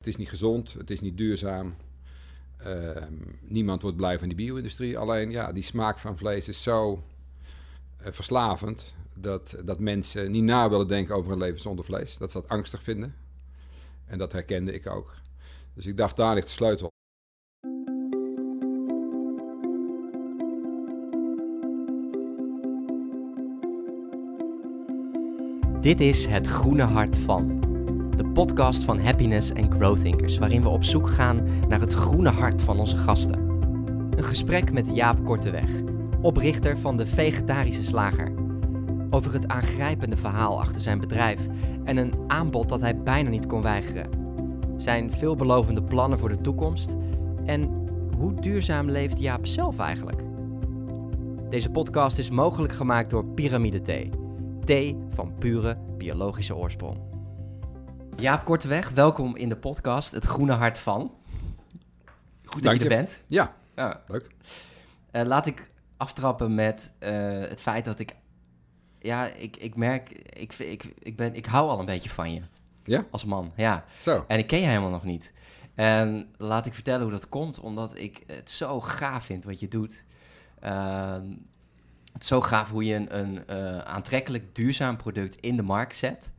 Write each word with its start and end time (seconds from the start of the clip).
Het 0.00 0.08
is 0.08 0.16
niet 0.16 0.28
gezond, 0.28 0.72
het 0.72 0.90
is 0.90 1.00
niet 1.00 1.16
duurzaam. 1.16 1.74
Ehm, 2.56 3.14
niemand 3.40 3.82
wordt 3.82 3.96
blij 3.96 4.18
van 4.18 4.28
die 4.28 4.36
bio-industrie. 4.36 4.98
Alleen 4.98 5.30
ja, 5.30 5.52
die 5.52 5.62
smaak 5.62 5.98
van 5.98 6.16
vlees 6.16 6.48
is 6.48 6.62
zo 6.62 7.02
eh, 7.96 8.12
verslavend 8.12 8.94
dat, 9.16 9.56
dat 9.64 9.78
mensen 9.78 10.30
niet 10.30 10.42
na 10.42 10.68
willen 10.70 10.88
denken 10.88 11.14
over 11.14 11.32
een 11.32 11.38
leven 11.38 11.60
zonder 11.60 11.84
vlees. 11.84 12.18
Dat 12.18 12.30
ze 12.30 12.40
dat 12.40 12.50
angstig 12.50 12.82
vinden. 12.82 13.14
En 14.06 14.18
dat 14.18 14.32
herkende 14.32 14.72
ik 14.72 14.86
ook. 14.86 15.14
Dus 15.74 15.86
ik 15.86 15.96
dacht, 15.96 16.16
daar 16.16 16.34
ligt 16.34 16.46
de 16.46 16.52
sleutel. 16.52 16.88
Dit 25.80 26.00
is 26.00 26.26
Het 26.26 26.46
Groene 26.46 26.82
Hart 26.84 27.18
van. 27.18 27.69
Podcast 28.40 28.84
van 28.84 28.98
Happiness 28.98 29.52
en 29.52 29.72
Growth 29.72 30.00
Thinkers, 30.00 30.38
waarin 30.38 30.62
we 30.62 30.68
op 30.68 30.84
zoek 30.84 31.08
gaan 31.08 31.46
naar 31.68 31.80
het 31.80 31.92
groene 31.92 32.28
hart 32.28 32.62
van 32.62 32.78
onze 32.78 32.96
gasten. 32.96 33.38
Een 34.16 34.24
gesprek 34.24 34.72
met 34.72 34.94
Jaap 34.94 35.24
Korteweg, 35.24 35.70
oprichter 36.22 36.78
van 36.78 36.96
de 36.96 37.06
Vegetarische 37.06 37.84
Slager. 37.84 38.32
Over 39.10 39.32
het 39.32 39.48
aangrijpende 39.48 40.16
verhaal 40.16 40.60
achter 40.60 40.80
zijn 40.80 41.00
bedrijf 41.00 41.46
en 41.84 41.96
een 41.96 42.12
aanbod 42.26 42.68
dat 42.68 42.80
hij 42.80 43.02
bijna 43.02 43.28
niet 43.28 43.46
kon 43.46 43.62
weigeren. 43.62 44.10
Zijn 44.76 45.10
veelbelovende 45.10 45.82
plannen 45.82 46.18
voor 46.18 46.28
de 46.28 46.40
toekomst 46.40 46.96
en 47.44 47.86
hoe 48.16 48.34
duurzaam 48.34 48.90
leeft 48.90 49.18
Jaap 49.18 49.46
zelf 49.46 49.78
eigenlijk? 49.78 50.22
Deze 51.50 51.70
podcast 51.70 52.18
is 52.18 52.30
mogelijk 52.30 52.72
gemaakt 52.72 53.10
door 53.10 53.24
Pyramide 53.24 53.80
Thee. 53.80 54.10
Thee 54.64 54.96
van 55.08 55.32
pure 55.38 55.78
biologische 55.96 56.56
oorsprong. 56.56 57.09
Jaap 58.16 58.44
Korteweg, 58.44 58.90
welkom 58.90 59.36
in 59.36 59.48
de 59.48 59.56
podcast 59.56 60.10
Het 60.10 60.24
Groene 60.24 60.52
Hart 60.52 60.78
van. 60.78 61.14
Goed 62.44 62.62
dat 62.62 62.62
Dank 62.62 62.76
je 62.82 62.84
er 62.84 62.90
je. 62.90 62.96
bent. 62.96 63.20
Ja, 63.26 63.54
Ja. 63.76 64.02
leuk. 64.06 64.30
Eh, 65.10 65.24
laat 65.24 65.46
ik 65.46 65.70
aftrappen 65.96 66.54
met 66.54 66.92
eh, 66.98 67.12
het 67.40 67.60
feit 67.60 67.84
dat 67.84 67.98
ik... 67.98 68.14
Ja, 68.98 69.26
ik, 69.26 69.56
ik 69.56 69.76
merk... 69.76 70.10
Ik, 70.10 70.52
ik, 70.58 70.84
ik, 70.98 71.16
ben, 71.16 71.34
ik 71.34 71.46
hou 71.46 71.68
al 71.68 71.78
een 71.80 71.86
beetje 71.86 72.08
van 72.10 72.32
je 72.34 72.40
Ja? 72.84 73.04
als 73.10 73.24
man. 73.24 73.52
Ja. 73.56 73.84
Zo. 74.00 74.24
En 74.28 74.38
ik 74.38 74.46
ken 74.46 74.60
je 74.60 74.66
helemaal 74.66 74.90
nog 74.90 75.04
niet. 75.04 75.32
En 75.74 76.28
laat 76.38 76.66
ik 76.66 76.74
vertellen 76.74 77.02
hoe 77.02 77.10
dat 77.10 77.28
komt, 77.28 77.60
omdat 77.60 77.96
ik 77.98 78.22
het 78.26 78.50
zo 78.50 78.80
gaaf 78.80 79.24
vind 79.24 79.44
wat 79.44 79.60
je 79.60 79.68
doet. 79.68 80.04
Ehm, 80.60 81.28
het 82.12 82.22
is 82.22 82.26
zo 82.28 82.40
gaaf 82.40 82.70
hoe 82.70 82.84
je 82.84 82.94
een, 82.94 83.18
een 83.18 83.46
eh, 83.46 83.78
aantrekkelijk 83.78 84.54
duurzaam 84.54 84.96
product 84.96 85.34
in 85.36 85.56
de 85.56 85.62
markt 85.62 85.96
zet. 85.96 86.30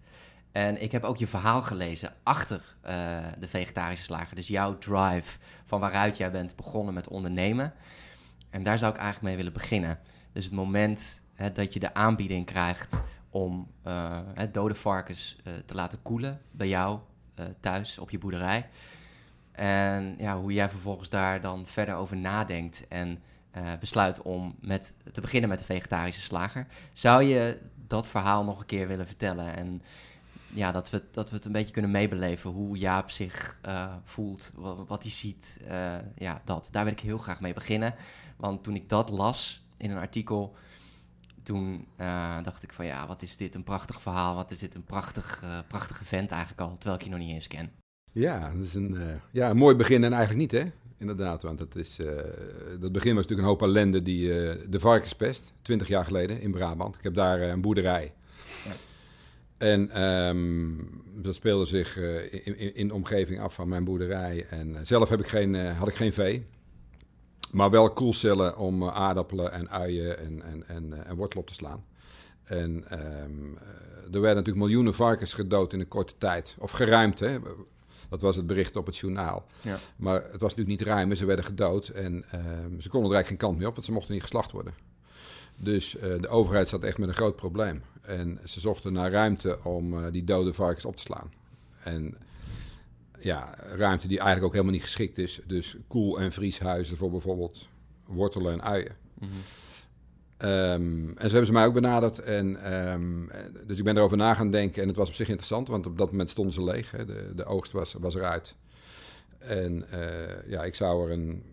En 0.52 0.82
ik 0.82 0.92
heb 0.92 1.04
ook 1.04 1.18
je 1.18 1.28
verhaal 1.28 1.62
gelezen 1.62 2.14
achter 2.24 2.62
eh, 2.82 3.20
de 3.40 3.48
vegetarische 3.48 4.06
slager. 4.06 4.36
Dus 4.36 4.48
jouw 4.48 4.78
drive 4.78 5.40
van 5.64 5.80
waaruit 5.80 6.18
jij 6.18 6.32
bent 6.32 6.56
begonnen 6.56 6.94
met 6.94 7.08
ondernemen. 7.08 7.74
En 8.50 8.64
daar 8.64 8.78
zou 8.78 8.92
ik 8.92 8.98
eigenlijk 8.98 9.28
mee 9.28 9.36
willen 9.36 9.54
beginnen. 9.54 10.00
Dus 10.32 10.46
het 10.46 10.54
moment 10.54 11.22
hè, 11.34 11.52
dat 11.52 11.74
je 11.74 11.80
de 11.80 11.94
aanbieding 11.94 12.46
krijgt 12.46 13.02
om 13.30 13.68
eh, 13.84 14.20
hè, 14.34 14.52
dode 14.52 14.76
varkens 14.76 15.38
eh, 15.44 15.54
te 15.66 15.76
laten 15.76 16.02
koelen 16.02 16.42
bij 16.52 16.68
jou 16.68 17.00
thuis 17.60 18.00
op 18.00 18.10
je 18.10 18.18
boerderij. 18.18 18.70
En 19.52 20.16
ja, 20.18 20.40
hoe 20.40 20.54
jij 20.54 20.70
vervolgens 20.70 21.10
daar 21.10 21.42
dan 21.42 21.66
verder 21.66 21.96
over 21.96 22.18
nadenkt 22.18 22.88
en 22.88 23.24
besluit 23.80 24.22
om 24.22 24.56
met, 24.60 24.94
te 25.12 25.22
beginnen 25.22 25.50
met 25.50 25.60
de 25.60 25.66
vegetarische 25.66 26.22
slager. 26.22 26.68
Zou 26.94 27.24
je 27.24 27.60
dat 27.88 28.08
verhaal 28.08 28.44
nog 28.44 28.60
een 28.60 28.66
keer 28.66 28.88
willen 28.88 29.08
vertellen? 29.08 29.56
En 29.56 29.82
ja, 30.54 30.72
dat 30.72 30.90
we, 30.90 31.04
dat 31.12 31.30
we 31.30 31.36
het 31.36 31.46
een 31.46 31.52
beetje 31.52 31.74
kunnen 31.74 31.92
meebeleven 31.92 32.50
hoe 32.50 32.78
Jaap 32.78 33.10
zich 33.10 33.58
eh, 33.62 33.94
voelt, 34.04 34.52
wat, 34.56 34.88
wat 34.88 35.04
hij 35.04 35.12
ziet. 35.12 35.60
eh, 35.68 35.96
ja, 36.16 36.42
dat. 36.46 36.68
Daar 36.72 36.84
wil 36.84 36.94
ik 36.94 37.00
heel 37.00 37.18
graag 37.18 37.42
mee 37.42 37.54
beginnen. 37.54 37.96
Want 38.38 38.64
toen 38.64 38.76
ik 38.76 38.90
dat 38.90 39.10
las 39.10 39.66
in 39.78 39.92
een 39.92 39.98
artikel, 39.98 40.56
toen 41.44 41.88
eh, 41.96 42.44
dacht 42.44 42.64
ik 42.64 42.74
van 42.74 42.86
ja, 42.86 43.08
wat 43.08 43.22
is 43.22 43.38
dit 43.38 43.56
een 43.56 43.64
prachtig 43.64 44.02
verhaal. 44.02 44.36
Wat 44.36 44.52
is 44.52 44.60
dit 44.60 44.76
een 44.76 44.84
prachtig, 44.84 45.44
prachtige 45.68 46.06
vent 46.06 46.32
eigenlijk 46.32 46.62
al, 46.62 46.74
terwijl 46.78 46.96
ik 46.96 47.04
je 47.04 47.10
nog 47.10 47.20
niet 47.20 47.30
eens 47.30 47.48
ken. 47.48 47.72
Ja, 48.12 48.52
dat 48.54 48.66
is 48.66 48.74
een, 48.74 49.22
ja, 49.32 49.50
een 49.50 49.58
mooi 49.58 49.76
begin 49.76 50.04
en 50.04 50.14
eigenlijk 50.14 50.52
niet, 50.52 50.62
hè? 50.64 50.72
Inderdaad, 50.98 51.42
want 51.42 51.60
het 51.60 51.76
is, 51.76 51.96
dat 52.80 52.92
begin 52.92 53.16
was 53.16 53.28
natuurlijk 53.28 53.42
een 53.42 53.54
hoop 53.54 53.62
ellende 53.62 54.02
die 54.02 54.28
de 54.70 54.80
varkenspest, 54.80 55.54
20 55.62 55.88
jaar 55.88 56.04
geleden 56.04 56.42
in 56.42 56.52
Brabant. 56.52 56.96
Ik 56.96 57.04
heb 57.04 57.14
daar 57.14 57.42
een 57.42 57.62
boerderij. 57.62 58.14
Ja. 58.66 58.72
En 59.62 59.90
ehm, 59.90 60.84
dat 61.22 61.36
speelde 61.36 61.66
zich 61.66 61.98
eh, 61.98 62.34
in, 62.34 62.58
in, 62.58 62.76
in 62.76 62.88
de 62.88 62.94
omgeving 62.94 63.40
af 63.40 63.54
van 63.54 63.70
mijn 63.70 63.84
boerderij. 63.84 64.46
En 64.50 64.76
eh, 64.76 64.82
zelf 64.84 65.10
heb 65.10 65.20
ik 65.20 65.28
geen, 65.28 65.56
eh, 65.56 65.78
had 65.78 65.88
ik 65.88 65.96
geen 65.96 66.14
vee, 66.14 66.46
maar 67.52 67.70
wel 67.70 67.92
koelcellen 67.92 68.58
om 68.58 68.90
aardappelen 68.90 69.52
en 69.52 69.70
uien 69.70 70.18
en, 70.18 70.42
en, 70.42 70.68
en, 70.68 71.06
en 71.06 71.16
wortel 71.16 71.40
op 71.42 71.48
te 71.48 71.54
slaan. 71.54 71.84
En 72.44 72.90
ehm, 72.90 73.58
eh, 73.58 74.14
er 74.14 74.22
werden 74.22 74.36
natuurlijk 74.36 74.66
miljoenen 74.66 74.94
varkens 74.94 75.34
gedood 75.34 75.74
in 75.74 75.80
een 75.80 75.88
korte 75.88 76.14
tijd. 76.18 76.56
Of 76.60 76.72
geruimd, 76.72 77.20
hè. 77.20 77.40
Dat 78.10 78.22
was 78.22 78.36
het 78.36 78.48
bericht 78.48 78.76
op 78.76 78.86
het 78.86 78.98
journaal. 78.98 79.46
Ja. 79.62 79.78
Maar 79.96 80.14
het 80.16 80.42
was 80.42 80.56
natuurlijk 80.56 80.80
niet 80.80 80.88
ruim, 80.88 81.16
ze 81.16 81.26
werden 81.26 81.46
gedood. 81.46 81.88
En 81.88 82.24
ehm, 82.32 82.80
ze 82.80 82.90
konden 82.90 83.10
er 83.10 83.16
eigenlijk 83.16 83.28
geen 83.28 83.38
kant 83.38 83.58
meer 83.58 83.68
op, 83.68 83.74
want 83.74 83.86
ze 83.86 83.92
mochten 83.92 84.14
niet 84.14 84.22
geslacht 84.22 84.52
worden. 84.52 84.74
Dus 85.64 85.98
eh, 85.98 86.20
de 86.20 86.28
overheid 86.28 86.68
zat 86.68 86.84
echt 86.84 86.98
met 86.98 87.10
een 87.10 87.16
groot 87.16 87.36
probleem. 87.36 87.82
En 88.02 88.40
ze 88.46 88.60
zochten 88.60 88.94
naar 88.94 89.12
ruimte 89.12 89.64
om 89.64 89.98
eh, 89.98 90.12
die 90.12 90.24
dode 90.24 90.54
varkens 90.54 90.86
op 90.86 90.96
te 90.96 91.02
slaan. 91.02 91.32
En 91.84 92.18
ja, 93.20 93.56
ruimte 93.76 94.08
die 94.08 94.18
eigenlijk 94.18 94.48
ook 94.48 94.54
helemaal 94.54 94.74
niet 94.74 94.84
geschikt 94.84 95.18
is. 95.18 95.42
Dus 95.48 95.76
koel- 95.88 96.20
en 96.20 96.32
vrieshuizen 96.32 96.98
voor 96.98 97.12
bijvoorbeeld 97.12 97.68
wortelen 98.06 98.54
en 98.54 98.62
uien. 98.62 98.96
Ehm, 100.38 101.10
en 101.10 101.16
zo 101.16 101.30
hebben 101.30 101.46
ze 101.46 101.52
mij 101.52 101.66
ook 101.66 101.74
benaderd. 101.74 102.20
En, 102.20 102.64
ehm, 102.64 103.30
eh, 103.30 103.40
dus 103.68 103.78
ik 103.78 103.84
ben 103.84 103.98
erover 103.98 104.18
na 104.18 104.34
gaan 104.34 104.52
denken. 104.52 104.82
En 104.82 104.88
het 104.88 104.98
was 104.98 105.08
op 105.08 105.14
zich 105.14 105.28
interessant, 105.28 105.68
want 105.68 105.86
op 105.86 105.98
dat 105.98 106.12
moment 106.12 106.30
stonden 106.30 106.54
ze 106.54 106.64
leeg. 106.64 106.92
Hè. 106.92 107.06
De, 107.06 107.32
de 107.36 107.46
oogst 107.46 107.72
was, 107.72 107.94
was 108.00 108.16
eruit. 108.16 108.56
En 109.38 109.92
eh, 109.92 110.50
ja, 110.50 110.64
ik 110.64 110.76
zou 110.76 111.06
er 111.06 111.18
een 111.18 111.44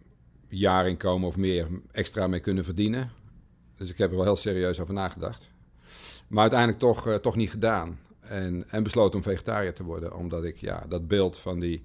jaar 0.49 0.89
in 0.89 0.97
komen 0.97 1.29
of 1.29 1.37
meer 1.37 1.67
extra 1.93 2.27
mee 2.27 2.41
kunnen 2.41 2.65
verdienen. 2.65 3.11
Dus 3.79 3.91
ik 3.91 3.99
heb 3.99 4.11
er 4.11 4.17
wel 4.17 4.25
heel 4.25 4.37
serieus 4.37 4.81
over 4.81 4.95
nagedacht. 4.95 5.51
Maar 6.29 6.41
uiteindelijk 6.41 6.79
toch, 6.79 7.07
eh, 7.07 7.15
toch 7.15 7.37
niet 7.37 7.51
gedaan. 7.51 7.99
En, 8.21 8.65
en 8.71 8.83
besloten 8.83 9.17
om 9.17 9.23
vegetariër 9.23 9.75
te 9.75 9.85
worden. 9.85 10.17
Omdat 10.17 10.45
ik 10.45 10.57
ja, 10.57 10.85
dat 10.89 11.09
beeld 11.09 11.39
van 11.39 11.61
die... 11.61 11.85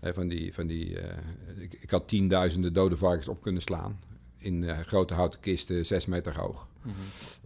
hè, 0.00 0.14
van 0.14 0.28
die, 0.28 0.54
van 0.54 0.66
die 0.66 1.00
eh, 1.00 1.16
ik, 1.56 1.72
ik 1.80 1.90
had 1.90 2.08
tienduizenden 2.08 2.72
dode 2.72 2.96
varkens 2.96 3.28
op 3.28 3.42
kunnen 3.42 3.62
slaan. 3.62 4.00
In 4.38 4.64
eh, 4.64 4.78
grote 4.78 5.14
houten 5.14 5.40
kisten, 5.40 5.86
zes 5.86 6.06
meter 6.06 6.38
hoog. 6.38 6.66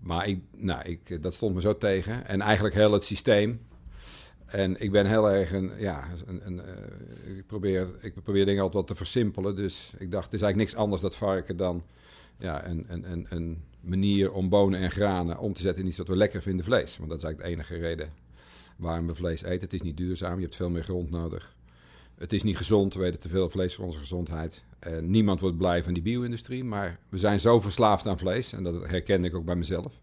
Maar 0.00 0.28
ik, 0.28 0.41
nou, 0.56 0.82
ik, 0.82 1.22
dat 1.22 1.34
stond 1.34 1.54
me 1.54 1.60
zo 1.60 1.78
tegen. 1.78 2.26
En 2.26 2.41
eigenlijk 2.41 2.75
heel 2.75 2.93
het 2.93 3.04
systeem. 3.04 3.60
En 4.47 4.81
ik 4.81 4.91
ben 4.91 5.06
heel 5.06 5.31
erg 5.31 5.53
een, 5.53 5.72
ja, 5.78 6.09
een, 6.26 6.47
een, 6.47 6.60
eh, 6.60 7.37
ik, 7.37 7.47
probeer, 7.47 7.88
ik 8.00 8.22
probeer 8.22 8.44
dingen 8.44 8.62
altijd 8.62 8.88
wat 8.88 8.97
te 8.97 9.04
versimpelen. 9.04 9.56
Dus 9.56 9.93
ik 9.99 10.10
dacht, 10.10 10.25
het 10.25 10.34
is 10.34 10.41
eigenlijk 10.41 10.70
niks 10.70 10.82
anders 10.82 11.03
dat 11.03 11.16
varken 11.16 11.56
dan 11.56 11.84
ja, 12.38 12.66
een, 12.66 12.84
een, 12.88 13.12
een, 13.12 13.26
een 13.28 13.62
manier 13.82 14.32
om 14.32 14.48
bonen 14.48 14.81
en 14.81 14.91
granen 14.91 15.38
om 15.38 15.53
te 15.53 15.60
zetten 15.60 15.82
in 15.82 15.88
iets 15.88 15.98
wat 15.98 16.09
we 16.09 16.16
lekker 16.16 16.43
vinden, 16.43 16.65
vlees. 16.65 16.97
Want 16.97 17.10
dat 17.10 17.19
is 17.19 17.25
eigenlijk 17.25 17.56
de 17.56 17.62
enige 17.62 17.87
reden 17.87 18.12
waarom 18.76 19.06
we 19.06 19.15
vlees 19.15 19.43
eten. 19.43 19.60
Het 19.60 19.72
is 19.72 19.82
niet 19.82 19.97
duurzaam, 19.97 20.37
je 20.37 20.43
hebt 20.43 20.56
veel 20.56 20.70
meer 20.70 20.82
grond 20.82 21.10
nodig. 21.10 21.54
Het 22.15 22.32
is 22.32 22.43
niet 22.43 22.56
gezond, 22.56 22.94
we 22.94 23.04
eten 23.04 23.20
te 23.20 23.28
veel 23.28 23.50
vlees 23.50 23.75
voor 23.75 23.84
onze 23.84 23.98
gezondheid. 23.98 24.65
En 24.78 25.10
niemand 25.10 25.41
wordt 25.41 25.56
blij 25.56 25.84
van 25.84 25.93
die 25.93 26.03
bio-industrie, 26.03 26.65
maar 26.65 26.98
we 27.09 27.19
zijn 27.19 27.41
zo 27.41 27.60
verslaafd 27.60 28.06
aan 28.06 28.19
vlees, 28.19 28.53
en 28.53 28.62
dat 28.62 28.75
herken 28.88 29.25
ik 29.25 29.34
ook 29.34 29.44
bij 29.44 29.56
mezelf, 29.56 30.00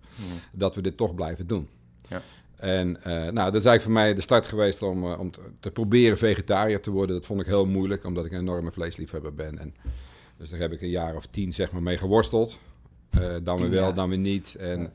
dat 0.52 0.76
we 0.76 0.82
dit 0.82 0.98
toch 0.98 1.16
blijven 1.16 1.48
doen. 1.48 1.68
Ja. 2.10 2.22
En 2.56 3.04
eh, 3.04 3.12
nou, 3.12 3.52
dat 3.52 3.56
is 3.56 3.66
eigenlijk 3.66 3.82
voor 3.82 3.92
mij 3.92 4.14
de 4.14 4.22
start 4.22 4.46
geweest 4.46 4.82
om, 4.82 5.12
eh, 5.12 5.20
om 5.20 5.32
te, 5.32 5.42
te 5.60 5.72
proberen 5.72 6.18
vegetariër 6.18 6.82
te 6.82 6.92
worden. 6.92 7.16
Dat 7.16 7.26
vond 7.26 7.42
ik 7.42 7.48
heel 7.48 7.66
moeilijk, 7.66 8.06
omdat 8.06 8.26
ik 8.26 8.32
een 8.32 8.40
enorme 8.40 8.72
vleesliefhebber 8.72 9.34
ben. 9.34 9.60
En, 9.60 9.76
dus 10.38 10.50
daar 10.50 10.60
heb 10.60 10.72
ik 10.72 10.82
een 10.82 10.90
jaar 10.90 11.16
of 11.16 11.26
tien 11.26 11.54
zeg 11.54 11.72
maar, 11.72 11.84
mee 11.84 11.98
geworsteld. 11.98 12.60
Eh, 13.10 13.36
dan 13.44 13.58
weer 13.58 13.70
Tien 13.70 13.80
wel, 13.80 13.94
dan 13.94 14.10
weer 14.10 14.18
niet. 14.18 14.56
En, 14.56 14.94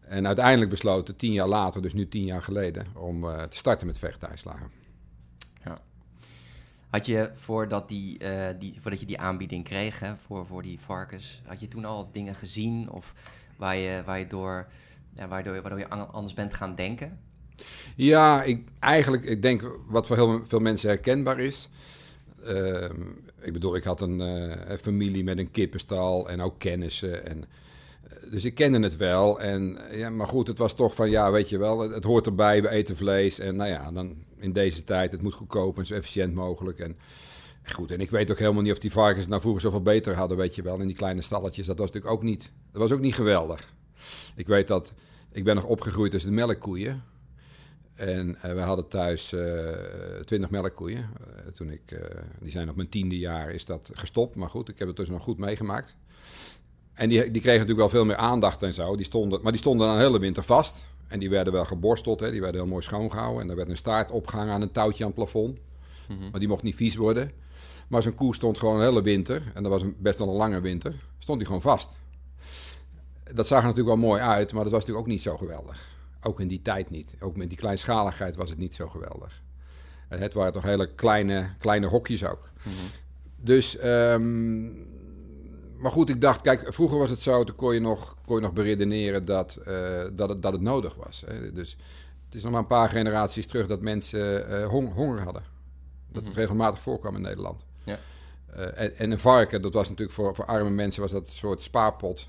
en 0.00 0.26
uiteindelijk 0.26 0.70
besloten, 0.70 1.16
tien 1.16 1.32
jaar 1.32 1.48
later, 1.48 1.82
dus 1.82 1.92
nu 1.92 2.08
tien 2.08 2.24
jaar 2.24 2.42
geleden, 2.42 2.86
om 2.94 3.24
eh, 3.24 3.42
te 3.42 3.56
starten 3.56 3.86
met 3.86 3.98
vegetarisch 3.98 4.40
slagen. 4.40 4.70
Had 6.94 7.06
je 7.06 7.30
voordat, 7.34 7.88
die, 7.88 8.18
eh, 8.18 8.54
die, 8.58 8.74
voordat 8.80 9.00
je 9.00 9.06
die 9.06 9.18
aanbieding 9.18 9.64
kreeg 9.64 9.98
hè, 9.98 10.16
voor, 10.26 10.46
voor 10.46 10.62
die 10.62 10.80
varkens, 10.80 11.42
had 11.44 11.60
je 11.60 11.68
toen 11.68 11.84
al 11.84 12.08
dingen 12.12 12.34
gezien 12.34 12.90
of 12.90 13.14
waar 13.56 13.76
je, 13.76 14.02
waar 14.04 14.18
je 14.18 14.26
door, 14.26 14.66
ja, 15.16 15.28
waardoor, 15.28 15.60
waardoor 15.60 15.78
je 15.78 15.88
an- 15.88 16.12
anders 16.12 16.34
bent 16.34 16.54
gaan 16.54 16.74
denken? 16.74 17.18
Ja, 17.96 18.42
ik, 18.42 18.68
eigenlijk, 18.78 19.24
ik 19.24 19.42
denk 19.42 19.70
wat 19.86 20.06
voor 20.06 20.16
heel 20.16 20.44
veel 20.44 20.60
mensen 20.60 20.88
herkenbaar 20.88 21.38
is. 21.38 21.68
Ehm, 22.44 23.02
ik 23.44 23.52
bedoel, 23.52 23.76
ik 23.76 23.84
had 23.84 24.00
een 24.00 24.20
eh, 24.20 24.78
familie 24.78 25.24
met 25.24 25.38
een 25.38 25.50
kippenstal 25.50 26.28
en 26.28 26.40
ook 26.40 26.58
kennissen. 26.58 27.26
En, 27.26 27.44
eh, 27.44 28.30
dus 28.30 28.44
ik 28.44 28.54
kende 28.54 28.80
het 28.80 28.96
wel. 28.96 29.40
En, 29.40 29.88
eh, 29.88 29.98
ja, 29.98 30.10
maar 30.10 30.26
goed, 30.26 30.46
het 30.46 30.58
was 30.58 30.74
toch 30.74 30.94
van, 30.94 31.10
ja, 31.10 31.30
weet 31.30 31.48
je 31.48 31.58
wel, 31.58 31.78
het, 31.78 32.04
hoort 32.04 32.26
erbij, 32.26 32.62
we 32.62 32.68
eten 32.68 32.96
vlees. 32.96 33.38
En 33.38 33.56
nou 33.56 33.70
ja, 33.70 33.92
dan, 33.92 34.16
in 34.38 34.52
deze 34.52 34.84
tijd. 34.84 35.12
Het 35.12 35.22
moet 35.22 35.34
goedkoop 35.34 35.78
en 35.78 35.86
zo 35.86 35.94
efficiënt 35.94 36.34
mogelijk. 36.34 36.78
En 36.78 36.96
goed, 37.62 37.90
en 37.90 38.00
ik 38.00 38.10
weet 38.10 38.30
ook 38.30 38.38
helemaal 38.38 38.62
niet 38.62 38.72
of 38.72 38.78
die 38.78 38.92
varkens 38.92 39.26
nou 39.26 39.40
vroeger 39.40 39.62
zoveel 39.62 39.82
beter 39.82 40.14
hadden, 40.14 40.36
weet 40.36 40.54
je 40.54 40.62
wel. 40.62 40.80
In 40.80 40.86
die 40.86 40.96
kleine 40.96 41.22
stalletjes, 41.22 41.66
dat 41.66 41.78
was 41.78 41.86
natuurlijk 41.86 42.14
ook 42.14 42.22
niet, 42.22 42.52
dat 42.72 42.80
was 42.80 42.92
ook 42.92 43.00
niet 43.00 43.14
geweldig. 43.14 43.72
Ik 44.36 44.46
weet 44.46 44.66
dat, 44.66 44.94
ik 45.32 45.44
ben 45.44 45.54
nog 45.54 45.64
opgegroeid 45.64 46.10
tussen 46.10 46.30
de 46.30 46.36
melkkoeien. 46.36 47.02
En 47.94 48.38
we 48.42 48.60
hadden 48.60 48.88
thuis 48.88 49.34
twintig 50.24 50.50
melkkoeien. 50.50 51.10
toen 51.54 51.70
ik, 51.70 51.98
die 52.40 52.50
zijn 52.50 52.70
op 52.70 52.76
mijn 52.76 52.88
tiende 52.88 53.18
jaar 53.18 53.50
is 53.50 53.64
dat 53.64 53.90
gestopt. 53.92 54.36
Maar 54.36 54.50
goed, 54.50 54.68
ik 54.68 54.78
heb 54.78 54.88
het 54.88 54.96
dus 54.96 55.08
nog 55.08 55.22
goed 55.22 55.38
meegemaakt. 55.38 55.96
En 56.94 57.08
die, 57.08 57.18
die 57.18 57.42
kregen 57.42 57.60
natuurlijk 57.60 57.78
wel 57.78 57.88
veel 57.88 58.04
meer 58.04 58.16
aandacht 58.16 58.62
en 58.62 58.72
zo. 58.72 58.96
Die 58.96 59.04
stonden, 59.04 59.42
maar 59.42 59.52
die 59.52 59.60
stonden 59.60 59.86
dan 59.86 59.96
de 59.96 60.02
hele 60.02 60.18
winter 60.18 60.42
vast. 60.42 60.84
En 61.08 61.18
die 61.18 61.30
werden 61.30 61.52
wel 61.52 61.64
geborsteld, 61.64 62.20
hè. 62.20 62.30
die 62.30 62.40
werden 62.40 62.60
heel 62.60 62.70
mooi 62.70 62.82
schoongehouden. 62.82 63.42
En 63.42 63.50
er 63.50 63.56
werd 63.56 63.68
een 63.68 63.76
staart 63.76 64.10
opgehangen 64.10 64.54
aan 64.54 64.62
een 64.62 64.72
touwtje 64.72 65.04
aan 65.04 65.10
het 65.10 65.18
plafond. 65.18 65.58
Mhm. 66.08 66.30
Maar 66.30 66.40
die 66.40 66.48
mocht 66.48 66.62
niet 66.62 66.74
vies 66.74 66.96
worden. 66.96 67.30
Maar 67.88 68.02
zo'n 68.02 68.14
koe 68.14 68.34
stond 68.34 68.58
gewoon 68.58 68.76
een 68.76 68.86
hele 68.86 69.02
winter, 69.02 69.42
en 69.54 69.62
dat 69.62 69.72
was 69.72 69.82
een, 69.82 69.96
best 69.98 70.18
wel 70.18 70.28
een 70.28 70.34
lange 70.34 70.60
winter, 70.60 70.94
stond 71.18 71.38
die 71.38 71.46
gewoon 71.46 71.62
vast. 71.62 71.90
Dat 73.32 73.46
zag 73.46 73.58
er 73.58 73.68
natuurlijk 73.68 73.96
wel 73.96 74.06
mooi 74.08 74.20
uit, 74.20 74.52
maar 74.52 74.62
dat 74.62 74.72
was 74.72 74.80
natuurlijk 74.80 75.06
ook 75.06 75.12
niet 75.12 75.22
zo 75.22 75.36
geweldig. 75.36 75.88
Ook 76.24 76.40
in 76.40 76.48
die 76.48 76.62
tijd 76.62 76.90
niet. 76.90 77.14
Ook 77.20 77.36
met 77.36 77.48
die 77.48 77.58
kleinschaligheid 77.58 78.36
was 78.36 78.50
het 78.50 78.58
niet 78.58 78.74
zo 78.74 78.88
geweldig. 78.88 79.42
Het 80.08 80.34
waren 80.34 80.52
toch 80.52 80.62
hele 80.62 80.94
kleine, 80.94 81.50
kleine 81.58 81.86
hokjes 81.86 82.24
ook. 82.24 82.50
Mhm. 82.62 82.74
Dus 83.36 83.84
um, 83.84 84.92
maar 85.84 85.92
goed, 85.92 86.08
ik 86.08 86.20
dacht, 86.20 86.40
kijk, 86.40 86.74
vroeger 86.74 86.98
was 86.98 87.10
het 87.10 87.20
zo, 87.20 87.44
toen 87.44 87.56
kon 87.56 87.74
je 87.74 87.80
nog, 87.80 88.16
kon 88.24 88.36
je 88.36 88.42
nog 88.42 88.52
beredeneren 88.52 89.24
dat, 89.24 89.58
uh, 89.68 90.04
dat, 90.12 90.28
het, 90.28 90.42
dat 90.42 90.52
het 90.52 90.60
nodig 90.60 90.94
was. 90.94 91.22
Hè. 91.26 91.52
Dus 91.52 91.76
het 92.24 92.34
is 92.34 92.42
nog 92.42 92.52
maar 92.52 92.60
een 92.60 92.66
paar 92.66 92.88
generaties 92.88 93.46
terug 93.46 93.66
dat 93.66 93.80
mensen 93.80 94.50
uh, 94.50 94.66
honger 94.66 95.22
hadden. 95.22 95.42
Dat 96.12 96.22
het 96.22 96.30
mhm. 96.30 96.40
regelmatig 96.40 96.80
voorkwam 96.80 97.14
in 97.14 97.20
Nederland. 97.20 97.64
Ja. 97.84 97.98
Uh, 98.56 98.80
en, 98.80 98.96
en, 98.96 99.10
een 99.10 99.18
varken, 99.18 99.62
dat 99.62 99.74
was 99.74 99.88
natuurlijk 99.88 100.16
voor, 100.16 100.34
voor 100.34 100.44
arme 100.46 100.70
mensen 100.70 101.02
was 101.02 101.10
dat 101.10 101.26
een 101.26 101.34
soort 101.34 101.62
spaarpot 101.62 102.28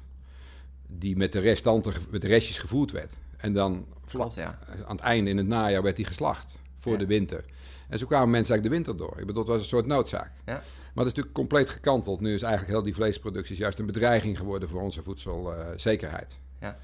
die 0.88 1.18
met 1.18 1.32
de 1.32 1.40
restanten, 1.40 1.94
met 2.10 2.22
de 2.22 2.28
restjes 2.28 2.60
gevoerd 2.60 2.92
werd. 2.92 3.14
En 3.46 3.54
dan 3.54 3.86
Klopt, 4.06 4.36
ja. 4.36 4.58
aan 4.86 4.96
het 4.96 5.06
einde 5.06 5.30
in 5.30 5.38
het 5.38 5.48
najaar 5.48 5.82
werd 5.82 5.96
die 5.96 6.06
geslacht 6.06 6.56
voor 6.78 6.98
de 6.98 7.06
winter. 7.06 7.46
En 7.90 7.98
zo 7.98 8.06
kwamen 8.06 8.30
mensen 8.30 8.54
eigenlijk 8.54 8.84
de 8.84 8.92
winter 8.92 9.08
door. 9.08 9.20
Ik 9.20 9.26
bedoel, 9.26 9.42
het 9.42 9.52
was 9.52 9.62
een 9.62 9.68
soort 9.68 9.86
noodzaak. 9.86 10.32
Ja. 10.46 10.54
Maar 10.54 11.04
dat 11.04 11.06
is 11.06 11.14
natuurlijk 11.14 11.34
compleet 11.34 11.70
gekanteld. 11.70 12.20
Nu 12.20 12.34
is 12.34 12.42
eigenlijk 12.42 12.74
heel 12.74 12.84
die 12.84 12.94
vleesproductie 12.96 13.58
juist 13.58 13.80
een 13.80 13.86
bedreiging 13.86 14.38
geworden 14.38 14.70
voor 14.70 14.82
onze 14.82 15.04
voedselzekerheid. 15.04 16.38
ja. 16.60 16.78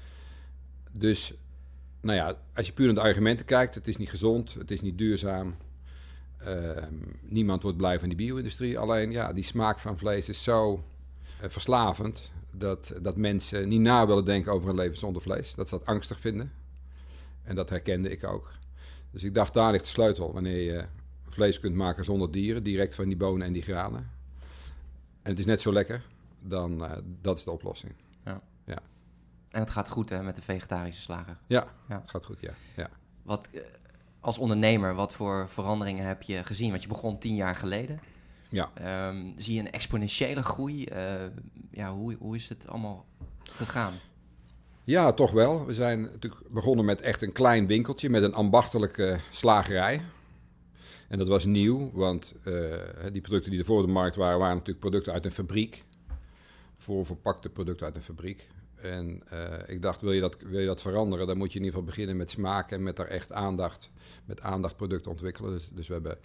Dus, 0.98 1.34
nou 2.00 2.16
ja, 2.16 2.38
als 2.54 2.66
je 2.66 2.72
puur 2.72 2.86
naar 2.86 2.94
de 2.94 3.00
argumenten 3.00 3.44
kijkt, 3.44 3.74
het 3.74 3.88
is 3.88 3.96
niet 3.96 4.10
gezond, 4.10 4.54
het 4.54 4.70
is 4.70 4.80
niet 4.80 4.98
duurzaam. 4.98 5.56
Ehm, 6.38 6.94
niemand 7.20 7.62
wordt 7.62 7.78
blij 7.78 7.98
van 7.98 8.08
die 8.08 8.16
bio-industrie. 8.16 8.78
Alleen, 8.78 9.10
ja, 9.10 9.32
die 9.32 9.44
smaak 9.44 9.78
van 9.78 9.98
vlees 9.98 10.28
is 10.28 10.42
zo 10.42 10.84
uh, 11.42 11.48
verslavend 11.48 12.32
dat, 12.52 12.92
dat 13.02 13.16
mensen 13.16 13.68
niet 13.68 13.80
na 13.80 14.06
willen 14.06 14.24
denken 14.24 14.52
over 14.52 14.68
een 14.68 14.74
leven 14.74 14.98
zonder 14.98 15.22
vlees. 15.22 15.54
Dat 15.54 15.68
ze 15.68 15.78
dat 15.78 15.86
angstig 15.86 16.18
vinden. 16.20 16.52
En 17.42 17.54
dat 17.54 17.70
herkende 17.70 18.10
ik 18.10 18.24
ook. 18.24 18.52
Dus 19.10 19.24
ik 19.24 19.34
dacht, 19.34 19.54
daar 19.54 19.70
ligt 19.70 19.84
de 19.84 19.90
sleutel. 19.90 20.32
Wanneer 20.32 20.60
je 20.60 20.84
vlees 21.22 21.60
kunt 21.60 21.74
maken 21.74 22.04
zonder 22.04 22.30
dieren, 22.30 22.62
direct 22.62 22.94
van 22.94 23.04
die 23.04 23.16
bonen 23.16 23.46
en 23.46 23.52
die 23.52 23.62
granen. 23.62 24.10
En 25.22 25.30
het 25.30 25.38
is 25.38 25.46
net 25.46 25.60
zo 25.60 25.72
lekker, 25.72 26.04
dan 26.40 26.82
uh, 26.82 26.92
dat 27.20 27.38
is 27.38 27.44
de 27.44 27.50
oplossing. 27.50 27.92
Ja. 28.24 28.40
ja. 28.64 28.78
En 29.50 29.60
het 29.60 29.70
gaat 29.70 29.88
goed 29.88 30.08
hè, 30.08 30.22
met 30.22 30.36
de 30.36 30.42
vegetarische 30.42 31.02
slager. 31.02 31.36
Ja, 31.46 31.66
ja. 31.88 32.00
het 32.00 32.10
gaat 32.10 32.24
goed, 32.24 32.40
ja. 32.40 32.54
ja. 32.76 32.90
Wat, 33.22 33.48
eh, 33.52 33.60
als 34.20 34.38
ondernemer, 34.38 34.94
wat 34.94 35.14
voor 35.14 35.48
veranderingen 35.48 36.06
heb 36.06 36.22
je 36.22 36.44
gezien? 36.44 36.70
Want 36.70 36.82
je 36.82 36.88
begon 36.88 37.18
tien 37.18 37.34
jaar 37.34 37.56
geleden. 37.56 38.00
Ja. 38.52 39.08
Um, 39.08 39.34
zie 39.36 39.54
je 39.54 39.60
een 39.60 39.70
exponentiële 39.70 40.42
groei? 40.42 40.86
Uh, 40.92 41.14
ja, 41.70 41.94
hoe, 41.94 42.16
hoe 42.18 42.36
is 42.36 42.48
het 42.48 42.68
allemaal 42.68 43.06
gegaan? 43.42 43.92
Ja, 44.84 45.12
toch 45.12 45.30
wel. 45.30 45.66
We 45.66 45.74
zijn 45.74 46.02
natuurlijk 46.02 46.42
begonnen 46.50 46.84
met 46.84 47.00
echt 47.00 47.22
een 47.22 47.32
klein 47.32 47.66
winkeltje 47.66 48.10
met 48.10 48.22
een 48.22 48.34
ambachtelijke 48.34 49.20
slagerij. 49.30 50.00
En 51.08 51.18
dat 51.18 51.28
was 51.28 51.44
nieuw, 51.44 51.90
want 51.92 52.34
uh, 52.44 52.76
die 53.12 53.20
producten 53.20 53.50
die 53.50 53.60
er 53.60 53.66
voor 53.66 53.82
de 53.82 53.92
markt 53.92 54.16
waren, 54.16 54.38
waren 54.38 54.54
natuurlijk 54.54 54.80
producten 54.80 55.12
uit 55.12 55.24
een 55.24 55.32
fabriek. 55.32 55.84
Voor 56.76 57.06
verpakte 57.06 57.48
producten 57.48 57.86
uit 57.86 57.96
een 57.96 58.02
fabriek. 58.02 58.48
En 58.74 59.22
uh, 59.32 59.54
ik 59.66 59.82
dacht, 59.82 60.00
wil 60.00 60.12
je, 60.12 60.20
dat, 60.20 60.36
wil 60.40 60.60
je 60.60 60.66
dat 60.66 60.82
veranderen, 60.82 61.26
dan 61.26 61.36
moet 61.36 61.52
je 61.52 61.58
in 61.58 61.64
ieder 61.64 61.78
geval 61.78 61.94
beginnen 61.94 62.16
met 62.16 62.30
smaak 62.30 62.70
en 62.70 62.82
met 62.82 62.96
daar 62.96 63.06
echt 63.06 63.32
aandacht, 63.32 63.90
met 64.24 64.40
aandacht 64.40 64.76
producten 64.76 65.10
ontwikkelen. 65.10 65.52
Dus, 65.52 65.68
dus 65.72 65.86
we 65.88 65.92
hebben 65.92 66.18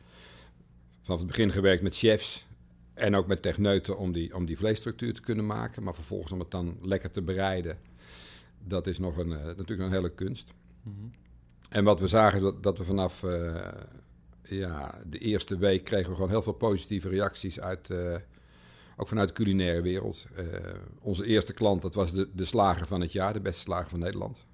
vanaf 1.07 1.21
het 1.21 1.31
begin 1.31 1.51
gewerkt 1.51 1.83
met 1.83 1.95
chefs 1.95 2.45
en 2.93 3.15
ook 3.15 3.27
met 3.27 3.41
techneuten 3.41 3.97
om 3.97 4.11
die, 4.11 4.35
om 4.35 4.45
die 4.45 4.57
vleesstructuur 4.57 5.13
te 5.13 5.21
kunnen 5.21 5.45
maken. 5.45 5.83
Maar 5.83 5.95
vervolgens 5.95 6.31
om 6.31 6.39
het 6.39 6.51
dan 6.51 6.77
lekker 6.81 7.11
te 7.11 7.21
bereiden, 7.21 7.77
dat 8.63 8.87
is 8.87 8.99
nog 8.99 9.17
een, 9.17 9.29
uh, 9.29 9.43
natuurlijk 9.43 9.79
een 9.79 9.91
hele 9.91 10.13
kunst. 10.13 10.53
Mm 10.83 10.95
-hmm. 10.99 11.11
En 11.69 11.83
wat 11.83 11.99
we 11.99 12.07
zagen 12.07 12.37
is 12.37 12.43
dat, 12.43 12.63
dat 12.63 12.77
we 12.77 12.83
vanaf 12.83 13.25
ja, 14.43 15.01
de 15.07 15.17
eerste 15.17 15.57
week 15.57 15.83
kregen 15.83 16.09
we 16.09 16.15
gewoon 16.15 16.29
heel 16.29 16.41
veel 16.41 16.53
positieve 16.53 17.09
reacties 17.09 17.59
uit, 17.59 17.89
uh, 17.89 18.15
ook 18.97 19.07
vanuit 19.07 19.27
de 19.27 19.33
culinaire 19.33 19.81
wereld. 19.81 20.27
Onze 21.01 21.25
eerste 21.25 21.53
klant, 21.53 21.81
dat 21.81 21.95
was 21.95 22.13
de, 22.13 22.29
de 22.33 22.45
slager 22.45 22.87
van 22.87 23.01
het 23.01 23.11
jaar, 23.11 23.33
de 23.33 23.41
beste 23.41 23.61
slager 23.61 23.89
van 23.89 23.99
Nederland. 23.99 24.45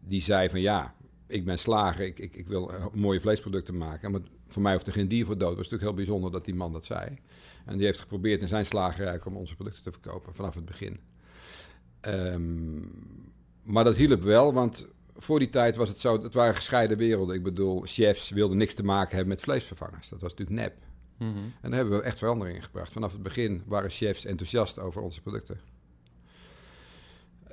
Die 0.00 0.22
zei 0.22 0.48
van 0.48 0.60
ja, 0.60 0.94
ik 1.26 1.44
ben 1.44 1.58
slager, 1.58 2.04
ik, 2.04 2.18
ik, 2.18 2.34
ik 2.36 2.46
wil 2.46 2.70
mooie 2.92 3.20
vleesproducten 3.20 3.76
maken. 3.76 4.10
Maar 4.10 4.20
voor 4.48 4.62
mij 4.62 4.72
hoeft 4.72 4.86
er 4.86 4.92
geen 4.92 5.08
dier 5.08 5.26
voor 5.26 5.38
dood. 5.38 5.48
Het 5.48 5.58
was 5.58 5.68
natuurlijk 5.70 5.96
heel 5.96 6.04
bijzonder 6.04 6.32
dat 6.32 6.44
die 6.44 6.54
man 6.54 6.72
dat 6.72 6.84
zei. 6.84 7.18
En 7.64 7.76
die 7.76 7.86
heeft 7.86 8.00
geprobeerd 8.00 8.40
in 8.40 8.48
zijn 8.48 8.66
slagerij 8.66 9.20
om 9.24 9.36
onze 9.36 9.54
producten 9.54 9.82
te 9.82 9.92
verkopen 9.92 10.34
vanaf 10.34 10.54
het 10.54 10.64
begin. 10.64 11.00
Um, 12.00 12.90
maar 13.62 13.84
dat 13.84 13.96
hielp 13.96 14.22
wel, 14.22 14.52
want 14.52 14.86
voor 15.16 15.38
die 15.38 15.50
tijd 15.50 15.76
was 15.76 15.88
het 15.88 15.98
zo, 15.98 16.22
het 16.22 16.34
waren 16.34 16.54
gescheiden 16.54 16.96
werelden. 16.96 17.34
Ik 17.34 17.42
bedoel, 17.42 17.82
chefs 17.84 18.30
wilden 18.30 18.56
niks 18.56 18.74
te 18.74 18.84
maken 18.84 19.10
hebben 19.10 19.28
met 19.28 19.40
vleesvervangers. 19.40 20.08
Dat 20.08 20.20
was 20.20 20.34
natuurlijk 20.34 20.60
nep. 20.60 20.74
Mhm. 21.18 21.38
En 21.38 21.70
daar 21.70 21.74
hebben 21.78 21.98
we 21.98 22.04
echt 22.04 22.18
veranderingen 22.18 22.62
gebracht. 22.62 22.92
Vanaf 22.92 23.12
het 23.12 23.22
begin 23.22 23.62
waren 23.66 23.90
chefs 23.90 24.24
enthousiast 24.24 24.78
over 24.78 25.02
onze 25.02 25.22
producten. 25.22 25.60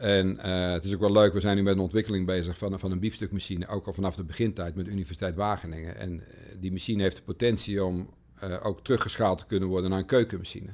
En 0.03 0.39
uh, 0.45 0.71
het 0.71 0.83
is 0.83 0.93
ook 0.93 0.99
wel 0.99 1.11
leuk, 1.11 1.33
we 1.33 1.39
zijn 1.39 1.55
nu 1.55 1.63
met 1.63 1.75
een 1.75 1.79
ontwikkeling 1.79 2.25
bezig 2.25 2.57
van, 2.57 2.79
van 2.79 2.91
een 2.91 2.99
biefstukmachine, 2.99 3.67
ook 3.67 3.87
al 3.87 3.93
vanaf 3.93 4.15
de 4.15 4.23
begintijd 4.23 4.75
met 4.75 4.85
de 4.85 4.91
Universiteit 4.91 5.35
Wageningen. 5.35 5.97
En 5.97 6.13
uh, 6.13 6.23
die 6.59 6.71
machine 6.71 7.01
heeft 7.01 7.15
de 7.15 7.21
potentie 7.21 7.83
om 7.83 8.09
uh, 8.43 8.65
ook 8.65 8.83
teruggeschaald 8.83 9.37
te 9.37 9.45
kunnen 9.45 9.69
worden 9.69 9.89
naar 9.89 9.99
een 9.99 10.05
keukenmachine. 10.05 10.69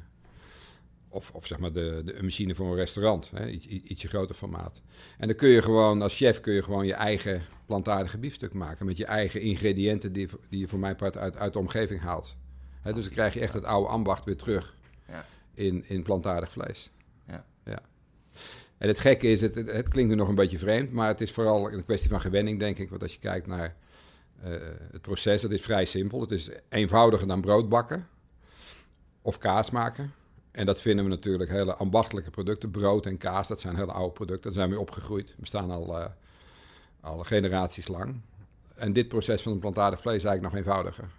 Of, 1.10 1.32
of 1.32 1.48
zeg 1.48 1.60
maar 1.60 1.72
de, 1.72 2.02
de, 2.06 2.16
een 2.16 2.24
machine 2.24 2.56
voor 2.56 2.68
een 2.68 2.76
restaurant, 2.76 3.32
hè, 3.36 3.50
iets, 3.50 3.66
ietsje 3.66 4.08
groter 4.08 4.36
formaat. 4.36 4.82
En 5.18 5.28
dan 5.28 5.36
kun 5.36 5.50
je 5.50 5.62
gewoon, 5.62 6.02
als 6.02 6.16
chef 6.16 6.40
kun 6.40 6.54
je 6.54 6.64
gewoon 6.64 6.86
je 6.86 6.94
eigen 6.94 7.42
plantaardige 7.66 8.18
biefstuk 8.18 8.54
maken. 8.54 8.86
Met 8.86 8.98
je 8.98 9.06
eigen 9.06 9.42
ingrediënten 9.42 10.14
die, 10.14 10.28
die 10.50 10.60
je 10.60 10.68
voor 10.68 10.80
mijn 10.80 10.96
part 10.96 11.18
uit, 11.18 11.38
uit 11.38 11.54
de 11.54 11.60
omgeving 11.60 12.02
haalt. 12.02 12.36
Hè, 12.82 12.94
dus 12.94 13.04
dan 13.04 13.14
krijg 13.14 13.34
je 13.34 13.40
echt 13.40 13.54
het 13.54 13.66
oude 13.66 13.90
ambacht 13.90 14.26
weer 14.26 14.38
terug 14.38 14.78
in, 15.54 15.84
in 15.88 16.04
plantaardig 16.04 16.52
vlees. 16.52 16.92
En 18.80 18.88
het 18.88 19.00
gekke 19.00 19.28
is, 19.28 19.42
het, 19.42 19.56
het, 19.56 19.88
klinkt 19.88 20.10
nu 20.10 20.16
nog 20.16 20.28
een 20.28 20.36
beetje 20.36 20.58
vreemd, 20.58 20.92
maar 20.92 21.08
het 21.08 21.22
is 21.22 21.32
vooral 21.32 21.72
een 21.72 21.84
kwestie 21.84 22.10
van 22.10 22.22
gewenning, 22.22 22.60
denk 22.60 22.78
ik. 22.78 22.90
Want 22.90 23.02
als 23.02 23.14
je 23.14 23.20
kijkt 23.20 23.48
naar 23.48 23.76
uh, 24.44 24.50
het 24.92 25.02
proces, 25.02 25.42
dat 25.42 25.52
is 25.52 25.62
vrij 25.62 25.86
simpel. 25.86 26.22
Het 26.22 26.32
is 26.32 26.50
eenvoudiger 26.70 27.28
dan 27.28 27.42
brood 27.42 27.70
bakken 27.70 28.08
of 29.22 29.38
kaas 29.38 29.72
maken. 29.72 30.14
En 30.52 30.66
dat 30.66 30.82
vinden 30.82 31.06
we 31.06 31.10
natuurlijk 31.12 31.50
hele 31.50 31.74
ambachtelijke 31.74 32.30
producten. 32.30 32.72
Brood 32.72 33.06
en 33.06 33.18
kaas, 33.18 33.48
dat 33.48 33.60
zijn 33.60 33.76
hele 33.76 33.92
oude 33.92 34.14
producten. 34.14 34.44
Daar 34.44 34.60
zijn 34.60 34.70
we 34.70 34.80
opgegroeid. 34.80 35.36
We 35.38 35.46
staan 35.46 35.72
al, 35.72 36.00
uh, 36.00 36.06
generaties 37.22 37.88
lang. 37.88 38.22
En 38.76 38.94
dit 38.94 39.08
proces 39.08 39.42
van 39.42 39.52
een 39.52 39.60
plantaardig 39.60 40.02
vlees 40.02 40.16
is 40.16 40.24
eigenlijk 40.24 40.56
nog 40.56 40.66
eenvoudiger. 40.66 41.10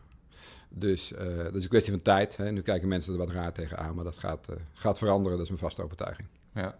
Dus 0.69 1.13
uh, 1.13 1.19
dat 1.37 1.55
is 1.55 1.63
een 1.63 1.69
kwestie 1.69 1.93
van 1.93 2.03
tijd. 2.03 2.37
Hè. 2.37 2.53
Nu 2.53 2.63
kijken 2.63 2.89
mensen 2.89 3.13
er 3.13 3.19
wat 3.19 3.31
raar 3.31 3.53
tegenaan, 3.53 3.95
maar 3.95 4.05
dat 4.05 4.17
gaat, 4.17 4.49
gaat 4.73 4.99
veranderen. 4.99 5.37
Dat 5.37 5.47
is 5.47 5.53
mijn 5.53 5.63
vaste 5.63 5.83
overtuiging. 5.83 6.29
Ja. 6.55 6.79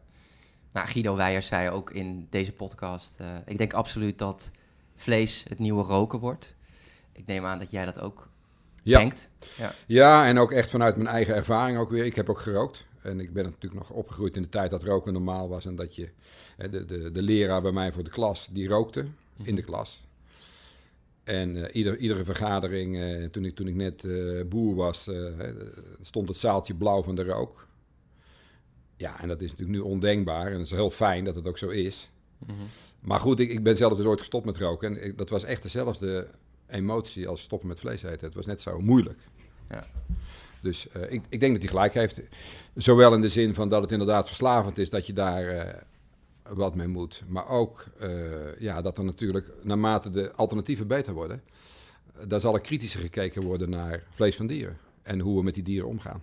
Nou, 0.73 0.89
Guido 0.89 1.17
Weijers 1.17 1.47
zei 1.47 1.71
ook 1.71 1.91
in 1.91 2.27
deze 2.31 2.53
podcast... 2.53 3.19
ik 3.47 3.59
denk 3.59 3.73
absoluut 3.73 4.19
dat 4.19 4.51
vlees 4.95 5.45
het 5.49 5.59
nieuwe 5.59 5.83
roken 5.83 6.19
wordt. 6.19 6.55
Ik 7.13 7.27
neem 7.27 7.45
aan 7.45 7.59
dat 7.59 7.71
jij 7.71 7.85
dat 7.85 8.01
ook 8.01 8.29
ja. 8.83 8.99
denkt. 8.99 9.31
Ja. 9.57 9.75
ja, 9.87 10.27
en 10.27 10.39
ook 10.39 10.53
echt 10.53 10.71
vanuit 10.71 10.97
mijn 10.97 11.09
eigen 11.09 11.35
ervaring 11.35 11.79
ook 11.79 11.91
weer. 11.91 12.05
Ik 12.05 12.15
heb 12.15 12.29
ook 12.29 12.41
gerookt. 12.41 12.87
En 13.03 13.21
ik 13.21 13.33
ben 13.33 13.45
natuurlijk 13.45 13.75
nog 13.75 13.91
opgegroeid 13.91 14.37
in 14.37 14.43
de 14.43 14.49
tijd 14.49 14.71
dat 14.71 14.83
roken 14.83 15.13
normaal 15.13 15.49
was. 15.49 15.67
En 15.67 15.77
dat 15.77 15.97
je, 15.97 16.09
de, 16.57 16.85
de, 16.85 17.13
de 17.13 17.23
leraar 17.23 17.63
bij 17.63 17.73
mij 17.73 17.93
voor 17.93 18.05
de 18.05 18.11
klas, 18.11 18.49
die 18.51 18.69
rookte 18.69 19.07
in 19.43 19.55
de 19.55 19.63
klas. 19.63 20.01
En 21.25 21.57
uh, 21.57 21.65
ieder, 21.73 21.97
iedere 21.97 22.25
vergadering, 22.25 22.97
uh, 22.97 23.27
toen, 23.27 23.45
ik, 23.45 23.55
toen 23.55 23.67
ik 23.67 23.75
net 23.75 24.05
uh, 24.05 24.45
boer 24.47 24.75
was, 24.75 25.11
stond 26.01 26.29
het 26.29 26.37
zaaltje 26.37 26.75
blauw 26.75 27.03
van 27.03 27.15
de 27.15 27.25
rook. 27.25 27.67
Ja, 29.01 29.21
en 29.21 29.29
dat 29.29 29.41
is 29.41 29.51
natuurlijk 29.51 29.79
nu 29.79 29.85
ondenkbaar. 29.85 30.47
En 30.47 30.53
het 30.53 30.65
is 30.65 30.71
heel 30.71 30.91
fijn 30.91 31.25
dat 31.25 31.35
het 31.35 31.47
ook 31.47 31.59
zo 31.59 31.69
is. 31.69 32.11
Mm 32.39 32.55
-hmm. 32.57 32.67
Maar 33.01 33.21
goed, 33.21 33.41
ik, 33.41 33.51
ik 33.51 33.63
ben 33.63 33.77
zelf 33.77 33.97
dus 33.97 34.07
ooit 34.07 34.19
gestopt 34.19 34.47
met 34.47 34.57
roken. 34.57 34.97
En 34.97 35.05
ik, 35.05 35.19
dat 35.19 35.29
was 35.29 35.45
echt 35.45 35.63
dezelfde 35.63 36.29
emotie 36.67 37.29
als 37.29 37.41
stoppen 37.41 37.69
met 37.69 37.81
vlees 37.81 38.03
eten. 38.03 38.27
Het 38.27 38.35
was 38.35 38.47
net 38.47 38.61
zo 38.61 38.81
moeilijk. 38.81 39.19
Ja. 39.69 39.87
Dus 40.63 40.89
eh, 40.89 41.13
ik, 41.13 41.23
ik 41.29 41.41
denk 41.41 41.53
dat 41.53 41.63
hij 41.63 41.71
gelijk 41.71 41.95
heeft. 41.95 42.21
Zowel 42.75 43.15
in 43.15 43.21
de 43.21 43.29
zin 43.29 43.55
van 43.55 43.69
dat 43.69 43.83
het 43.83 43.93
inderdaad 43.93 44.27
verslavend 44.27 44.79
is, 44.79 44.91
dat 44.91 45.07
je 45.07 45.13
daar 45.13 45.47
eh, 45.47 45.83
wat 46.43 46.75
mee 46.75 46.89
moet. 46.89 47.23
Maar 47.29 47.49
ook 47.49 47.85
eh, 47.99 48.59
ja, 48.59 48.83
dat 48.83 48.99
er 48.99 49.05
natuurlijk, 49.05 49.51
naarmate 49.63 50.11
de 50.11 50.33
alternatieven 50.33 50.87
beter 50.87 51.15
worden, 51.15 51.43
daar 52.27 52.41
zal 52.41 52.55
er 52.55 52.61
kritischer 52.61 53.01
gekeken 53.01 53.43
worden 53.43 53.71
naar 53.71 54.03
vlees 54.11 54.37
van 54.37 54.47
dieren. 54.47 54.79
En 55.03 55.21
hoe 55.21 55.37
we 55.37 55.43
met 55.43 55.55
die 55.55 55.63
dieren 55.63 55.89
omgaan. 55.89 56.23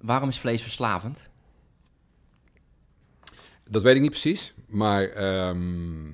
Waarom 0.00 0.28
is 0.28 0.38
vlees 0.38 0.62
verslavend? 0.62 1.28
Dat 3.70 3.82
weet 3.82 3.94
ik 3.94 4.00
niet 4.00 4.10
precies, 4.10 4.54
maar 4.66 5.02
ehm, 5.08 6.08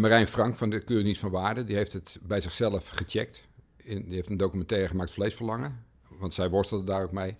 Marijn 0.00 0.26
Frank 0.26 0.56
van 0.56 0.70
de 0.70 0.80
Keur 0.80 1.02
niet 1.02 1.18
van 1.18 1.30
Waarde, 1.30 1.64
die 1.64 1.76
heeft 1.76 1.92
het 1.92 2.18
bij 2.22 2.40
zichzelf 2.40 2.88
gecheckt. 2.88 3.42
In, 3.76 4.04
die 4.04 4.14
heeft 4.14 4.30
een 4.30 4.36
documentaire 4.36 4.88
gemaakt, 4.88 5.10
Vleesverlangen, 5.12 5.84
want 6.08 6.34
zij 6.34 6.50
worstelde 6.50 6.84
daar 6.84 7.02
ook 7.02 7.12
mee. 7.12 7.36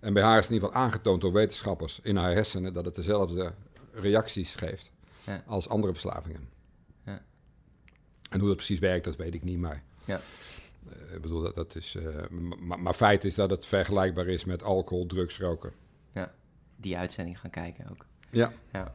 En 0.00 0.12
bij 0.12 0.22
haar 0.22 0.38
is 0.38 0.46
in 0.46 0.52
ieder 0.52 0.68
geval 0.68 0.82
aangetoond 0.84 1.20
door 1.20 1.32
wetenschappers 1.32 2.00
in 2.02 2.16
haar 2.16 2.32
hersenen 2.32 2.72
dat 2.72 2.84
het 2.84 2.94
dezelfde 2.94 3.54
reacties 3.92 4.54
geeft 4.54 4.90
Ja. 5.26 5.42
als 5.46 5.68
andere 5.68 5.92
verslavingen. 5.92 6.48
Ja. 7.04 7.22
En 8.30 8.38
hoe 8.38 8.48
dat 8.48 8.56
precies 8.56 8.78
werkt, 8.78 9.04
dat 9.04 9.16
weet 9.16 9.34
ik 9.34 9.42
niet, 9.44 9.58
maar 9.58 9.82
Ja. 10.04 10.20
Eh, 10.88 11.14
ik 11.14 11.22
bedoel, 11.22 11.42
dat, 11.42 11.54
dat 11.54 11.74
is, 11.76 11.94
eh, 11.94 12.04
maar, 12.58 12.80
maar 12.80 12.92
feit 12.94 13.24
is 13.24 13.34
dat 13.34 13.50
het 13.50 13.66
vergelijkbaar 13.66 14.26
is 14.26 14.44
met 14.44 14.62
alcohol, 14.62 15.06
drugs, 15.06 15.38
roken. 15.38 15.72
Die 16.82 16.96
uitzending 16.98 17.40
gaan 17.40 17.50
kijken 17.50 17.84
ook. 17.90 18.06
Ja. 18.30 18.52
Ja. 18.72 18.94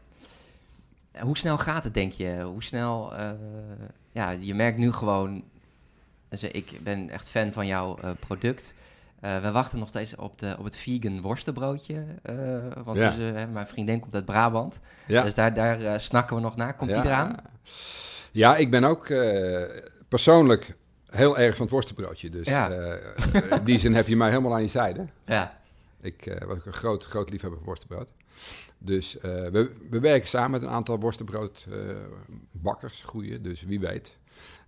Hoe 1.20 1.38
snel 1.38 1.58
gaat 1.58 1.84
het, 1.84 1.94
denk 1.94 2.12
je? 2.12 2.42
Hoe 2.42 2.64
snel... 2.64 3.16
eh, 3.16 3.32
ja, 4.12 4.30
je 4.30 4.54
merkt 4.56 4.78
nu 4.78 4.92
gewoon... 4.92 5.44
Dus 6.30 6.44
ik 6.44 6.80
ben 6.84 7.10
echt 7.10 7.28
fan 7.28 7.52
van 7.54 7.68
jouw 7.68 7.98
eh, 7.98 8.12
product. 8.20 8.76
Eh, 9.20 9.42
we 9.42 9.52
wachten 9.52 9.80
nog 9.80 9.88
steeds 9.88 10.16
op, 10.16 10.40
de, 10.40 10.56
op 10.60 10.64
het 10.64 10.76
vegan 10.76 11.22
worstenbroodje. 11.22 12.06
eh, 12.22 12.36
want 12.84 12.98
Ja. 12.98 13.10
dus, 13.10 13.34
eh, 13.34 13.48
mijn 13.52 13.68
vriendin 13.68 14.00
komt 14.00 14.16
uit 14.16 14.26
Brabant. 14.26 14.80
Ja. 15.08 15.24
Dus 15.24 15.36
daar, 15.36 15.54
daar 15.54 15.82
eh, 15.82 16.00
snakken 16.00 16.36
we 16.36 16.42
nog 16.42 16.56
naar. 16.56 16.76
Komt 16.76 16.90
die 16.94 17.00
Ja. 17.00 17.06
eraan? 17.06 17.36
Ja, 18.32 18.56
ik 18.56 18.72
ben 18.72 18.84
ook 18.84 19.10
eh, 19.10 19.64
persoonlijk 20.08 20.76
heel 21.16 21.38
erg 21.38 21.56
van 21.56 21.66
het 21.66 21.74
worstenbroodje. 21.74 22.30
Dus 22.30 22.48
Ja. 22.48 22.70
eh, 22.72 23.52
in 23.58 23.64
die 23.64 23.78
zin 23.80 23.94
heb 23.94 24.08
je 24.08 24.16
mij 24.16 24.30
helemaal 24.30 24.54
aan 24.54 24.62
je 24.62 24.68
zijde. 24.68 25.06
Ja. 25.26 25.60
Ik 26.02 26.26
eh, 26.26 26.48
was 26.48 26.58
ook 26.58 26.66
een 26.66 26.74
groot, 26.74 27.06
groot 27.06 27.30
liefhebber 27.30 27.60
van 27.60 27.68
worstenbrood. 27.68 28.08
Dus 28.78 29.18
eh, 29.18 29.32
we, 29.32 29.72
we 29.90 30.00
werken 30.00 30.28
samen 30.30 30.52
met 30.52 30.62
een 30.62 30.70
aantal 30.70 31.00
worstenbroodbakkers, 31.00 33.02
goeie, 33.02 33.42
dus 33.42 33.62
wie 33.64 33.80
weet. 33.80 34.18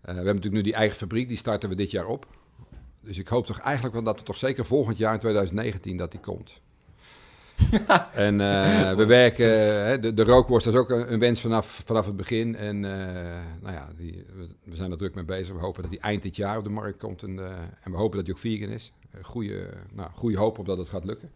We 0.02 0.08
hebben 0.08 0.26
natuurlijk 0.26 0.56
nu 0.56 0.62
die 0.62 0.74
eigen 0.74 0.98
fabriek, 0.98 1.28
die 1.28 1.38
starten 1.38 1.70
we 1.70 1.76
dit 1.76 1.92
jaar 1.92 2.06
op. 2.06 2.28
Dus 3.02 3.18
ik 3.18 3.28
hoop 3.28 3.46
toch 3.46 3.60
eigenlijk 3.60 3.96
wel 3.96 4.04
dat 4.04 4.20
we 4.20 4.26
toch 4.26 4.38
zeker 4.38 4.66
volgend 4.66 4.98
jaar 4.98 5.14
in 5.14 5.20
2019 5.20 5.98
dat 5.98 6.12
die 6.12 6.20
komt. 6.20 6.62
en 8.14 8.42
eh, 8.42 8.96
we 8.96 9.06
werken, 9.06 9.48
hè, 9.86 10.00
de, 10.00 10.14
de 10.14 10.24
rookworst 10.24 10.68
is 10.68 10.74
ook 10.74 10.90
een, 10.90 11.14
een 11.14 11.20
wens 11.20 11.42
vanaf, 11.42 11.82
vanaf 11.86 12.06
het 12.06 12.16
begin. 12.16 12.56
En 12.56 12.86
eh, 12.86 13.44
nou 13.62 13.74
ja, 13.74 13.90
die, 13.96 14.26
we, 14.64 14.76
zijn 14.76 14.92
er 14.92 14.98
druk 14.98 15.16
mee 15.16 15.26
bezig. 15.26 15.56
We 15.56 15.62
hopen 15.62 15.82
dat 15.82 15.92
die 15.92 16.00
eind 16.00 16.24
dit 16.24 16.36
jaar 16.36 16.58
op 16.58 16.64
de 16.64 16.70
markt 16.70 16.98
komt. 16.98 17.24
En, 17.24 17.40
eh, 17.40 17.60
en 17.82 17.92
we 17.92 17.98
hopen 17.98 18.16
dat 18.18 18.26
die 18.26 18.34
ook 18.34 18.40
vegan 18.40 18.70
is. 18.70 18.92
Goede, 19.22 19.74
nou, 19.94 20.10
goede 20.14 20.38
hoop 20.38 20.60
op 20.60 20.66
dat 20.66 20.78
het 20.78 20.90
gaat 20.90 21.06
lukken. 21.06 21.32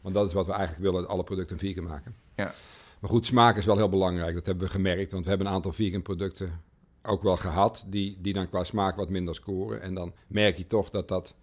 Want 0.00 0.14
dat 0.14 0.26
is 0.26 0.32
wat 0.32 0.46
we 0.46 0.52
eigenlijk 0.52 0.82
willen, 0.82 1.08
alle 1.08 1.24
producten 1.24 1.58
vegan 1.58 1.84
maken. 1.84 2.14
Ja. 2.36 2.52
Maar 3.00 3.10
goed, 3.10 3.26
smaak 3.26 3.56
is 3.56 3.64
wel 3.64 3.76
heel 3.76 3.88
belangrijk. 3.88 4.34
Dat 4.34 4.46
hebben 4.46 4.66
we 4.66 4.72
gemerkt, 4.72 5.12
want 5.12 5.22
we 5.24 5.28
hebben 5.30 5.46
een 5.46 5.52
aantal 5.52 5.72
vegan 5.72 6.02
producten 6.02 6.60
ook 7.02 7.22
wel 7.22 7.36
gehad... 7.36 7.84
die, 7.86 8.18
die 8.20 8.32
dan 8.32 8.48
qua 8.48 8.64
smaak 8.64 8.96
wat 8.96 9.08
minder 9.08 9.34
scoren. 9.34 9.80
En 9.80 9.94
dan 9.94 10.12
merk 10.26 10.56
je 10.56 10.66
toch 10.66 10.90
dat 10.90 11.08
dat... 11.08 11.34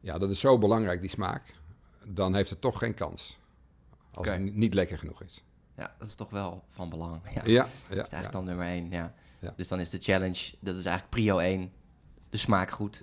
Ja, 0.00 0.18
dat 0.18 0.30
is 0.30 0.40
zo 0.40 0.58
belangrijk, 0.58 1.00
die 1.00 1.10
smaak. 1.10 1.54
Dan 2.06 2.34
heeft 2.34 2.50
het 2.50 2.60
toch 2.60 2.78
geen 2.78 2.94
kans. 2.94 3.38
Als 4.12 4.26
het 4.26 4.40
ni- 4.40 4.50
niet 4.54 4.74
lekker 4.74 4.98
genoeg 4.98 5.22
is. 5.22 5.42
ja, 5.76 5.94
dat 5.98 6.08
is 6.08 6.14
toch 6.14 6.30
wel 6.30 6.64
van 6.68 6.88
belang. 6.90 7.20
Ja. 7.34 7.42
Ja, 7.44 7.52
ja, 7.52 7.62
Dat 7.62 7.90
is 7.90 7.96
eigenlijk 7.96 8.24
ja. 8.24 8.30
dan 8.30 8.44
nummer 8.44 8.66
één, 8.66 8.90
ja. 8.90 9.14
Ja. 9.38 9.52
Dus 9.56 9.68
dan 9.68 9.80
is 9.80 9.90
de 9.90 9.98
challenge, 9.98 10.52
dat 10.60 10.76
is 10.76 10.84
eigenlijk 10.84 11.08
prio 11.08 11.38
één, 11.38 11.70
de 12.30 12.36
smaak 12.36 12.70
goed. 12.70 13.02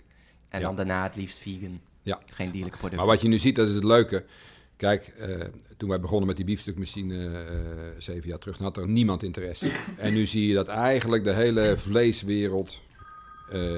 En 0.50 0.62
dan 0.62 0.76
daarna 0.76 1.04
het 1.04 1.16
liefst 1.16 1.40
vegan. 1.40 1.82
Ja. 2.02 2.20
Geen 2.26 2.52
dierlijke 2.52 2.78
producten. 2.78 3.06
Maar 3.06 3.16
wat 3.16 3.22
je 3.22 3.28
nu 3.28 3.38
ziet, 3.38 3.56
dat 3.56 3.68
is 3.68 3.74
het 3.74 3.84
leuke. 3.84 4.26
Kijk, 4.76 5.08
eh, 5.08 5.46
toen 5.78 5.90
wij 5.90 6.00
begonnen 6.00 6.28
met 6.28 6.36
die 6.36 6.46
biefstukmachine 6.46 7.44
eh, 7.44 7.58
zeven 7.98 8.30
jaar 8.30 8.38
terug, 8.40 8.58
dan 8.58 8.66
had 8.66 8.78
er 8.78 8.88
niemand 8.88 9.24
interesse. 9.24 9.72
En 9.98 10.14
nu 10.14 10.26
zie 10.26 10.48
je 10.48 10.54
dat 10.54 10.68
eigenlijk 10.68 11.24
de 11.24 11.34
hele 11.34 11.78
vleeswereld, 11.78 12.82
eh, 13.52 13.76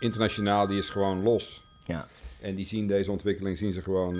internationaal, 0.00 0.66
die 0.66 0.78
is 0.78 0.88
gewoon 0.88 1.22
los. 1.22 1.62
Ja. 1.84 2.08
En 2.40 2.54
die 2.54 2.66
zien 2.66 2.86
deze 2.86 3.10
ontwikkeling, 3.10 3.58
zien 3.58 3.72
ze 3.72 3.82
gewoon, 3.82 4.12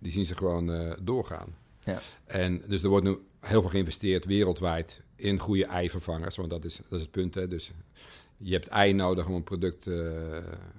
die 0.00 0.12
zien 0.12 0.26
ze 0.26 0.36
gewoon 0.36 0.72
eh, 0.72 0.96
doorgaan. 1.02 1.54
Ja. 1.84 1.98
En 2.24 2.62
dus 2.66 2.82
er 2.82 2.88
wordt 2.88 3.04
nu 3.06 3.18
heel 3.40 3.60
veel 3.60 3.70
geïnvesteerd 3.70 4.24
wereldwijd 4.24 5.02
in 5.16 5.38
goede 5.38 5.64
eivervangers, 5.66 6.36
want 6.36 6.50
dat 6.50 6.64
is, 6.64 6.76
dat 6.76 6.92
is 6.98 7.00
het 7.00 7.10
punt. 7.10 7.34
Hè. 7.34 7.48
Dus 7.48 7.70
je 8.36 8.52
hebt 8.52 8.66
ei 8.68 8.92
nodig 8.92 9.26
om 9.26 9.34
een 9.34 9.42
product, 9.44 9.86
eh, 9.86 9.94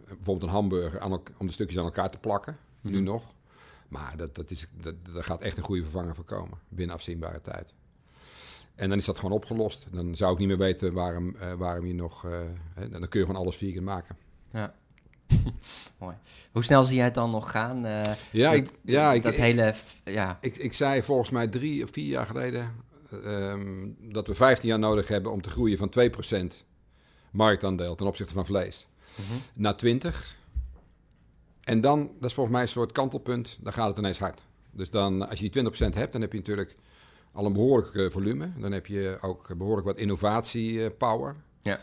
bijvoorbeeld 0.07 0.43
een 0.43 0.49
hamburger, 0.49 0.99
aan 0.99 1.21
om 1.37 1.45
de 1.47 1.51
stukjes 1.53 1.77
aan 1.79 1.85
elkaar 1.85 2.11
te 2.11 2.17
plakken, 2.17 2.57
nu 2.81 2.91
Mhm. 2.91 3.03
nog. 3.03 3.33
Maar 3.87 4.13
dat, 4.17 4.35
dat 4.35 4.51
is, 4.51 4.67
dat, 4.81 4.95
daar 5.13 5.23
gaat 5.23 5.41
echt 5.41 5.57
een 5.57 5.63
goede 5.63 5.81
vervanger 5.83 6.15
voor 6.15 6.23
komen, 6.25 6.57
binnen 6.69 6.95
afzienbare 6.95 7.41
tijd. 7.41 7.73
En 8.75 8.89
dan 8.89 8.97
is 8.97 9.05
dat 9.05 9.19
gewoon 9.19 9.35
opgelost. 9.35 9.87
Dan 9.91 10.15
zou 10.15 10.33
ik 10.33 10.39
niet 10.39 10.47
meer 10.47 10.57
weten 10.57 10.93
waarom, 10.93 11.35
eh, 11.35 11.53
waarom 11.53 11.85
je 11.85 11.93
nog... 11.93 12.21
hè, 12.73 12.89
dan 12.89 13.07
kun 13.07 13.19
je 13.19 13.25
gewoon 13.25 13.41
alles 13.41 13.55
vegan 13.55 13.83
maken. 13.83 14.17
Ja. 14.51 14.75
Mooi. 15.99 16.15
Hoe 16.51 16.63
snel 16.63 16.83
zie 16.83 16.95
jij 16.95 17.05
het 17.05 17.13
dan 17.13 17.31
nog 17.31 17.51
gaan? 17.51 17.85
eh, 17.85 18.11
Ja, 18.31 18.51
ik, 18.51 18.69
ja, 18.83 19.11
ik, 19.13 19.23
dat 19.23 19.31
ik, 19.33 19.37
hele... 19.39 19.73
Ja, 20.05 20.37
ik, 20.41 20.57
ik 20.57 20.73
zei 20.73 21.03
volgens 21.03 21.29
mij 21.29 21.47
drie 21.47 21.83
of 21.83 21.89
vier 21.91 22.07
jaar 22.07 22.25
geleden... 22.25 22.71
ehm, 23.23 23.89
dat 23.99 24.27
we 24.27 24.33
15 24.33 24.69
jaar 24.69 24.79
nodig 24.79 25.07
hebben 25.07 25.31
om 25.31 25.41
te 25.41 25.49
groeien 25.49 25.77
van 25.77 25.93
2% 25.99 26.65
marktaandeel 27.31 27.95
ten 27.95 28.07
opzichte 28.07 28.33
van 28.33 28.45
vlees 28.45 28.85
Mhm. 29.15 29.39
naar 29.53 29.75
20. 29.77 30.35
En 31.63 31.81
dan, 31.81 32.11
dat 32.19 32.29
is 32.29 32.33
volgens 32.33 32.55
mij 32.55 32.63
een 32.63 32.69
soort 32.71 32.91
kantelpunt, 32.91 33.57
dan 33.61 33.73
gaat 33.73 33.87
het 33.87 33.97
ineens 33.97 34.19
hard. 34.19 34.41
Dus 34.71 34.89
dan, 34.89 35.29
als 35.29 35.39
je 35.39 35.49
die 35.49 35.63
20% 35.63 35.95
hebt, 35.95 36.11
dan 36.11 36.21
heb 36.21 36.31
je 36.31 36.37
natuurlijk 36.37 36.75
al 37.31 37.45
een 37.45 37.53
behoorlijk 37.53 37.95
eh, 37.95 38.09
volume. 38.09 38.51
Dan 38.57 38.71
heb 38.71 38.85
je 38.85 39.17
ook 39.21 39.57
behoorlijk 39.57 39.87
wat 39.87 39.97
innovatiepower. 39.97 41.35
Ja. 41.61 41.79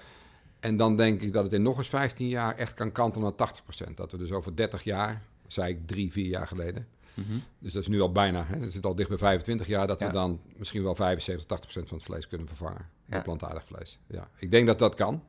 En 0.61 0.77
dan 0.77 0.97
denk 0.97 1.21
ik 1.21 1.33
dat 1.33 1.45
het 1.45 1.53
in 1.53 1.62
nog 1.62 1.79
eens 1.79 1.88
15 1.88 2.29
jaar 2.29 2.55
echt 2.57 2.75
kan 2.75 2.93
kantelen 2.93 3.33
naar 3.37 3.49
80%. 3.91 3.95
Dat 3.95 4.12
we 4.12 4.19
dus 4.19 4.33
over 4.33 4.57
30 4.57 4.85
jaar, 4.85 5.23
zei 5.47 5.71
ik 5.75 5.87
drie, 5.87 6.12
vier 6.12 6.27
jaar 6.27 6.47
geleden. 6.47 6.87
Mhm. 7.15 7.38
Dus 7.59 7.73
dat 7.73 7.83
is 7.83 7.88
nu 7.88 8.00
al 8.00 8.12
bijna, 8.12 8.45
hè, 8.47 8.61
dat 8.61 8.73
zit 8.73 8.87
al 8.87 8.95
dicht 8.95 9.09
bij 9.09 9.19
25 9.19 9.67
jaar, 9.67 9.87
dat 9.87 10.00
Ja. 10.00 10.07
we 10.07 10.12
dan 10.12 10.41
misschien 10.57 10.83
wel 10.83 10.95
75, 10.95 11.47
80% 11.47 11.88
van 11.88 11.97
het 11.97 12.07
vlees 12.07 12.27
kunnen 12.29 12.47
vervangen. 12.47 12.88
Ja. 13.05 13.23
Plantaardig 13.23 13.65
vlees. 13.65 13.99
Ja. 14.07 14.29
Ik 14.37 14.50
denk 14.50 14.67
dat 14.67 14.79
dat 14.79 14.95
kan. 14.95 15.23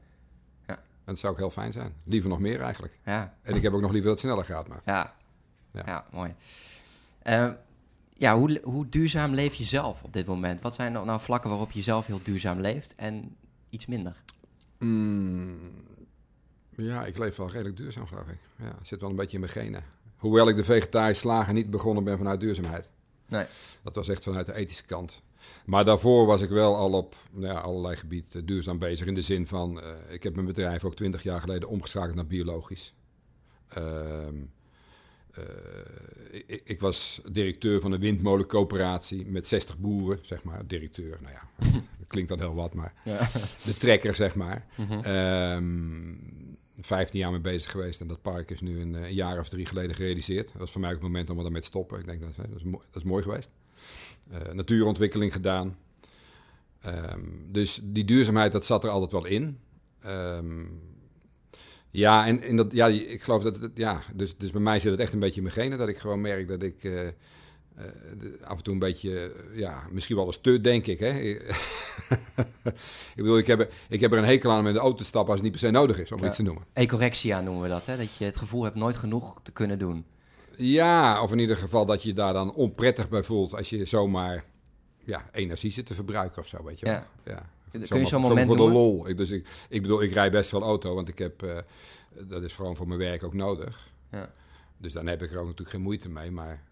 Ja. 0.68 0.76
En 0.76 0.82
dat 1.06 1.20
zou 1.20 1.34
ook 1.34 1.40
heel 1.40 1.50
fijn 1.50 1.72
zijn. 1.72 1.94
Liever 2.04 2.30
nog 2.30 2.40
meer 2.40 2.62
eigenlijk. 2.62 3.00
ja, 3.06 3.34
En 3.42 3.56
ik 3.56 3.62
heb 3.62 3.74
ook 3.74 3.82
nog 3.82 3.92
liever 3.92 4.10
dat 4.10 4.22
het 4.22 4.30
sneller 4.30 4.46
gaat. 4.46 4.68
Maar. 4.68 4.82
ja. 4.86 5.16
Ja. 5.72 5.84
Ja, 5.86 6.06
mooi. 6.12 6.36
Eh, 7.20 7.50
ja, 8.14 8.38
hoe, 8.38 8.62
hoe 8.64 8.90
duurzaam 8.90 9.34
leef 9.34 9.54
je 9.54 9.64
zelf 9.64 10.04
op 10.04 10.14
dit 10.14 10.26
moment? 10.26 10.62
Wat 10.62 10.76
zijn 10.76 10.92
nou, 10.92 11.06
nou 11.06 11.20
vlakken 11.22 11.50
waarop 11.50 11.72
je 11.72 11.82
zelf 11.82 12.06
heel 12.06 12.20
duurzaam 12.24 12.60
leeft 12.60 12.96
en 12.96 13.36
iets 13.70 13.86
minder? 13.86 14.16
Mm, 14.80 15.58
ja, 16.70 17.06
ik 17.06 17.18
leef 17.18 17.36
wel 17.36 17.50
redelijk 17.50 17.78
duurzaam, 17.78 18.08
geloof 18.08 18.28
ik. 18.28 18.38
Ja, 18.58 18.76
zit 18.82 19.02
wel 19.02 19.10
een 19.10 19.16
beetje 19.16 19.38
in 19.38 19.40
mijn 19.40 19.52
genen. 19.52 19.84
Hoewel 20.18 20.50
ik 20.50 20.56
de 20.56 20.64
vegetarische 20.64 21.22
slager 21.22 21.54
niet 21.54 21.70
begonnen 21.70 22.04
ben 22.04 22.18
vanuit 22.18 22.40
duurzaamheid. 22.40 22.90
Nee. 23.28 23.46
Dat 23.84 23.96
was 23.96 24.08
echt 24.08 24.24
vanuit 24.24 24.46
de 24.46 24.54
ethische 24.54 24.86
kant. 24.86 25.22
Maar 25.66 25.86
daarvoor 25.86 26.26
was 26.26 26.42
ik 26.42 26.50
wel 26.50 26.76
al 26.76 26.92
op 26.92 27.16
nou 27.32 27.54
ja, 27.54 27.60
allerlei 27.60 27.96
gebieden 27.96 28.46
duurzaam 28.46 28.80
bezig. 28.80 29.08
In 29.08 29.14
de 29.14 29.22
zin 29.22 29.48
van, 29.48 29.82
eh, 29.82 29.90
ik 30.10 30.24
heb 30.24 30.34
mijn 30.34 30.48
bedrijf 30.48 30.86
ook 30.86 30.96
twintig 30.96 31.24
jaar 31.24 31.40
geleden 31.40 31.70
omgeschakeld 31.70 32.16
naar 32.16 32.28
biologisch. 32.28 32.94
Ehm, 33.68 34.36
eh, 35.32 35.44
ik, 36.32 36.62
ik 36.64 36.80
was 36.80 37.22
directeur 37.32 37.80
van 37.80 37.92
een 37.92 38.00
windmolencoöperatie 38.00 39.26
met 39.26 39.48
60 39.48 39.78
boeren, 39.78 40.20
zeg 40.22 40.44
maar. 40.44 40.68
Directeur, 40.68 41.18
nou 41.22 41.34
ja, 41.34 41.50
klinkt 42.10 42.30
dan 42.30 42.40
heel 42.40 42.56
wat, 42.56 42.74
maar 42.74 42.94
Ja. 43.04 43.30
de 43.66 43.78
trekker, 43.78 44.16
zeg 44.16 44.36
maar. 44.36 44.66
Mhm. 44.78 45.00
Ehm 45.00 46.48
15 46.82 47.20
jaar 47.20 47.32
mee 47.32 47.40
bezig 47.40 47.72
geweest 47.72 48.02
en 48.02 48.08
dat 48.08 48.22
park 48.22 48.52
is 48.52 48.62
nu 48.62 48.82
een, 48.82 48.96
eh, 48.96 49.02
een 49.02 49.14
jaar 49.14 49.40
of 49.40 49.50
drie 49.50 49.66
geleden 49.66 49.96
gerealiseerd. 49.96 50.48
Dat 50.48 50.58
was 50.58 50.72
voor 50.72 50.82
mij 50.82 50.90
ook 50.90 50.96
het 50.96 51.06
moment 51.06 51.30
om 51.30 51.38
er 51.38 51.44
daarmee 51.44 51.62
te 51.62 51.68
stoppen. 51.68 52.00
Ik 52.00 52.06
denk 52.06 52.22
dat, 52.22 52.36
dat, 52.36 52.56
is, 52.56 52.64
mooi, 52.64 52.84
dat 52.92 53.04
is 53.04 53.10
mooi 53.10 53.24
geweest. 53.24 53.50
Eh, 54.32 54.54
natuurontwikkeling 54.54 55.34
gedaan. 55.34 55.78
Ehm, 56.82 57.26
dus 57.48 57.80
die 57.84 58.06
duurzaamheid, 58.06 58.52
dat 58.52 58.66
zat 58.66 58.84
er 58.84 58.90
altijd 58.90 59.12
wel 59.12 59.26
in. 59.26 59.60
Ehm, 60.02 60.66
ja, 61.90 62.26
en, 62.26 62.42
en 62.42 62.56
dat, 62.56 62.72
ja, 62.72 62.88
ik 62.88 63.22
geloof 63.22 63.44
dat 63.44 63.60
het, 63.60 63.72
ja, 63.76 64.02
dus, 64.14 64.38
dus 64.38 64.52
bij 64.52 64.62
mij 64.62 64.80
zit 64.80 64.92
het 64.92 65.00
echt 65.00 65.14
een 65.14 65.20
beetje 65.20 65.36
in 65.36 65.44
mijn 65.44 65.56
genen. 65.56 65.78
Dat 65.78 65.90
ik 65.90 65.98
gewoon 65.98 66.22
merk 66.22 66.48
dat 66.48 66.64
ik, 66.64 66.84
eh, 66.84 67.08
eh, 67.80 67.86
de- 68.20 68.38
af 68.44 68.58
en 68.58 68.64
toe 68.64 68.74
een 68.74 68.80
beetje, 68.80 69.20
eh, 69.52 69.58
ja, 69.60 69.84
misschien 69.92 70.16
wel 70.16 70.26
eens 70.26 70.42
te, 70.42 70.62
denk 70.62 70.88
ik. 70.88 71.00
Hè? 71.00 71.10
ik 71.20 73.16
bedoel, 73.16 73.38
ik 73.38 73.48
heb, 73.48 73.60
er, 73.60 73.70
ik 73.90 74.00
heb 74.00 74.12
er 74.12 74.18
een 74.18 74.24
hekel 74.26 74.52
aan 74.52 74.60
om 74.60 74.68
in 74.68 74.74
de 74.74 74.80
auto 74.80 74.98
te 74.98 75.04
stappen 75.04 75.32
als 75.32 75.42
het 75.42 75.52
niet 75.52 75.60
per 75.60 75.68
se 75.70 75.72
nodig 75.76 76.00
is, 76.00 76.12
om 76.12 76.20
Ja. 76.22 76.28
iets 76.28 76.36
te 76.36 76.44
noemen. 76.44 76.64
Ecorexia 76.74 77.42
noemen 77.42 77.64
we 77.64 77.70
dat, 77.70 77.86
hè? 77.86 77.98
Dat 77.98 78.16
je 78.16 78.26
het 78.26 78.38
gevoel 78.38 78.64
hebt 78.64 78.76
nooit 78.76 78.96
genoeg 78.96 79.42
te 79.42 79.52
kunnen 79.52 79.80
doen. 79.80 80.06
Ja, 80.56 81.22
of 81.22 81.32
in 81.32 81.40
ieder 81.40 81.56
geval 81.58 81.86
dat 81.86 82.04
je 82.04 82.14
daar 82.14 82.34
dan 82.34 82.54
onprettig 82.54 83.10
bij 83.10 83.24
voelt 83.24 83.56
als 83.56 83.70
je 83.70 83.86
zomaar 83.86 84.44
ja, 85.04 85.26
energie 85.32 85.72
zit 85.72 85.86
te 85.86 85.94
verbruiken 85.94 86.42
of 86.42 86.48
zo, 86.48 86.64
weet 86.64 86.80
je 86.80 86.86
wel. 86.86 86.94
Ja. 86.96 87.08
Ja. 87.26 87.50
Kun 87.72 87.80
je 87.80 87.86
Zomaar- 87.88 88.08
zo'n 88.08 88.22
moment 88.22 88.48
voor 88.48 88.56
de 88.56 88.70
lol. 88.70 89.08
Ik, 89.10 89.18
dus 89.18 89.30
ik, 89.30 89.48
ik 89.70 89.82
bedoel, 89.82 90.02
ik 90.02 90.12
rij 90.14 90.32
best 90.32 90.50
veel 90.50 90.62
auto, 90.62 90.96
want 90.96 91.08
ik 91.10 91.18
heb, 91.18 91.44
eh, 91.44 91.58
dat 92.28 92.44
is 92.44 92.54
gewoon 92.56 92.76
voor 92.76 92.88
mijn 92.88 93.00
werk 93.00 93.24
ook 93.24 93.34
nodig. 93.34 93.90
Ja. 94.12 94.32
Dus 94.78 94.94
dan 94.94 95.08
heb 95.08 95.22
ik 95.22 95.32
er 95.32 95.38
ook 95.38 95.44
natuurlijk 95.46 95.70
geen 95.70 95.82
moeite 95.82 96.10
mee. 96.10 96.32
Maar 96.32 96.64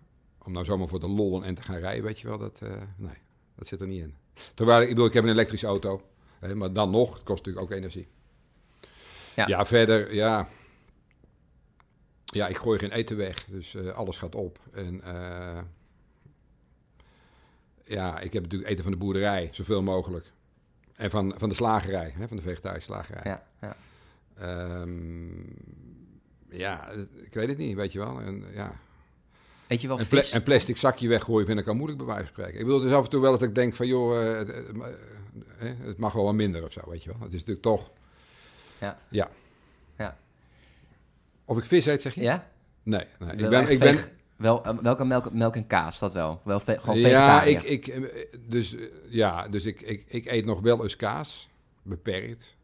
om 0.48 0.54
nou 0.54 0.66
zomaar 0.66 0.88
voor 0.88 1.00
de 1.00 1.10
lol 1.10 1.44
end 1.44 1.56
te 1.56 1.62
gaan 1.62 1.78
rijden, 1.78 2.04
weet 2.04 2.20
je 2.20 2.28
wel, 2.28 2.38
dat, 2.38 2.62
eh, 2.62 2.82
nee, 2.96 3.18
dat 3.56 3.68
zit 3.68 3.82
er 3.82 3.88
niet 3.88 4.02
in. 4.02 4.16
Terwijl, 4.54 4.82
ik 4.82 4.88
bedoel, 4.88 5.06
ik 5.06 5.14
heb 5.14 5.24
een 5.24 5.30
elektrische 5.30 5.68
auto. 5.68 6.02
Hè, 6.40 6.56
maar 6.56 6.74
dan 6.74 6.90
nog, 6.90 7.14
het 7.14 7.24
kost 7.24 7.46
natuurlijk 7.46 7.66
ook 7.66 7.78
energie. 7.78 8.08
Ja. 9.36 9.48
Ja, 9.48 9.66
verder, 9.66 10.14
ja. 10.14 10.48
Ja, 12.26 12.48
ik 12.48 12.58
gooi 12.58 12.80
geen 12.80 12.92
eten 12.92 13.18
weg, 13.18 13.46
dus 13.46 13.76
eh, 13.76 13.92
alles 13.92 14.18
gaat 14.18 14.36
op. 14.36 14.60
En 14.72 15.02
eh, 15.04 15.62
ja, 17.84 18.20
ik 18.20 18.34
heb 18.34 18.44
natuurlijk 18.44 18.72
eten 18.72 18.84
van 18.84 18.92
de 18.92 18.98
boerderij, 18.98 19.50
zoveel 19.52 19.84
mogelijk. 19.84 20.32
En 20.94 21.10
van, 21.10 21.34
van 21.38 21.50
de 21.50 21.56
slagerij, 21.56 22.14
hè, 22.16 22.28
van 22.28 22.38
de 22.38 22.44
vegetarische 22.44 22.92
slagerij. 22.92 23.22
Ja, 23.24 23.44
ja. 23.62 23.76
Ehm, 24.36 25.40
ja, 26.50 26.90
ik 27.22 27.34
weet 27.34 27.48
het 27.48 27.58
niet, 27.58 27.76
weet 27.76 27.92
je 27.92 28.00
wel. 28.00 28.22
En, 28.22 28.46
ja. 28.54 28.80
Eet 29.68 29.82
je 29.82 29.88
wel 29.88 30.00
een, 30.00 30.08
pla- 30.08 30.24
een 30.32 30.44
plastic 30.44 30.78
zakje 30.78 31.08
weggooien 31.08 31.46
vind 31.48 31.60
ik 31.60 31.68
al 31.68 31.74
moeilijk 31.74 31.98
bij 31.98 32.08
wijze 32.08 32.24
van 32.24 32.34
spreken. 32.34 32.60
Ik 32.60 32.66
bedoel, 32.66 32.80
dus 32.80 32.92
af 32.92 33.04
en 33.04 33.10
toe 33.10 33.22
wel 33.22 33.32
dat 33.32 33.42
ik 33.42 33.56
denk 33.56 33.76
van, 33.76 33.88
joh, 33.88 34.28
eh, 34.32 34.38
het, 34.38 34.48
het, 34.48 34.66
eh, 35.58 35.70
het 35.80 35.98
mag 35.98 36.14
wel 36.14 36.24
wat 36.24 36.34
minder 36.34 36.64
of 36.64 36.72
zo, 36.72 36.82
weet 36.88 37.04
je 37.04 37.10
wel. 37.10 37.20
Het 37.20 37.28
is 37.34 37.40
natuurlijk 37.40 37.62
toch... 37.62 37.92
Ja. 38.80 39.00
Ja. 39.10 39.30
Ja. 39.98 40.18
Of 41.46 41.58
ik 41.58 41.66
vis 41.66 41.86
eet, 41.86 42.02
zeg 42.02 42.14
je? 42.16 42.22
Ja? 42.22 42.50
Nee, 42.84 43.04
nee. 43.20 43.32
Ik 43.32 43.50
ben... 43.50 43.70
Ik 43.70 43.80
ben 43.80 43.98
wel, 44.38 44.64
eh, 44.66 44.78
welke 44.82 45.06
melk, 45.06 45.34
melk 45.34 45.56
en 45.56 45.68
kaas, 45.68 46.00
dat 46.00 46.14
wel? 46.14 46.42
Wel 46.44 46.60
ve- 46.60 46.80
gewoon 46.80 46.98
ja, 47.00 47.44
ik, 47.44 47.64
ik, 47.64 47.88
eh, 47.88 48.02
dus, 48.48 48.76
eh, 48.76 48.82
ja, 49.10 49.48
dus 49.48 49.66
ik, 49.66 49.82
ik, 49.82 50.04
ik 50.08 50.26
eet 50.26 50.46
nog 50.46 50.60
wel 50.62 50.84
eens 50.84 50.96
kaas, 50.96 51.50
beperkt. 51.82 52.56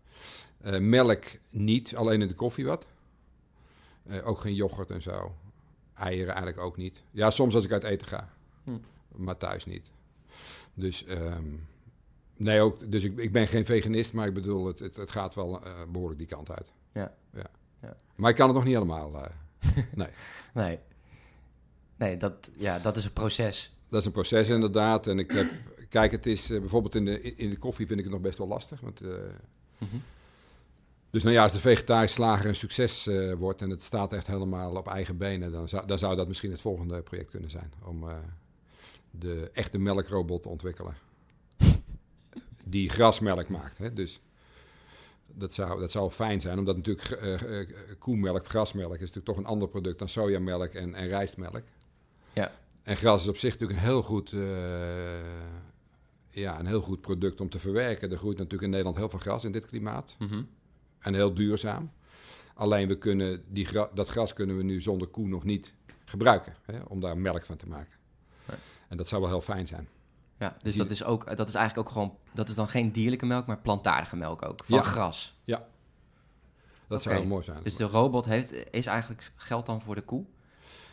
Eh, 0.62 0.80
melk 0.80 1.24
niet, 1.50 1.96
alleen 1.96 2.22
in 2.22 2.28
de 2.28 2.34
koffie 2.34 2.66
wat. 2.66 2.86
Eh, 4.08 4.28
ook 4.28 4.40
geen 4.40 4.56
yoghurt 4.56 4.90
en 4.92 5.02
zo. 5.02 5.36
Eieren 5.96 6.34
eigenlijk 6.34 6.58
ook 6.58 6.78
niet. 6.78 7.02
Ja, 7.12 7.32
soms 7.32 7.56
als 7.56 7.66
ik 7.66 7.72
uit 7.72 7.84
eten 7.84 8.08
ga, 8.08 8.30
Hm. 8.64 8.72
maar 9.16 9.38
thuis 9.38 9.66
niet. 9.66 9.92
Dus, 10.74 11.06
ehm, 11.06 11.46
nee, 12.38 12.62
ook, 12.62 12.92
dus 12.92 13.04
ik, 13.04 13.18
ik 13.18 13.32
ben 13.32 13.48
geen 13.48 13.66
veganist, 13.66 14.14
maar 14.14 14.28
ik 14.28 14.34
bedoel, 14.34 14.66
het, 14.66 14.80
het, 14.80 14.96
het 14.96 15.12
gaat 15.12 15.36
wel 15.36 15.64
eh, 15.66 15.72
behoorlijk 15.92 16.20
die 16.20 16.28
kant 16.30 16.52
uit. 16.52 16.72
Ja. 16.94 17.14
ja. 17.34 17.46
Ja. 17.82 17.96
Maar 18.16 18.30
ik 18.30 18.36
kan 18.36 18.48
het 18.48 18.56
nog 18.56 18.66
niet 18.66 18.74
helemaal. 18.74 19.16
eh, 19.24 19.30
nee. 19.96 20.08
Nee. 20.54 20.80
Nee, 21.96 22.18
dat, 22.18 22.50
ja, 22.58 22.80
dat 22.80 22.98
is 22.98 23.06
een 23.06 23.14
proces. 23.14 23.76
Dat 23.90 24.00
is 24.00 24.06
een 24.06 24.12
proces 24.12 24.50
inderdaad. 24.50 25.08
En 25.08 25.20
ik 25.20 25.32
heb, 25.32 25.52
kijk, 25.90 26.12
het 26.12 26.26
is 26.26 26.50
eh, 26.50 26.60
bijvoorbeeld 26.60 26.96
in 26.96 27.06
de, 27.06 27.22
in 27.36 27.50
de 27.50 27.58
koffie 27.58 27.88
vind 27.88 28.00
ik 28.00 28.06
het 28.06 28.14
nog 28.14 28.24
best 28.24 28.38
wel 28.38 28.48
lastig. 28.48 28.80
Want, 28.82 29.02
Mhm. 29.02 29.96
Dus 31.14 31.24
nou 31.24 31.36
ja, 31.36 31.44
als 31.44 31.52
de 31.52 31.60
vegetarische 31.60 32.16
slager 32.16 32.50
een 32.50 32.56
succes 32.56 33.08
eh, 33.08 33.34
wordt 33.34 33.62
en 33.62 33.70
het 33.70 33.84
staat 33.84 34.14
echt 34.14 34.28
helemaal 34.28 34.76
op 34.76 34.88
eigen 34.88 35.18
benen, 35.18 35.52
dan 35.52 35.70
zou, 35.70 35.86
dan 35.88 36.00
zou 36.00 36.16
dat 36.16 36.28
misschien 36.28 36.52
het 36.52 36.62
volgende 36.62 37.02
project 37.02 37.30
kunnen 37.30 37.50
zijn. 37.50 37.74
Om 37.84 38.10
eh, 38.10 38.16
de 39.12 39.50
echte 39.54 39.78
melkrobot 39.78 40.44
te 40.44 40.50
ontwikkelen. 40.50 40.96
Die 42.66 42.90
grasmelk 42.90 43.50
maakt. 43.50 43.78
Hè? 43.78 43.94
Dus 43.94 44.20
dat 45.28 45.54
zou, 45.54 45.80
dat 45.80 45.92
zou 45.92 46.12
fijn 46.12 46.42
zijn, 46.42 46.60
omdat 46.60 46.76
natuurlijk 46.76 47.10
eh, 47.10 47.76
koemelk, 48.00 48.46
grasmelk, 48.46 48.94
is 48.94 49.00
natuurlijk 49.00 49.26
toch 49.26 49.38
een 49.38 49.46
ander 49.46 49.68
product 49.68 50.00
dan 50.00 50.10
sojamelk 50.10 50.74
en, 50.74 50.96
en 50.96 51.08
rijstmelk. 51.08 51.64
Ja. 52.34 52.52
En 52.84 52.98
gras 52.98 53.22
is 53.22 53.30
op 53.30 53.38
zich 53.38 53.52
natuurlijk 53.52 53.80
een 53.80 53.86
heel 53.86 54.04
goed, 54.04 54.30
ja, 56.30 56.60
een 56.60 56.68
heel 56.68 56.82
goed 56.82 57.02
product 57.02 57.42
om 57.42 57.50
te 57.50 57.60
verwerken. 57.60 58.12
Er 58.12 58.18
groeit 58.18 58.38
natuurlijk 58.38 58.64
in 58.64 58.70
Nederland 58.70 58.98
heel 58.98 59.10
veel 59.10 59.20
gras 59.20 59.44
in 59.44 59.52
dit 59.52 59.66
klimaat. 59.66 60.16
Mhm. 60.20 60.42
En 61.04 61.14
heel 61.14 61.34
duurzaam. 61.34 61.92
Alleen 62.54 62.88
we 62.88 62.98
kunnen 62.98 63.44
die 63.48 63.66
gra- 63.66 63.90
dat 63.94 64.08
gras 64.10 64.34
kunnen 64.34 64.58
we 64.58 64.64
nu 64.64 64.82
zonder 64.82 65.08
koe 65.08 65.28
nog 65.28 65.44
niet 65.44 65.74
gebruiken. 66.06 66.56
Hè, 66.66 66.80
om 66.88 67.00
daar 67.00 67.18
melk 67.18 67.46
van 67.46 67.58
te 67.58 67.68
maken. 67.68 67.94
Nee. 68.48 68.58
En 68.90 68.98
dat 68.98 69.08
zou 69.08 69.22
wel 69.22 69.30
heel 69.30 69.42
fijn 69.42 69.68
zijn. 69.68 69.88
Ja, 70.40 70.58
dus 70.62 70.76
dat 70.76 70.90
is, 70.90 71.04
ook, 71.04 71.38
dat 71.38 71.48
is 71.48 71.54
eigenlijk 71.56 71.88
ook 71.88 71.94
gewoon... 71.94 72.18
Dat 72.34 72.50
is 72.50 72.56
dan 72.56 72.68
geen 72.68 72.92
dierlijke 72.92 73.26
melk, 73.26 73.46
maar 73.46 73.58
plantaardige 73.60 74.16
melk 74.16 74.46
ook. 74.46 74.62
Van 74.66 74.78
Ja. 74.78 74.84
gras. 74.84 75.36
Dat 76.88 77.02
zou 77.02 77.16
heel 77.16 77.26
mooi 77.26 77.44
zijn. 77.44 77.64
Dus 77.64 77.76
de 77.76 77.84
robot 77.84 78.26
heeft, 78.26 78.54
is 78.72 78.86
eigenlijk 78.86 79.32
geld 79.36 79.66
dan 79.66 79.82
voor 79.82 79.96
de 79.96 80.02
koe? 80.02 80.24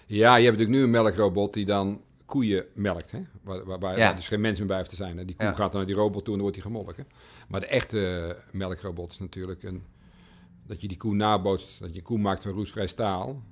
Ja, 0.07 0.37
je 0.37 0.44
hebt 0.44 0.57
natuurlijk 0.59 0.79
nu 0.79 0.83
een 0.83 1.03
melkrobot 1.03 1.53
die 1.53 1.64
dan 1.64 2.03
koeien 2.25 2.64
melkt. 2.75 3.11
Hè? 3.11 3.23
Waar, 3.42 3.64
waar, 3.64 3.79
waar- 3.79 3.99
Ja. 3.99 4.05
waar 4.07 4.14
dus 4.16 4.29
geen 4.29 4.40
mens 4.40 4.59
meer 4.59 4.66
bij 4.66 4.77
hoeft 4.77 4.88
te 4.90 4.96
zijn. 4.96 5.18
Hè? 5.18 5.25
Die 5.25 5.37
koe 5.37 5.44
Ja. 5.46 5.53
gaat 5.55 5.70
dan 5.73 5.77
naar 5.81 5.87
die 5.90 5.94
robot 5.99 6.25
toe 6.25 6.35
en 6.35 6.40
dan 6.40 6.40
wordt 6.40 6.55
die 6.55 6.62
gemolken. 6.62 7.07
Maar 7.49 7.61
de 7.61 7.66
echte 7.66 8.37
melkrobot 8.53 9.11
is 9.11 9.18
natuurlijk 9.18 9.62
een, 9.62 9.85
dat 10.71 10.81
je 10.81 10.89
die 10.89 10.97
koe 10.97 11.15
nabootst. 11.15 11.81
Dat 11.81 11.93
je 11.93 11.99
een 11.99 12.05
koe 12.05 12.19
maakt 12.19 12.43
van 12.43 12.53
roestvrij 12.53 12.87
staal. 12.87 13.43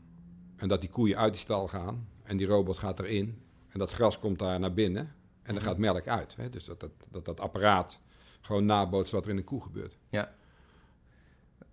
En 0.57 0.69
dat 0.69 0.81
die 0.81 0.91
koeien 0.91 1.17
uit 1.17 1.33
die 1.33 1.41
stal 1.41 1.69
gaan. 1.69 2.09
En 2.23 2.37
die 2.37 2.47
robot 2.47 2.79
gaat 2.79 2.99
erin. 3.01 3.43
En 3.69 3.79
dat 3.79 3.91
gras 3.93 4.19
komt 4.19 4.39
daar 4.39 4.61
naar 4.61 4.75
binnen. 4.75 5.03
En 5.03 5.55
dan 5.55 5.55
Mhm. 5.55 5.65
gaat 5.65 5.79
melk 5.79 6.07
uit. 6.07 6.37
Hè? 6.37 6.51
Dus 6.51 6.65
dat 6.65 6.81
dat, 6.81 6.91
dat 7.11 7.25
dat 7.25 7.41
apparaat 7.41 7.99
gewoon 8.41 8.65
nabootst 8.67 9.13
wat 9.13 9.25
er 9.25 9.31
in 9.31 9.37
de 9.37 9.45
koe 9.45 9.63
gebeurt. 9.63 9.97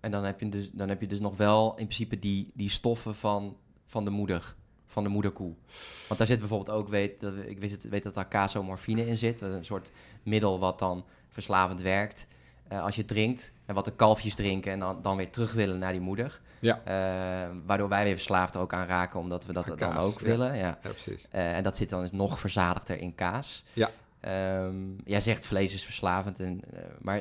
En 0.00 0.10
dan 0.10 0.24
heb 0.24 0.40
je 0.40 0.48
dus, 0.48 0.70
dan 0.72 0.88
heb 0.88 1.00
je 1.00 1.06
dus 1.06 1.20
nog 1.20 1.36
wel 1.36 1.68
in 1.70 1.74
principe 1.86 2.18
die, 2.18 2.50
die 2.54 2.68
stoffen 2.70 3.14
van, 3.14 3.56
van 3.86 4.04
de 4.04 4.10
moeder. 4.10 4.54
Van 4.86 5.02
de 5.02 5.08
moederkoe. 5.08 5.54
Want 6.06 6.18
daar 6.18 6.26
zit 6.28 6.38
bijvoorbeeld 6.38 6.76
ook, 6.76 6.88
weet, 6.88 7.22
ik 7.46 7.58
weet, 7.58 7.70
het, 7.70 7.88
weet 7.88 8.02
dat 8.02 8.14
daar 8.14 8.28
casomorfine 8.28 9.06
in 9.06 9.16
zit. 9.18 9.40
Een 9.40 9.64
soort 9.64 9.90
middel 10.22 10.58
wat 10.58 10.78
dan 10.78 11.04
verslavend 11.28 11.80
werkt. 11.80 12.26
Eh, 12.68 12.82
als 12.82 12.96
je 12.96 13.04
drinkt. 13.04 13.52
En 13.66 13.74
wat 13.74 13.84
de 13.84 13.92
kalfjes 13.92 14.34
drinken 14.34 14.72
en 14.72 14.78
dan, 14.78 15.02
dan 15.02 15.16
weer 15.16 15.30
terug 15.30 15.52
willen 15.52 15.78
naar 15.78 15.92
die 15.92 16.00
moeder. 16.00 16.40
Ja. 16.58 16.80
Eh, 16.84 17.56
waardoor 17.66 17.88
wij 17.88 18.04
weer 18.04 18.14
verslaafd 18.14 18.54
er 18.54 18.60
ook 18.60 18.72
aan 18.72 18.86
raken, 18.86 19.20
omdat 19.20 19.46
we 19.46 19.52
dat 19.52 19.78
dan 19.78 19.96
ook 19.96 20.20
ja. 20.20 20.26
willen. 20.26 20.56
Ja. 20.56 20.78
Ja, 20.82 20.90
precies. 20.90 21.26
Eh, 21.30 21.56
en 21.56 21.62
dat 21.62 21.76
zit 21.76 21.88
dan 21.88 22.00
dus 22.00 22.12
nog 22.12 22.40
verzadigder 22.40 23.00
in 23.00 23.14
kaas. 23.14 23.64
Ja. 23.72 23.90
Ehm, 24.20 24.76
jij 25.04 25.20
zegt 25.20 25.46
vlees 25.46 25.74
is 25.74 25.84
verslavend. 25.84 26.40
En, 26.40 26.60
maar 27.00 27.20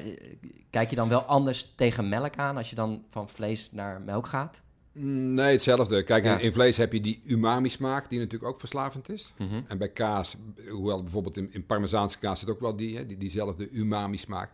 kijk 0.70 0.90
je 0.90 0.96
dan 0.96 1.10
wel 1.10 1.22
anders 1.22 1.74
tegen 1.76 2.10
melk 2.10 2.36
aan 2.36 2.58
als 2.58 2.70
je 2.70 2.76
dan 2.76 3.04
van 3.10 3.30
vlees 3.30 3.72
naar 3.72 4.02
melk 4.02 4.28
gaat? 4.28 4.62
Mm, 4.96 5.34
Nee, 5.34 5.52
hetzelfde. 5.52 6.04
Kijk, 6.04 6.24
Ja. 6.24 6.38
in, 6.38 6.44
in 6.46 6.54
vlees 6.54 6.78
heb 6.78 6.94
je 6.94 7.02
die 7.02 7.22
umami-smaak, 7.26 8.10
die 8.10 8.20
natuurlijk 8.20 8.52
ook 8.52 8.60
verslavend 8.60 9.10
is. 9.10 9.34
Mhm. 9.38 9.62
En 9.68 9.78
bij 9.78 9.90
kaas, 9.90 10.36
hoewel 10.70 11.02
bijvoorbeeld 11.04 11.38
in, 11.38 11.54
in 11.54 11.66
Parmezaanse 11.66 12.20
kaas 12.20 12.40
zit 12.40 12.50
ook 12.50 12.60
wel 12.60 12.76
die, 12.76 12.98
hè, 12.98 13.06
die 13.06 13.18
diezelfde 13.18 13.70
umami-smaak. 13.72 14.50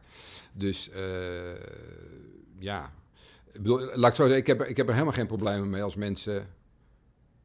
Dus 0.53 0.89
eh, 0.89 1.01
ja, 2.59 2.93
ik 3.51 3.61
bedoel, 3.61 3.79
laat 3.79 4.09
ik 4.09 4.15
zo 4.15 4.23
zeggen, 4.23 4.37
ik 4.37 4.47
heb, 4.47 4.59
er- 4.61 4.67
ik 4.67 4.77
heb 4.77 4.87
er 4.87 4.93
helemaal 4.93 5.13
geen 5.15 5.27
problemen 5.27 5.69
mee 5.69 5.83
als 5.83 5.95
mensen 5.95 6.47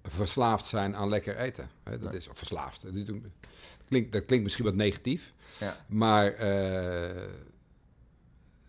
verslaafd 0.03 0.67
zijn 0.67 0.97
aan 0.97 1.09
lekker 1.09 1.37
eten. 1.37 1.71
Hè, 1.83 1.99
dat 1.99 2.09
Nee. 2.11 2.19
is, 2.19 2.29
of 2.29 2.39
verslaafd. 2.39 2.83
Dat, 2.83 2.93
klinkt, 3.89 4.13
dat 4.13 4.25
klinkt 4.25 4.45
misschien 4.45 4.65
wat 4.65 4.75
negatief, 4.75 5.33
Ja. 5.61 5.85
maar 5.89 6.33
eh, 6.33 7.23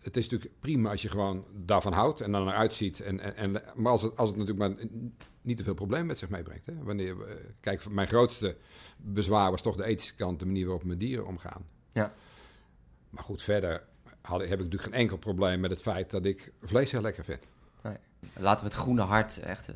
het 0.02 0.16
is 0.16 0.28
natuurlijk 0.28 0.60
prima 0.60 0.90
als 0.90 1.02
je 1.02 1.08
gewoon 1.08 1.44
daarvan 1.54 1.92
houdt 1.92 2.20
en 2.20 2.32
dan 2.32 2.48
eruit 2.48 2.74
ziet. 2.74 3.00
En, 3.00 3.20
en, 3.20 3.36
en, 3.36 3.62
maar 3.74 3.92
als 3.92 4.02
het, 4.02 4.16
als 4.16 4.28
het 4.28 4.38
natuurlijk 4.38 4.68
maar 4.68 4.86
niet 5.42 5.56
te 5.56 5.64
veel 5.64 5.74
problemen 5.74 6.06
met 6.06 6.18
zich 6.18 6.28
meebrengt. 6.28 6.66
Hè? 6.66 6.72
Wanneer, 6.82 7.22
eh, 7.22 7.44
kijk, 7.60 7.90
mijn 7.90 8.08
grootste 8.08 8.56
bezwaar 8.96 9.50
was 9.50 9.62
toch 9.62 9.76
de 9.76 9.84
ethische 9.84 10.14
kant, 10.14 10.38
de 10.38 10.46
manier 10.46 10.64
waarop 10.64 10.84
met 10.84 11.00
dieren 11.00 11.26
omgaan. 11.26 11.66
Ja. 11.92 12.12
Maar 13.10 13.24
goed, 13.24 13.42
verder 13.42 13.82
had, 14.20 14.40
heb 14.40 14.50
ik 14.50 14.56
natuurlijk 14.58 14.82
geen 14.82 15.00
enkel 15.00 15.16
probleem 15.16 15.60
met 15.60 15.70
het 15.70 15.82
feit 15.82 16.10
dat 16.10 16.24
ik 16.24 16.52
vlees 16.60 16.90
heel 16.90 17.00
lekker 17.00 17.24
vind. 17.24 17.46
Laten 18.36 18.64
we 18.64 18.70
het 18.70 18.80
groene 18.80 19.02
hart 19.02 19.38
echt, 19.38 19.68
eh, 19.68 19.74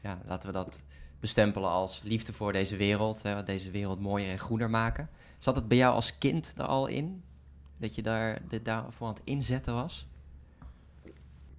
ja, 0.00 0.18
laten 0.26 0.48
we 0.48 0.54
dat 0.54 0.82
bestempelen 1.20 1.70
als 1.70 2.02
liefde 2.02 2.32
voor 2.32 2.52
deze 2.52 2.76
wereld. 2.76 3.22
Hè, 3.22 3.42
deze 3.42 3.70
wereld 3.70 4.00
mooier 4.00 4.30
en 4.30 4.38
groener 4.38 4.70
maken. 4.70 5.10
Zat 5.38 5.56
het 5.56 5.68
bij 5.68 5.76
jou 5.76 5.94
als 5.94 6.18
kind 6.18 6.54
er 6.56 6.64
al 6.64 6.86
in? 6.86 7.22
Dat 7.78 7.94
je 7.94 8.02
daar, 8.02 8.42
dit 8.48 8.64
daarvoor 8.64 9.06
aan 9.06 9.14
het 9.14 9.22
inzetten 9.24 9.74
was? 9.74 10.06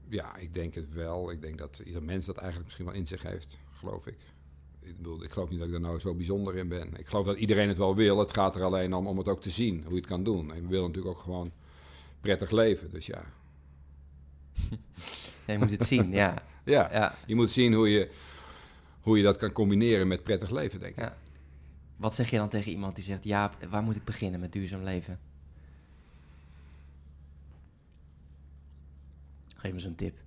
Ja, 0.10 0.36
ik 0.36 0.54
denk 0.54 0.74
het 0.74 0.94
wel. 0.94 1.32
Ik 1.32 1.42
denk 1.42 1.58
dat 1.58 1.82
ieder 1.86 2.04
mens 2.04 2.26
dat 2.26 2.36
eigenlijk 2.36 2.66
misschien 2.66 2.86
wel 2.86 2.96
in 2.96 3.08
zich 3.08 3.22
heeft, 3.22 3.58
geloof 3.72 4.08
ik. 4.08 4.18
Ik, 4.80 4.98
bedoel, 4.98 5.24
ik 5.24 5.32
geloof 5.32 5.50
niet 5.50 5.60
dat 5.60 5.68
ik 5.68 5.74
er 5.74 5.80
nou 5.80 6.00
zo 6.00 6.16
bijzonder 6.16 6.56
in 6.56 6.68
ben. 6.68 6.94
Ik 6.98 7.08
geloof 7.08 7.26
dat 7.26 7.38
iedereen 7.38 7.68
het 7.68 7.78
wel 7.78 7.96
wil. 7.96 8.20
Het 8.20 8.34
gaat 8.34 8.56
er 8.56 8.64
alleen 8.64 8.94
om 8.94 9.08
om 9.08 9.18
het 9.18 9.28
ook 9.28 9.42
te 9.42 9.50
zien, 9.50 9.84
hoe 9.84 9.94
je 9.94 10.00
het 10.00 10.10
kan 10.10 10.24
doen. 10.24 10.54
En 10.54 10.62
we 10.62 10.68
willen 10.68 10.88
natuurlijk 10.88 11.16
ook 11.18 11.24
gewoon 11.24 11.52
prettig 12.22 12.52
leven. 12.52 12.92
Dus 12.92 13.06
ja, 13.06 13.24
Ja, 15.46 15.54
je 15.54 15.58
moet 15.58 15.72
het 15.72 15.86
zien, 15.86 16.12
ja. 16.12 16.44
ja 16.66 16.90
ja. 16.92 17.16
je 17.26 17.36
moet 17.36 17.52
zien 17.52 17.74
hoe 17.74 17.90
je, 17.90 18.10
hoe 19.02 19.18
je 19.18 19.24
dat 19.24 19.38
kan 19.38 19.52
combineren 19.52 20.08
met 20.08 20.24
prettig 20.24 20.50
leven, 20.50 20.80
denk 20.80 20.96
ik. 20.96 21.04
Ja. 21.04 21.18
wat 21.96 22.16
zeg 22.16 22.30
je 22.30 22.38
dan 22.38 22.50
tegen 22.50 22.72
iemand 22.72 22.96
die 22.96 23.04
zegt: 23.04 23.24
Ja, 23.24 23.52
waar 23.70 23.84
moet 23.84 23.96
ik 23.96 24.04
beginnen 24.04 24.40
met 24.40 24.52
duurzaam 24.52 24.84
leven? 24.84 25.20
Geef 29.60 29.70
me 29.72 29.78
eens 29.78 29.84
een 29.84 29.96
tip. 29.96 30.18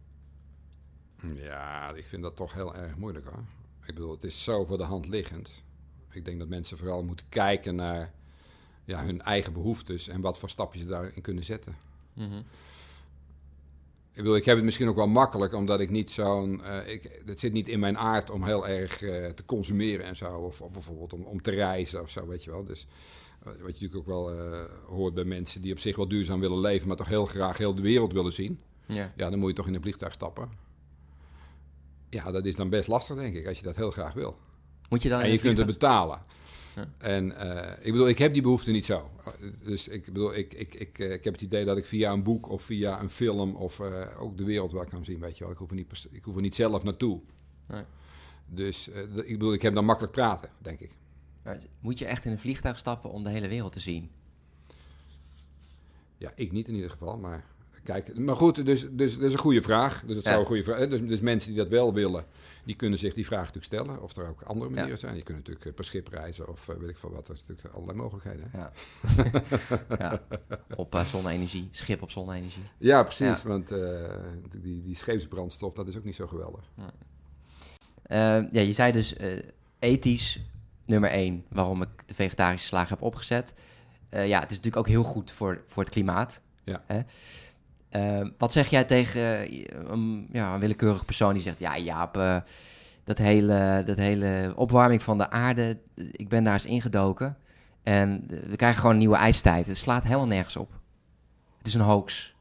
Ja, 1.35 1.92
ik 1.95 2.07
vind 2.07 2.23
dat 2.23 2.37
toch 2.37 2.53
heel 2.53 2.75
erg 2.77 2.97
moeilijk 2.97 3.29
hoor. 3.29 3.45
Ik 3.87 3.95
bedoel, 3.95 4.11
het 4.11 4.25
is 4.25 4.42
zo 4.45 4.64
voor 4.64 4.79
de 4.79 4.85
hand 4.85 5.09
liggend. 5.09 5.64
Ik 6.11 6.25
denk 6.25 6.38
dat 6.38 6.49
mensen 6.49 6.79
vooral 6.79 7.03
moeten 7.03 7.27
kijken 7.29 7.75
naar 7.75 8.12
ja, 8.85 9.05
hun 9.05 9.23
eigen 9.23 9.53
behoeftes 9.53 10.09
en 10.09 10.21
wat 10.21 10.38
voor 10.38 10.51
stapjes 10.51 10.83
ze 10.83 10.88
daarin 10.88 11.21
kunnen 11.23 11.45
zetten. 11.45 11.77
Ik 14.11 14.18
bedoel, 14.18 14.37
ik 14.37 14.45
heb 14.45 14.57
het 14.57 14.64
misschien 14.64 14.88
ook 14.88 14.97
wel 14.97 15.07
makkelijk, 15.09 15.55
omdat 15.55 15.81
ik 15.81 15.90
niet 15.90 16.11
zo'n. 16.11 16.62
eh, 16.64 16.92
ik 16.92 17.21
het 17.27 17.40
zit 17.40 17.53
niet 17.53 17.68
in 17.68 17.81
mijn 17.81 17.99
aard 17.99 18.31
om 18.31 18.45
heel 18.45 18.68
erg 18.68 19.03
eh, 19.03 19.27
te 19.31 19.45
consumeren 19.45 20.07
en 20.07 20.16
zo. 20.16 20.37
Of, 20.38 20.61
of 20.62 20.71
bijvoorbeeld 20.71 21.12
om, 21.12 21.23
om 21.23 21.42
te 21.42 21.51
reizen 21.51 22.03
of 22.03 22.11
zo, 22.11 22.27
weet 22.27 22.45
je 22.45 22.51
wel. 22.51 22.64
Dus 22.64 22.87
eh, 23.40 23.47
wat 23.47 23.57
je 23.57 23.62
natuurlijk 23.64 23.97
ook 23.97 24.07
wel 24.07 24.33
eh, 24.33 24.64
hoort 24.87 25.14
bij 25.14 25.25
mensen 25.25 25.61
die 25.61 25.73
op 25.73 25.79
zich 25.79 25.97
wel 25.97 26.09
duurzaam 26.09 26.40
willen 26.40 26.61
leven, 26.61 26.88
maar 26.88 26.97
toch 26.97 27.09
heel 27.09 27.27
graag 27.27 27.59
heel 27.59 27.75
de 27.75 27.83
wereld 27.83 28.12
willen 28.12 28.33
zien. 28.33 28.61
Ja. 28.92 29.12
Ja, 29.16 29.31
dan 29.31 29.38
moet 29.38 29.48
je 29.48 29.57
toch 29.57 29.66
in 29.66 29.74
een 29.74 29.83
vliegtuig 29.83 30.12
stappen. 30.12 30.50
Ja, 32.11 32.31
dat 32.31 32.46
is 32.46 32.57
dan 32.57 32.68
best 32.68 32.88
lastig, 32.88 33.16
denk 33.16 33.35
ik, 33.35 33.46
als 33.46 33.59
je 33.59 33.64
dat 33.64 33.76
heel 33.76 33.90
graag 33.90 34.12
wil. 34.12 34.38
Moet 34.88 35.02
je 35.02 35.09
dan 35.09 35.20
En 35.20 35.31
je 35.31 35.38
kunt 35.38 35.59
het 35.59 35.66
betalen. 35.66 36.22
Ja. 36.74 36.88
En 36.98 37.37
eh, 37.37 37.87
ik 37.87 37.92
bedoel, 37.92 38.09
ik 38.09 38.18
heb 38.18 38.33
die 38.33 38.42
behoefte 38.42 38.70
niet 38.70 38.85
zo. 38.85 39.11
Dus 39.64 39.88
ik 39.88 40.05
bedoel, 40.05 40.35
ik, 40.35 40.55
ik, 40.55 40.74
ik, 40.74 40.98
eh, 40.98 41.12
ik 41.12 41.24
heb 41.24 41.33
het 41.33 41.42
idee 41.42 41.64
dat 41.64 41.76
ik 41.76 41.87
via 41.87 42.12
een 42.12 42.22
boek 42.22 42.48
of 42.48 42.62
via 42.62 43.00
een 43.00 43.09
film 43.09 43.55
of 43.57 43.81
eh, 43.81 44.20
ook 44.20 44.37
de 44.37 44.44
wereld 44.44 44.72
wel 44.72 44.85
kan 44.85 45.05
zien, 45.05 45.20
weet 45.20 45.38
je 45.38 45.44
wel. 45.44 45.52
Ik 45.52 45.59
hoef 45.59 45.70
er 45.70 45.76
niet, 45.76 46.09
ik 46.11 46.24
hoef 46.24 46.35
er 46.35 46.42
niet 46.42 46.55
zelf 46.55 46.83
naartoe. 46.83 47.20
Nee. 47.66 47.85
Dus 48.46 48.88
ik 49.14 49.38
bedoel, 49.38 49.52
ik 49.52 49.62
heb 49.62 49.74
dan 49.74 49.85
makkelijk 49.85 50.12
praten, 50.12 50.50
denk 50.59 50.81
ik. 50.81 50.90
Maar 51.42 51.59
Moet 51.81 51.98
je 51.98 52.05
echt 52.05 52.24
in 52.24 52.33
een 52.33 52.38
vliegtuig 52.38 52.78
stappen 52.78 53.11
om 53.11 53.22
de 53.22 53.31
hele 53.31 53.48
wereld 53.48 53.72
te 53.72 53.81
zien? 53.81 54.11
Ja, 56.18 56.33
ik 56.35 56.52
niet 56.52 56.68
in 56.68 56.74
ieder 56.74 56.90
geval, 56.90 57.18
maar 57.18 57.44
kijk. 57.85 58.18
Maar 58.18 58.37
goed, 58.37 58.66
dus, 58.66 58.87
dus 58.90 59.14
dat 59.14 59.23
is 59.27 59.33
een 59.33 59.38
goede 59.38 59.62
vraag. 59.62 60.03
Dus 60.07 60.16
Ja. 60.16 60.23
zou 60.23 60.40
een 60.40 60.47
goede 60.47 60.62
vraag. 60.62 60.88
Dus, 60.88 61.01
dus 61.07 61.21
mensen 61.21 61.49
die 61.53 61.59
dat 61.59 61.68
wel 61.68 61.95
willen, 61.95 62.25
die 62.64 62.77
kunnen 62.77 62.99
zich 62.99 63.14
die 63.14 63.27
vraag 63.27 63.40
natuurlijk 63.55 63.64
stellen. 63.64 64.03
Of 64.03 64.16
er 64.16 64.29
ook 64.29 64.42
andere 64.42 64.71
manieren 64.71 64.99
zijn. 64.99 65.16
Je 65.16 65.23
kunt 65.23 65.38
natuurlijk 65.38 65.66
eh, 65.66 65.73
per 65.75 65.85
schip 65.85 66.09
reizen 66.09 66.49
of 66.49 66.68
eh, 66.68 66.77
weet 66.77 66.88
ik 66.88 66.99
veel 66.99 67.11
wat. 67.12 67.27
Dat 67.27 67.37
is 67.37 67.47
natuurlijk 67.47 67.75
allerlei 67.75 67.99
mogelijkheden. 67.99 68.49
hè. 68.51 68.59
Ja. 68.59 68.73
ja. 69.99 70.23
Op 70.77 70.95
eh, 70.95 71.05
zonne-energie, 71.05 71.68
schip 71.71 72.03
op 72.03 72.11
zonne-energie. 72.11 72.64
Ja, 72.79 73.03
precies. 73.03 73.42
Want 73.42 73.68
die, 74.62 74.83
die 74.83 74.95
scheepsbrandstof, 74.97 75.73
dat 75.73 75.88
is 75.88 75.97
ook 75.97 76.05
niet 76.05 76.14
zo 76.14 76.27
geweldig. 76.27 76.71
Ja, 78.07 78.49
je 78.61 78.73
zei 78.73 78.92
dus 78.92 79.14
ethisch 79.79 80.40
nummer 80.85 81.11
één 81.11 81.45
waarom 81.49 81.83
ik 81.83 81.88
de 82.07 82.14
vegetarische 82.14 82.66
slager 82.66 82.90
heb 82.90 83.03
opgezet. 83.03 83.55
Ja, 84.11 84.40
het 84.40 84.51
is 84.51 84.57
natuurlijk 84.57 84.77
ook 84.77 84.88
heel 84.88 85.03
goed 85.03 85.31
voor, 85.31 85.62
voor 85.66 85.83
het 85.83 85.92
klimaat. 85.92 86.42
Ja. 86.62 86.83
Hè? 86.87 87.01
Eh, 87.92 88.28
wat 88.38 88.52
zeg 88.52 88.68
jij 88.68 88.85
tegen 88.85 89.48
eh, 89.48 89.64
een, 89.88 90.28
ja, 90.33 90.55
een 90.55 90.61
willekeurig 90.61 91.05
persoon 91.05 91.33
die 91.33 91.42
zegt: 91.42 91.59
Ja, 91.59 91.78
Jaap, 91.78 92.16
eh, 92.16 92.37
dat, 93.05 93.18
hele, 93.18 93.83
dat 93.87 93.96
hele 93.96 94.52
opwarming 94.57 95.02
van 95.02 95.18
de 95.18 95.31
aarde, 95.31 95.78
ik 95.94 96.28
ben 96.28 96.44
daar 96.44 96.52
eens 96.52 96.64
ingedoken. 96.64 97.37
En 97.83 98.24
we 98.48 98.57
krijgen 98.57 98.78
gewoon 98.78 98.92
een 98.92 99.00
nieuwe 99.00 99.16
ijstijd. 99.16 99.66
Het 99.66 99.76
slaat 99.76 100.05
helemaal 100.05 100.26
nergens 100.26 100.57
op. 100.57 100.70
Het 101.59 101.66
is 101.66 101.74
een 101.74 101.81
hoax. 101.81 102.35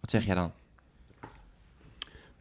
Wat 0.00 0.10
zeg 0.10 0.24
jij 0.24 0.34
dan? 0.34 0.52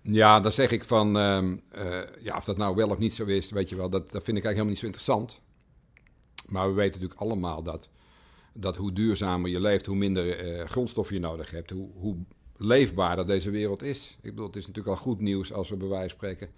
Ja, 0.01 0.39
dan 0.39 0.51
zeg 0.51 0.71
ik 0.71 0.83
van, 0.83 1.17
ehm, 1.17 1.57
eh, 1.71 2.01
ja, 2.19 2.37
of 2.37 2.43
dat 2.43 2.57
nou 2.57 2.75
wel 2.75 2.89
of 2.89 2.97
niet 2.97 3.13
zo 3.15 3.25
is, 3.25 3.51
weet 3.51 3.69
je 3.69 3.75
wel, 3.75 3.89
dat, 3.89 4.11
dat 4.11 4.23
vind 4.23 4.37
ik 4.37 4.45
eigenlijk 4.45 4.47
helemaal 4.47 4.69
niet 4.69 4.79
zo 4.79 4.85
interessant. 4.85 5.41
Maar 6.47 6.67
we 6.67 6.73
weten 6.73 7.01
natuurlijk 7.01 7.21
allemaal 7.21 7.63
dat, 7.63 7.89
dat 8.53 8.75
hoe 8.75 8.93
duurzamer 8.93 9.49
je 9.49 9.61
leeft, 9.61 9.85
hoe 9.85 9.95
minder 9.95 10.67
grondstoffen 10.67 11.15
je 11.15 11.21
nodig 11.21 11.51
hebt, 11.51 11.69
hoe, 11.69 11.89
hoe 11.93 12.17
leefbaarder 12.59 13.27
deze 13.27 13.49
wereld 13.49 13.81
is. 13.81 14.17
Ik 14.21 14.29
bedoel, 14.29 14.47
het 14.47 14.55
is 14.55 14.67
natuurlijk 14.67 14.95
al 14.95 15.03
goed 15.03 15.19
nieuws 15.19 15.53
als 15.53 15.69
we 15.69 15.77
bij 15.77 15.87
wijze 15.87 16.09
van 16.09 16.17
spreken... 16.17 16.49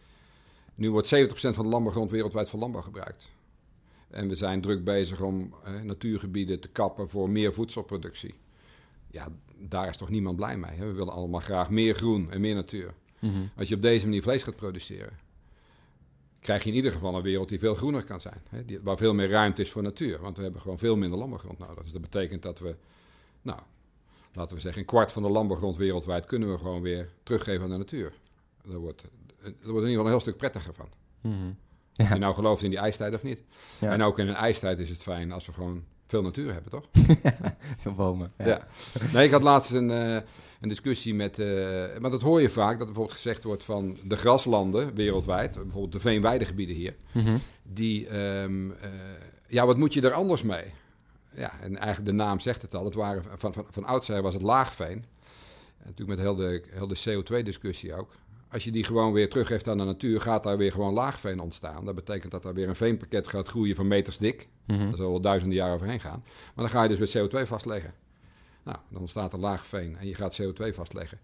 Nu 0.75 0.91
wordt 0.91 1.15
70% 1.15 1.29
van 1.31 1.63
de 1.63 1.69
landbouwgrond 1.69 2.11
wereldwijd 2.11 2.49
voor 2.49 2.59
landbouw 2.59 2.81
gebruikt. 2.81 3.29
En 4.09 4.27
we 4.27 4.35
zijn 4.35 4.61
druk 4.61 4.83
bezig 4.83 5.21
om 5.21 5.53
eh, 5.63 5.81
natuurgebieden 5.81 6.59
te 6.59 6.67
kappen 6.67 7.09
voor 7.09 7.29
meer 7.29 7.53
voedselproductie. 7.53 8.33
Ja, 9.07 9.27
daar 9.57 9.89
is 9.89 9.97
toch 9.97 10.09
niemand 10.09 10.35
blij 10.35 10.57
mee. 10.57 10.75
Hè? 10.75 10.85
We 10.85 10.91
willen 10.91 11.13
allemaal 11.13 11.39
graag 11.39 11.69
meer 11.69 11.95
groen 11.95 12.31
en 12.31 12.41
meer 12.41 12.55
natuur. 12.55 12.93
Als 13.55 13.69
je 13.69 13.75
op 13.75 13.81
deze 13.81 14.05
manier 14.05 14.21
vlees 14.21 14.43
gaat 14.43 14.55
produceren, 14.55 15.19
krijg 16.39 16.63
je 16.63 16.69
in 16.69 16.75
ieder 16.75 16.91
geval 16.91 17.15
een 17.15 17.21
wereld 17.21 17.49
die 17.49 17.59
veel 17.59 17.75
groener 17.75 18.03
kan 18.03 18.21
zijn. 18.21 18.41
Hè? 18.49 18.65
Die, 18.65 18.79
waar 18.81 18.97
veel 18.97 19.13
meer 19.13 19.29
ruimte 19.29 19.61
is 19.61 19.71
voor 19.71 19.83
natuur. 19.83 20.21
Want 20.21 20.37
we 20.37 20.43
hebben 20.43 20.61
gewoon 20.61 20.77
veel 20.77 20.95
minder 20.95 21.17
landbouwgrond 21.17 21.59
nodig. 21.59 21.83
Dus 21.83 21.91
dat 21.91 22.01
betekent 22.01 22.41
dat 22.41 22.59
we, 22.59 22.75
nou, 23.41 23.59
laten 24.33 24.55
we 24.55 24.61
zeggen, 24.61 24.81
een 24.81 24.87
kwart 24.87 25.11
van 25.11 25.21
de 25.21 25.29
landbouwgrond 25.29 25.77
wereldwijd 25.77 26.25
kunnen 26.25 26.51
we 26.51 26.57
gewoon 26.57 26.81
weer 26.81 27.09
teruggeven 27.23 27.63
aan 27.63 27.69
de 27.69 27.77
natuur. 27.77 28.13
Daar 28.65 28.77
wordt, 28.77 29.01
er 29.01 29.51
wordt 29.51 29.65
in 29.65 29.73
ieder 29.73 29.87
geval 29.87 30.05
een 30.05 30.11
heel 30.11 30.19
stuk 30.19 30.37
prettiger 30.37 30.73
van. 30.73 30.87
Of 31.95 32.09
je 32.09 32.15
nou 32.15 32.35
gelooft 32.35 32.63
in 32.63 32.69
die 32.69 32.79
ijstijd 32.79 33.13
of 33.13 33.23
niet. 33.23 33.39
Ja. 33.79 33.91
En 33.91 34.01
ook 34.01 34.19
in 34.19 34.27
een 34.27 34.35
ijstijd 34.35 34.79
is 34.79 34.89
het 34.89 35.03
fijn 35.03 35.31
als 35.31 35.45
we 35.45 35.53
gewoon 35.53 35.83
veel 36.07 36.21
natuur 36.21 36.53
hebben, 36.53 36.71
toch? 36.71 36.85
Veel 37.81 37.93
bomen. 37.93 38.31
Ja. 38.37 38.67
Nee, 39.13 39.25
ik 39.25 39.31
had 39.31 39.43
laatst 39.43 39.71
een, 39.71 39.91
eh, 39.91 40.21
een 40.61 40.69
discussie 40.69 41.13
met... 41.13 41.39
eh, 41.39 41.47
maar 41.99 42.11
dat 42.11 42.21
hoor 42.21 42.41
je 42.41 42.49
vaak, 42.49 42.71
dat 42.71 42.79
er 42.79 42.85
bijvoorbeeld 42.85 43.17
gezegd 43.17 43.43
wordt 43.43 43.63
van 43.63 43.97
de 44.03 44.15
graslanden 44.15 44.95
wereldwijd... 44.95 45.55
bijvoorbeeld 45.55 45.93
de 45.93 45.99
veenweidegebieden 45.99 46.75
hier... 46.75 46.95
Mhm. 47.11 47.37
die... 47.63 48.07
ehm, 48.07 48.71
eh, 48.71 48.89
ja, 49.47 49.65
wat 49.65 49.77
moet 49.77 49.93
je 49.93 50.01
er 50.01 50.13
anders 50.13 50.43
mee? 50.43 50.63
Ja, 51.35 51.59
en 51.59 51.75
eigenlijk 51.77 52.05
de 52.05 52.23
naam 52.23 52.39
zegt 52.39 52.61
het 52.61 52.75
al. 52.75 52.85
Het 52.85 52.93
waren, 52.93 53.23
van, 53.39 53.53
van, 53.53 53.65
van 53.69 53.83
oudsher 53.85 54.21
was 54.21 54.33
het 54.33 54.43
laagveen. 54.43 55.05
En 55.77 55.87
natuurlijk 55.87 56.09
met 56.09 56.19
heel 56.19 56.35
de, 56.35 56.63
heel 56.69 56.87
de 56.87 56.97
CO2-discussie 57.09 57.95
ook. 57.95 58.11
Als 58.49 58.63
je 58.63 58.71
die 58.71 58.83
gewoon 58.83 59.13
weer 59.13 59.29
teruggeeft 59.29 59.67
aan 59.67 59.77
de 59.77 59.83
natuur... 59.83 60.21
gaat 60.21 60.43
daar 60.43 60.57
weer 60.57 60.71
gewoon 60.71 60.93
laagveen 60.93 61.39
ontstaan. 61.39 61.85
Dat 61.85 61.95
betekent 61.95 62.31
dat 62.31 62.45
er 62.45 62.53
weer 62.53 62.67
een 62.69 62.75
veenpakket 62.75 63.27
gaat 63.27 63.47
groeien 63.47 63.75
van 63.75 63.87
meters 63.87 64.17
dik... 64.17 64.47
Mhm. 64.67 64.79
Daar 64.79 64.95
zal 64.95 65.09
wel 65.09 65.21
duizenden 65.21 65.57
jaren 65.57 65.73
overheen 65.75 65.99
gaan. 65.99 66.23
Maar 66.25 66.65
dan 66.65 66.69
ga 66.69 66.83
je 66.83 66.95
dus 66.97 67.13
weer 67.13 67.27
CO2 67.29 67.47
vastleggen. 67.47 67.93
Nou, 68.63 68.77
dan 68.89 69.01
ontstaat 69.01 69.33
er 69.33 69.39
laag 69.39 69.67
veen 69.67 69.97
en 69.97 70.07
je 70.07 70.13
gaat 70.15 70.41
CO2 70.41 70.67
vastleggen. 70.75 71.19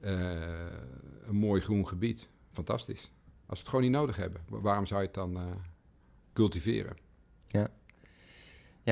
Eh, 0.00 0.30
een 1.26 1.36
mooi 1.36 1.60
groen 1.60 1.88
gebied. 1.88 2.28
Fantastisch. 2.52 3.02
Als 3.02 3.10
we 3.46 3.56
het 3.58 3.68
gewoon 3.68 3.82
niet 3.82 3.92
nodig 3.92 4.16
hebben, 4.16 4.40
wa- 4.48 4.60
waarom 4.60 4.86
zou 4.86 5.00
je 5.00 5.06
het 5.06 5.14
dan 5.14 5.36
eh, 5.36 5.42
cultiveren? 6.32 6.96
Ja, 7.48 7.68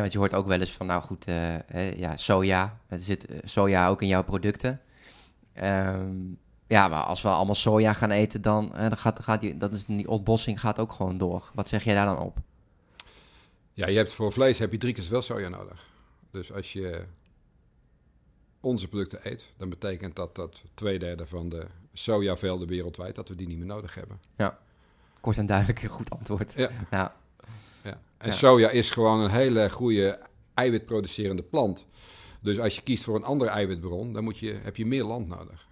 want 0.00 0.12
je 0.12 0.18
hoort 0.18 0.34
ook 0.34 0.46
wel 0.46 0.60
eens 0.60 0.72
van, 0.72 0.86
nou 0.86 1.02
goed, 1.02 1.24
eh, 1.24 1.98
ja, 1.98 2.16
soja. 2.16 2.80
Er 2.86 2.98
zit 2.98 3.26
eh, 3.26 3.38
soja 3.44 3.88
ook 3.88 4.02
in 4.02 4.08
jouw 4.08 4.24
producten. 4.24 4.80
Ehm, 5.52 6.16
ja, 6.66 6.88
maar 6.88 7.02
als 7.02 7.22
we 7.22 7.28
allemaal 7.28 7.54
soja 7.54 7.92
gaan 7.92 8.10
eten, 8.10 8.42
dan, 8.42 8.74
eh, 8.74 8.88
dan 8.88 8.96
gaat, 8.96 9.20
gaat 9.20 9.40
die, 9.40 9.56
dat 9.56 9.72
is, 9.72 9.84
die 9.84 10.08
ontbossing 10.08 10.60
gaat 10.60 10.78
ook 10.78 10.92
gewoon 10.92 11.18
door. 11.18 11.50
Wat 11.54 11.68
zeg 11.68 11.84
jij 11.84 11.94
daar 11.94 12.06
dan 12.06 12.18
op? 12.18 12.38
Ja, 13.72 13.88
je 13.88 13.96
hebt 13.96 14.12
voor 14.12 14.32
vlees 14.32 14.58
heb 14.58 14.72
je 14.72 14.78
drie 14.78 14.94
keer 14.94 15.02
zoveel 15.02 15.22
soja 15.22 15.48
nodig. 15.48 15.90
Dus 16.30 16.52
als 16.52 16.72
je 16.72 17.04
onze 18.60 18.88
producten 18.88 19.20
eet, 19.22 19.52
dan 19.56 19.68
betekent 19.68 20.16
dat 20.16 20.34
dat 20.34 20.62
twee 20.74 20.98
derde 20.98 21.26
van 21.26 21.48
de 21.48 21.66
sojavelden 21.92 22.68
wereldwijd, 22.68 23.14
dat 23.14 23.28
we 23.28 23.34
die 23.34 23.46
niet 23.46 23.58
meer 23.58 23.66
nodig 23.66 23.94
hebben. 23.94 24.20
Kort 25.20 25.38
en 25.38 25.46
duidelijk, 25.46 25.82
een 25.82 25.88
goed 25.88 26.10
antwoord. 26.10 26.52
Ja. 26.52 26.70
Nou, 26.90 27.10
Ja. 27.82 28.00
En 28.18 28.26
Ja. 28.28 28.32
soja 28.32 28.70
is 28.70 28.90
gewoon 28.90 29.20
een 29.20 29.30
hele 29.30 29.70
goede 29.70 30.18
eiwitproducerende 30.54 31.42
plant. 31.42 31.84
Dus 32.40 32.58
als 32.58 32.74
je 32.74 32.82
kiest 32.82 33.04
voor 33.04 33.16
een 33.16 33.24
andere 33.24 33.50
eiwitbron, 33.50 34.12
dan 34.12 34.24
moet 34.24 34.38
je, 34.38 34.52
heb 34.52 34.76
je 34.76 34.86
meer 34.86 35.04
land 35.04 35.28
nodig. 35.28 35.68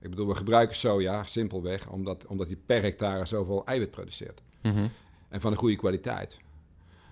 Ik 0.00 0.10
bedoel, 0.10 0.26
we 0.28 0.34
gebruiken 0.34 0.76
soja 0.76 1.24
simpelweg 1.24 1.88
omdat, 1.88 2.26
omdat 2.26 2.46
die 2.46 2.56
per 2.66 2.82
hectare 2.82 3.24
zoveel 3.26 3.64
eiwit 3.66 3.90
produceert. 3.90 4.42
mhm. 4.62 4.86
En 5.28 5.40
van 5.40 5.52
een 5.52 5.58
goede 5.58 5.76
kwaliteit. 5.76 6.38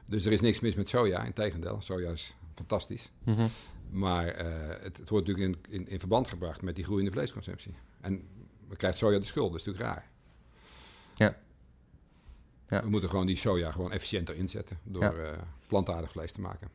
Dus 0.07 0.25
er 0.25 0.33
is 0.33 0.41
niks 0.41 0.61
mis 0.61 0.75
met 0.75 0.89
soja, 0.89 1.25
integendeel. 1.25 1.77
Soja 1.81 2.11
is 2.11 2.35
fantastisch. 2.55 3.11
Mhm. 3.25 3.47
Maar 3.91 4.27
eh, 4.29 4.69
het, 4.83 4.97
het 4.97 5.11
wordt 5.11 5.27
natuurlijk 5.27 5.59
in, 5.69 5.75
in, 5.81 5.89
in 5.89 5.99
verband 5.99 6.29
gebracht 6.29 6.63
met 6.63 6.75
die 6.75 6.85
groeiende 6.85 7.11
vleesconsumptie. 7.11 7.75
En 8.01 8.23
we 8.69 8.77
krijgen 8.77 8.99
soja 8.99 9.19
de 9.19 9.25
schuld, 9.25 9.51
dat 9.51 9.61
is 9.61 9.67
natuurlijk 9.67 9.95
raar. 9.95 10.11
Ja. 11.15 11.37
Ja. 12.71 12.83
We 12.83 12.89
moeten 12.89 13.09
gewoon 13.11 13.27
die 13.27 13.37
soja 13.37 13.71
gewoon 13.71 13.93
efficiënter 13.93 14.37
inzetten 14.37 14.79
door 14.83 15.03
Ja. 15.03 15.11
eh, 15.13 15.39
plantaardig 15.67 16.11
vlees 16.11 16.33
te 16.33 16.41
maken. 16.41 16.69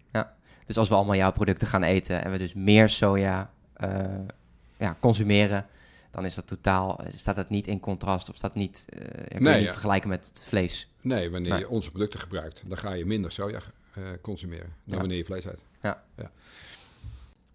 Dus 0.65 0.77
als 0.77 0.89
we 0.89 0.95
allemaal 0.95 1.15
jouw 1.15 1.31
producten 1.31 1.67
gaan 1.67 1.83
eten 1.83 2.23
en 2.23 2.31
we 2.31 2.37
dus 2.37 2.53
meer 2.53 2.89
soja 2.89 3.51
eh, 3.73 4.03
ja, 4.77 4.95
consumeren, 4.99 5.65
dan 6.11 6.25
is 6.25 6.35
dat 6.35 6.47
totaal, 6.47 6.99
eh, 6.99 7.13
staat 7.17 7.35
dat 7.35 7.49
niet 7.49 7.67
in 7.67 7.79
contrast 7.79 8.29
of 8.29 8.35
staat 8.35 8.55
niet, 8.55 8.85
eh 8.89 8.99
kun 9.37 9.43
je 9.45 9.55
niet 9.57 9.65
ja. 9.65 9.71
vergelijken 9.71 10.09
met 10.09 10.25
het 10.27 10.41
vlees. 10.47 10.89
Nee, 11.01 11.29
wanneer 11.31 11.51
Nee. 11.51 11.59
je 11.59 11.69
onze 11.69 11.91
producten 11.91 12.19
gebruikt, 12.19 12.63
dan 12.65 12.77
ga 12.77 12.93
je 12.93 13.05
minder 13.05 13.31
soja 13.31 13.59
consumeren 14.21 14.73
dan 14.83 14.93
Ja. 14.93 14.97
wanneer 14.97 15.17
je 15.17 15.25
vlees 15.25 15.45
eet. 15.45 15.63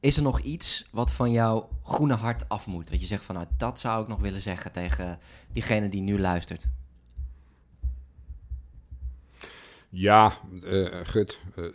Is 0.01 0.17
er 0.17 0.23
nog 0.23 0.41
iets 0.41 0.87
wat 0.91 1.13
van 1.13 1.31
jouw 1.31 1.69
groene 1.85 2.15
hart 2.15 2.49
af 2.49 2.67
moet? 2.67 2.91
Dat 2.91 3.01
je 3.01 3.07
zegt 3.07 3.25
van, 3.25 3.35
nou, 3.35 3.47
dat 3.57 3.81
zou 3.81 4.03
ik 4.03 4.09
nog 4.09 4.21
willen 4.21 4.41
zeggen 4.43 4.73
tegen 4.73 5.19
diegene 5.53 5.89
die 5.89 6.01
nu 6.01 6.21
luistert. 6.21 6.67
Ja, 9.91 10.39
uh, 10.65 10.87
gut. 11.03 11.41
Uh, 11.57 11.67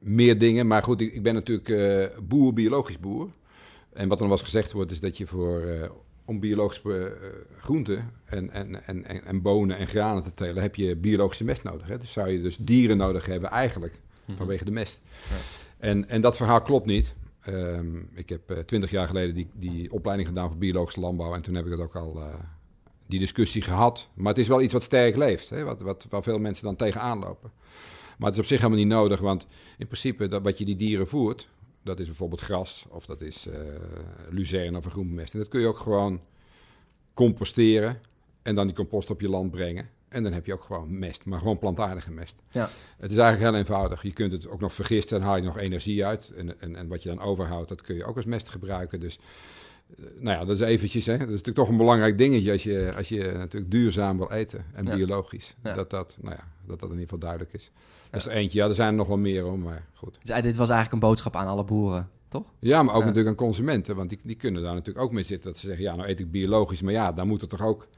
meer 0.00 0.38
dingen. 0.38 0.66
Maar 0.66 0.82
goed, 0.82 1.00
ik, 1.00 1.14
ik 1.14 1.22
ben 1.22 1.34
natuurlijk 1.34 1.68
uh, 1.68 2.18
boer, 2.22 2.52
biologisch 2.52 2.98
boer. 2.98 3.28
En 3.92 4.08
wat 4.08 4.20
er 4.20 4.28
was 4.28 4.42
gezegd 4.42 4.72
wordt, 4.72 4.90
is 4.90 5.00
dat 5.00 5.16
je 5.16 5.26
voor, 5.26 5.90
om 6.24 6.40
biologische 6.40 7.16
groenten 7.58 8.10
en, 8.24 8.50
en, 8.50 8.86
en, 8.86 9.24
en, 9.24 9.42
bonen 9.42 9.76
en 9.76 9.86
granen 9.86 10.22
te 10.22 10.34
telen, 10.34 10.62
heb 10.62 10.74
je 10.74 10.96
biologische 10.96 11.44
mest 11.44 11.62
nodig. 11.62 11.86
Hè? 11.86 11.98
Dus 11.98 12.12
zou 12.12 12.28
je 12.28 12.42
dus 12.42 12.56
dieren 12.56 12.96
nodig 12.96 13.26
hebben 13.26 13.50
eigenlijk, 13.50 14.00
mhm. 14.24 14.36
vanwege 14.36 14.64
de 14.64 14.70
mest. 14.70 15.00
Ja. 15.28 15.36
En, 15.78 16.08
en 16.08 16.20
dat 16.20 16.36
verhaal 16.36 16.62
klopt 16.62 16.86
niet. 16.86 17.14
Um, 17.48 18.08
ik 18.14 18.28
heb 18.28 18.62
twintig 18.66 18.90
jaar 18.90 19.06
geleden 19.06 19.34
die, 19.34 19.48
die 19.54 19.92
opleiding 19.92 20.28
gedaan 20.28 20.48
voor 20.48 20.58
biologische 20.58 21.00
landbouw. 21.00 21.34
En 21.34 21.42
toen 21.42 21.54
heb 21.54 21.64
ik 21.64 21.70
dat 21.70 21.80
ook 21.80 21.96
al 21.96 22.20
die 23.10 23.20
discussie 23.20 23.62
gehad. 23.62 24.08
Maar 24.14 24.28
het 24.28 24.38
is 24.38 24.48
wel 24.48 24.60
iets 24.60 24.72
wat 24.72 24.82
sterk 24.82 25.16
leeft, 25.16 25.48
hè? 25.48 25.64
Wat, 25.64 25.80
wat, 25.80 26.06
waar 26.08 26.22
veel 26.22 26.38
mensen 26.38 26.64
dan 26.64 26.76
tegenaan 26.76 27.18
lopen. 27.18 27.50
Maar 28.18 28.28
het 28.28 28.34
is 28.34 28.44
op 28.44 28.48
zich 28.48 28.58
helemaal 28.58 28.78
niet 28.78 28.92
nodig, 28.92 29.20
want 29.20 29.46
in 29.78 29.86
principe 29.86 30.28
dat, 30.28 30.42
wat 30.42 30.58
je 30.58 30.64
die 30.64 30.76
dieren 30.76 31.06
voert, 31.06 31.48
dat 31.82 32.00
is 32.00 32.06
bijvoorbeeld 32.06 32.40
gras 32.40 32.86
of 32.88 33.06
dat 33.06 33.20
is 33.20 33.46
uh, 33.46 33.54
luzerne 34.30 34.78
of 34.78 34.84
een 34.84 34.90
groenmest. 34.90 35.32
En 35.32 35.38
dat 35.38 35.48
kun 35.48 35.60
je 35.60 35.66
ook 35.66 35.78
gewoon 35.78 36.20
composteren 37.14 38.00
en 38.42 38.54
dan 38.54 38.66
die 38.66 38.76
compost 38.76 39.10
op 39.10 39.20
je 39.20 39.28
land 39.28 39.50
brengen. 39.50 39.88
En 40.08 40.22
dan 40.22 40.32
heb 40.32 40.46
je 40.46 40.52
ook 40.52 40.64
gewoon 40.64 40.98
mest, 40.98 41.24
maar 41.24 41.38
gewoon 41.38 41.58
plantaardige 41.58 42.10
mest. 42.10 42.42
Ja. 42.50 42.68
Het 42.98 43.10
is 43.10 43.16
eigenlijk 43.16 43.50
heel 43.50 43.60
eenvoudig. 43.60 44.02
Je 44.02 44.12
kunt 44.12 44.32
het 44.32 44.48
ook 44.48 44.60
nog 44.60 44.72
vergisten 44.72 45.18
en 45.18 45.24
haal 45.24 45.36
je 45.36 45.42
nog 45.42 45.58
energie 45.58 46.04
uit. 46.04 46.30
En, 46.30 46.60
en, 46.60 46.76
en 46.76 46.88
wat 46.88 47.02
je 47.02 47.08
dan 47.08 47.20
overhoudt, 47.20 47.68
dat 47.68 47.82
kun 47.82 47.96
je 47.96 48.04
ook 48.04 48.16
als 48.16 48.24
mest 48.24 48.48
gebruiken. 48.48 49.00
Dus 49.00 49.16
eh, 49.16 49.24
nou 49.96 50.38
ja, 50.38 50.44
dat 50.44 50.60
is 50.60 50.60
eventjes, 50.60 51.06
hè. 51.06 51.12
Dat 51.12 51.20
is 51.20 51.26
natuurlijk 51.26 51.56
toch 51.56 51.68
een 51.68 51.76
belangrijk 51.76 52.18
dingetje 52.18 52.52
als 52.52 52.62
je, 52.62 52.92
als 52.96 53.08
je 53.08 53.32
natuurlijk 53.36 53.70
duurzaam 53.70 54.16
wil 54.16 54.30
eten 54.30 54.64
en 54.72 54.84
biologisch. 54.84 55.54
Dat, 55.62 55.90
dat, 55.90 56.16
nou 56.20 56.34
ja, 56.34 56.44
dat 56.66 56.80
dat 56.80 56.88
in 56.88 56.94
ieder 56.94 57.02
geval 57.02 57.18
duidelijk 57.18 57.52
is. 57.52 57.70
Dat 58.10 58.20
is 58.20 58.26
er 58.26 58.32
eentje. 58.32 58.58
Ja, 58.58 58.66
er 58.66 58.74
zijn 58.74 58.88
er 58.88 58.94
nog 58.94 59.08
wel 59.08 59.18
meer 59.18 59.46
om, 59.46 59.60
maar 59.60 59.86
goed. 59.94 60.18
Dus 60.22 60.42
dit 60.42 60.56
was 60.56 60.68
eigenlijk 60.68 60.92
een 60.92 61.08
boodschap 61.08 61.36
aan 61.36 61.46
alle 61.46 61.64
boeren, 61.64 62.10
toch? 62.28 62.44
Ja, 62.58 62.82
maar 62.82 62.94
ook 62.94 63.02
natuurlijk 63.04 63.28
aan 63.28 63.46
consumenten, 63.46 63.96
want 63.96 64.08
die, 64.08 64.18
die 64.22 64.36
kunnen 64.36 64.62
daar 64.62 64.74
natuurlijk 64.74 65.04
ook 65.04 65.12
mee 65.12 65.24
zitten. 65.24 65.50
Dat 65.50 65.60
ze 65.60 65.66
zeggen, 65.66 65.84
ja, 65.84 65.94
nou 65.94 66.08
eet 66.08 66.20
ik 66.20 66.30
biologisch, 66.30 66.82
maar 66.82 66.92
ja, 66.92 67.12
dan 67.12 67.28
moet 67.28 67.42
er 67.42 67.48
toch 67.48 67.62
ook 67.62 67.88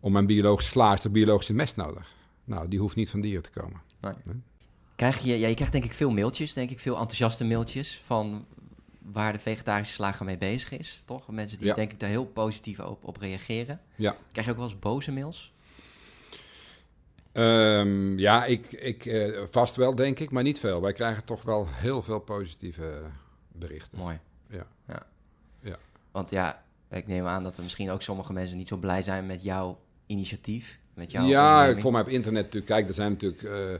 om 0.00 0.12
mijn 0.12 0.26
biologische 0.26 0.70
slaag 0.70 1.00
de 1.00 1.10
biologische 1.10 1.54
mest 1.54 1.76
nodig. 1.76 2.14
Nou, 2.44 2.68
die 2.68 2.78
hoeft 2.78 2.96
niet 2.96 3.10
van 3.10 3.20
dieren 3.20 3.42
te 3.42 3.50
komen. 3.50 3.80
Nee. 4.00 4.12
Krijg 4.96 5.18
je, 5.18 5.38
ja, 5.38 5.48
je 5.48 5.54
krijgt 5.54 5.72
denk 5.72 5.84
ik 5.84 5.94
veel 5.94 6.10
mailtjes, 6.10 6.52
denk 6.52 6.70
ik, 6.70 6.80
veel 6.80 6.96
enthousiaste 6.96 7.44
mailtjes 7.44 8.02
van 8.04 8.46
waar 9.12 9.32
de 9.32 9.38
vegetarische 9.38 9.94
slager 9.94 10.24
mee 10.24 10.36
bezig 10.36 10.70
is, 10.70 11.02
toch? 11.04 11.28
Mensen 11.28 11.58
die 11.58 11.74
denk 11.74 11.92
ik 11.92 12.00
daar 12.00 12.08
heel 12.08 12.26
positief 12.26 12.80
op, 12.80 13.04
op 13.04 13.16
reageren. 13.16 13.80
Ja. 13.94 14.16
Krijg 14.32 14.46
je 14.46 14.52
ook 14.52 14.58
wel 14.58 14.68
eens 14.68 14.78
boze 14.78 15.12
mails? 15.12 15.52
Um, 17.32 18.18
ja, 18.18 18.44
ik, 18.44 18.72
ik, 18.72 19.04
uh, 19.04 19.42
vast 19.50 19.76
wel, 19.76 19.94
denk 19.94 20.18
ik, 20.18 20.30
maar 20.30 20.42
niet 20.42 20.58
veel. 20.58 20.80
Wij 20.80 20.92
krijgen 20.92 21.24
toch 21.24 21.42
wel 21.42 21.66
heel 21.70 22.02
veel 22.02 22.20
positieve 22.20 23.02
berichten. 23.52 23.98
Mooi. 23.98 24.18
Ja. 24.50 24.66
ja. 24.88 25.06
ja. 25.60 25.76
Want 26.10 26.30
ja, 26.30 26.64
ik 26.90 27.06
neem 27.06 27.26
aan 27.26 27.42
dat 27.42 27.56
er 27.56 27.62
misschien 27.62 27.90
ook 27.90 28.02
sommige 28.02 28.32
mensen 28.32 28.58
niet 28.58 28.68
zo 28.68 28.76
blij 28.76 29.02
zijn 29.02 29.26
met 29.26 29.42
jouw 29.42 29.80
initiatief. 30.06 30.78
Met 30.94 31.10
jouw 31.10 31.26
ja, 31.26 31.64
ik 31.64 31.80
voor 31.80 31.92
mij 31.92 32.00
op 32.00 32.08
internet 32.08 32.42
natuurlijk. 32.42 32.72
Kijk, 32.72 32.88
er 32.88 32.94
zijn 32.94 33.10
natuurlijk, 33.10 33.42
uh, 33.42 33.72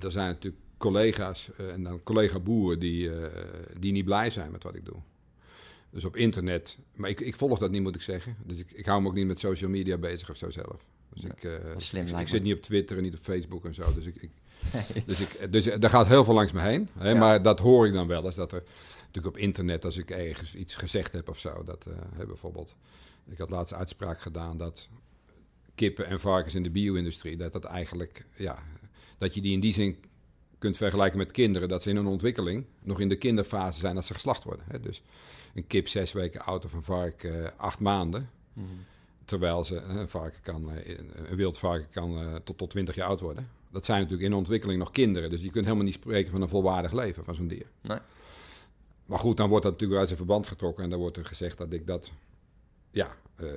er 0.00 0.10
zijn 0.10 0.26
natuurlijk 0.26 0.62
collega's 0.78 1.50
uh, 1.60 1.72
en 1.72 1.82
dan 1.82 2.02
collega-boeren 2.02 2.78
die, 2.78 3.08
uh, 3.08 3.26
die 3.78 3.92
niet 3.92 4.04
blij 4.04 4.30
zijn 4.30 4.50
met 4.50 4.62
wat 4.62 4.74
ik 4.74 4.84
doe. 4.84 4.96
Dus 5.90 6.04
op 6.04 6.16
internet, 6.16 6.78
maar 6.94 7.10
ik, 7.10 7.20
ik 7.20 7.36
volg 7.36 7.58
dat 7.58 7.70
niet, 7.70 7.82
moet 7.82 7.94
ik 7.94 8.02
zeggen. 8.02 8.36
Dus 8.44 8.58
ik, 8.58 8.70
ik 8.70 8.86
hou 8.86 9.02
me 9.02 9.08
ook 9.08 9.14
niet 9.14 9.26
met 9.26 9.38
social 9.38 9.70
media 9.70 9.96
bezig 9.96 10.30
of 10.30 10.36
zo 10.36 10.50
zelf. 10.50 10.86
Dus 11.14 11.24
ik, 11.24 11.42
uh, 11.42 11.52
slim, 11.76 12.06
ik, 12.06 12.18
ik, 12.18 12.28
zit 12.28 12.42
niet 12.42 12.54
op 12.54 12.62
Twitter 12.62 12.96
en 12.96 13.02
niet 13.02 13.14
op 13.14 13.18
Facebook 13.18 13.64
en 13.64 13.74
zo. 13.74 13.94
Dus, 13.94 14.04
ik, 14.04 14.14
ik 14.16 14.30
dus, 15.06 15.20
ik, 15.20 15.52
dus 15.52 15.64
daar 15.64 15.90
gaat 15.90 16.06
heel 16.06 16.24
veel 16.24 16.34
langs 16.34 16.52
me 16.52 16.60
heen. 16.60 16.88
Hè, 16.92 17.10
ja. 17.10 17.18
Maar 17.18 17.42
dat 17.42 17.58
hoor 17.58 17.86
ik 17.86 17.92
dan 17.92 18.06
wel 18.06 18.24
eens. 18.24 18.34
Dat 18.34 18.52
er 18.52 18.62
natuurlijk 18.98 19.36
op 19.36 19.36
internet, 19.36 19.84
als 19.84 19.96
ik 19.96 20.10
ergens 20.10 20.54
iets 20.54 20.76
gezegd 20.76 21.12
heb 21.12 21.28
of 21.28 21.38
zo. 21.38 21.62
Dat 21.64 21.86
bijvoorbeeld, 22.26 22.74
ik 23.30 23.38
had 23.38 23.50
laatst 23.50 23.74
uitspraak 23.74 24.20
gedaan 24.20 24.56
dat 24.56 24.88
kippen 25.74 26.06
en 26.06 26.20
varkens 26.20 26.54
in 26.54 26.62
de 26.62 26.70
bio-industrie, 26.70 27.36
dat 27.36 27.52
dat 27.52 27.64
eigenlijk, 27.64 28.26
ja, 28.36 28.58
dat 29.18 29.34
je 29.34 29.40
die 29.40 29.52
in 29.52 29.60
die 29.60 29.72
zin 29.72 29.98
kunt 30.58 30.76
vergelijken 30.76 31.18
met 31.18 31.30
kinderen, 31.30 31.68
dat 31.68 31.82
ze 31.82 31.90
in 31.90 31.96
hun 31.96 32.06
ontwikkeling 32.06 32.64
nog 32.82 33.00
in 33.00 33.08
de 33.08 33.16
kinderfase 33.16 33.78
zijn 33.78 33.96
als 33.96 34.06
ze 34.06 34.14
geslacht 34.14 34.44
worden. 34.44 34.64
Hè. 34.68 34.80
Dus 34.80 35.02
een 35.54 35.66
kip 35.66 35.88
zes 35.88 36.12
weken 36.12 36.40
oud 36.40 36.64
of 36.64 36.72
een 36.72 36.82
vark 36.82 37.22
uh, 37.22 37.46
acht 37.56 37.78
maanden. 37.78 38.30
Mhm. 38.52 38.66
Terwijl 39.24 39.64
ze, 39.64 39.76
een, 39.76 40.08
varken 40.08 40.40
kan, 40.42 40.72
eh, 40.72 40.98
een 41.14 41.36
wild 41.36 41.58
varken 41.58 41.88
kan 41.90 42.22
uh, 42.22 42.34
tot, 42.34 42.58
tot 42.58 42.70
20 42.70 42.94
jaar 42.94 43.08
oud 43.08 43.20
worden. 43.20 43.48
Dat 43.70 43.84
zijn 43.84 44.00
natuurlijk 44.00 44.28
in 44.28 44.36
ontwikkeling 44.36 44.78
nog 44.78 44.90
kinderen. 44.90 45.30
Dus 45.30 45.40
je 45.40 45.50
kunt 45.50 45.64
helemaal 45.64 45.86
niet 45.86 45.94
spreken 45.94 46.30
van 46.30 46.42
een 46.42 46.48
volwaardig 46.48 46.92
leven 46.92 47.24
van 47.24 47.34
zo'n 47.34 47.48
dier. 47.48 47.66
Nee. 47.80 47.98
Maar 49.06 49.18
goed, 49.18 49.36
dan 49.36 49.48
wordt 49.48 49.64
dat 49.64 49.72
natuurlijk 49.72 49.98
uit 49.98 50.08
zijn 50.08 50.20
verband 50.20 50.46
getrokken. 50.46 50.84
En 50.84 50.90
dan 50.90 50.98
wordt 50.98 51.16
er 51.16 51.24
gezegd 51.24 51.58
dat 51.58 51.72
ik 51.72 51.86
dat 51.86 52.10
ja, 52.90 53.16
uh, 53.42 53.50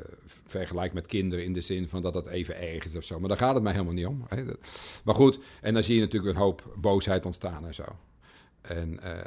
vergelijk 0.45 0.93
met 0.93 1.07
kinderen 1.07 1.45
in 1.45 1.53
de 1.53 1.61
zin 1.61 1.89
van 1.89 2.01
dat 2.01 2.13
dat 2.13 2.27
even 2.27 2.57
erg 2.57 2.85
is 2.85 2.95
of 2.95 3.03
zo. 3.03 3.19
Maar 3.19 3.29
daar 3.29 3.37
gaat 3.37 3.53
het 3.53 3.63
mij 3.63 3.71
helemaal 3.71 3.93
niet 3.93 4.05
om. 4.05 4.25
Hè. 4.27 4.43
Maar 5.03 5.15
goed, 5.15 5.39
en 5.61 5.73
dan 5.73 5.83
zie 5.83 5.95
je 5.95 6.01
natuurlijk 6.01 6.35
een 6.35 6.41
hoop 6.41 6.75
boosheid 6.75 7.25
ontstaan 7.25 7.65
en 7.65 7.73
zo. 7.73 7.83
En 8.61 8.99
uh, 9.03 9.17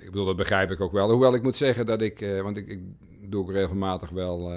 ik 0.00 0.10
bedoel, 0.10 0.26
dat 0.26 0.36
begrijp 0.36 0.70
ik 0.70 0.80
ook 0.80 0.92
wel. 0.92 1.10
Hoewel 1.10 1.34
ik 1.34 1.42
moet 1.42 1.56
zeggen 1.56 1.86
dat 1.86 2.00
ik, 2.00 2.20
uh, 2.20 2.42
want 2.42 2.56
ik, 2.56 2.68
ik, 2.68 2.80
doe 3.30 3.42
ook 3.42 3.50
regelmatig 3.50 4.10
wel 4.10 4.50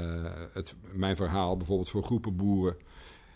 het, 0.54 0.76
mijn 0.94 1.16
verhaal, 1.16 1.58
bijvoorbeeld 1.58 1.90
voor 1.90 2.04
groepen 2.04 2.36
boeren. 2.36 2.76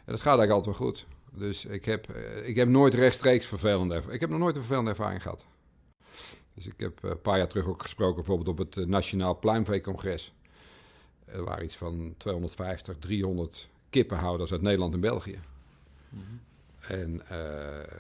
En 0.05 0.11
dat 0.11 0.21
gaat 0.21 0.37
eigenlijk 0.37 0.51
altijd 0.51 0.77
wel 0.77 0.87
goed. 0.87 1.07
Dus 1.31 1.65
ik 1.65 1.85
heb, 1.85 2.07
ik 2.43 2.55
heb 2.55 2.67
nooit 2.67 2.93
rechtstreeks 2.93 3.45
vervelende 3.45 4.01
Ik 4.09 4.19
heb 4.19 4.29
nog 4.29 4.39
nooit 4.39 4.55
een 4.55 4.61
vervelende 4.61 4.89
ervaring 4.89 5.21
gehad. 5.21 5.45
Dus 6.53 6.67
ik 6.67 6.79
heb 6.79 7.03
een 7.03 7.21
paar 7.21 7.37
jaar 7.37 7.47
terug 7.47 7.67
ook 7.67 7.81
gesproken, 7.81 8.15
bijvoorbeeld 8.15 8.47
op 8.49 8.57
het 8.57 8.87
Nationaal 8.87 9.39
Pluimveecongres. 9.39 10.33
Er 11.25 11.43
waren 11.43 11.63
iets 11.63 11.77
van 11.77 12.13
250, 12.17 12.95
300 12.99 13.69
kippenhouders 13.89 14.51
uit 14.51 14.61
Nederland 14.61 14.93
en 14.93 14.99
België. 14.99 15.39
Mhm. 16.09 16.23
En 16.79 17.21
uh, 17.31 17.95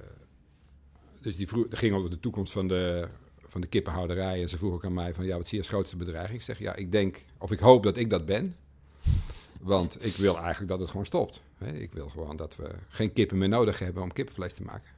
dus 1.21 1.35
die 1.35 1.47
vroeg, 1.47 1.65
ging 1.69 1.95
over 1.95 2.09
de 2.09 2.19
toekomst 2.19 2.51
van 2.51 2.67
de, 2.67 3.07
van 3.47 3.61
de 3.61 3.67
kippenhouderij. 3.67 4.41
En 4.41 4.49
ze 4.49 4.57
vroeg 4.57 4.73
ook 4.73 4.85
aan 4.85 4.93
mij 4.93 5.13
van, 5.13 5.25
ja, 5.25 5.37
wat 5.37 5.47
zie 5.47 5.57
je 5.57 5.63
als 5.63 5.73
grootste 5.73 5.95
bedreiging? 5.95 6.37
Ik 6.37 6.45
zeg, 6.45 6.59
ja, 6.59 6.75
ik 6.75 6.91
denk, 6.91 7.25
of 7.37 7.51
ik 7.51 7.59
hoop 7.59 7.83
dat 7.83 7.97
ik 7.97 8.09
dat 8.09 8.25
ben. 8.25 8.55
Want 9.61 10.05
ik 10.05 10.15
wil 10.15 10.37
eigenlijk 10.37 10.67
dat 10.67 10.79
het 10.79 10.89
gewoon 10.89 11.05
stopt. 11.05 11.41
Ik 11.59 11.93
wil 11.93 12.09
gewoon 12.09 12.35
dat 12.35 12.55
we 12.55 12.69
geen 12.89 13.13
kippen 13.13 13.37
meer 13.37 13.49
nodig 13.49 13.79
hebben 13.79 14.03
om 14.03 14.13
kippenvlees 14.13 14.53
te 14.53 14.63
maken. 14.63 14.91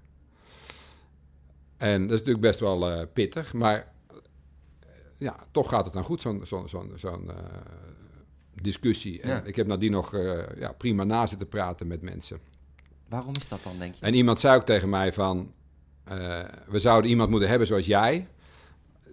En 1.78 2.02
dat 2.02 2.12
is 2.12 2.18
natuurlijk 2.20 2.46
best 2.46 2.60
wel 2.60 2.92
uh, 2.92 3.02
pittig, 3.14 3.54
maar 3.54 3.94
ja, 5.18 5.36
toch 5.52 5.70
gaat 5.70 5.86
het 5.86 5.94
dan 5.94 6.04
goed, 6.04 6.22
zo'n 6.22 6.46
zo'n 6.46 6.70
zo'n 6.70 6.92
zo'n 6.96 7.24
uh, 7.26 7.36
discussie. 8.62 9.22
En 9.22 9.46
ik 9.46 9.56
heb 9.56 9.68
nadien 9.68 9.92
nog 9.92 10.14
uh, 10.14 10.42
ja, 10.58 10.72
prima 10.72 11.04
na 11.04 11.28
zitten 11.28 11.48
praten 11.48 11.88
met 11.88 12.02
mensen. 12.02 12.40
Waarom 13.10 13.34
is 13.36 13.48
dat 13.48 13.60
dan, 13.64 13.80
denk 13.80 13.96
je? 13.96 14.06
En 14.06 14.14
iemand 14.14 14.40
zei 14.40 14.56
ook 14.56 14.66
tegen 14.66 14.90
mij 14.90 15.14
van... 15.14 15.54
Uh, 16.12 16.40
we 16.68 16.80
zouden 16.80 17.10
iemand 17.10 17.30
moeten 17.30 17.50
hebben 17.50 17.68
zoals 17.68 17.86
jij... 17.86 18.28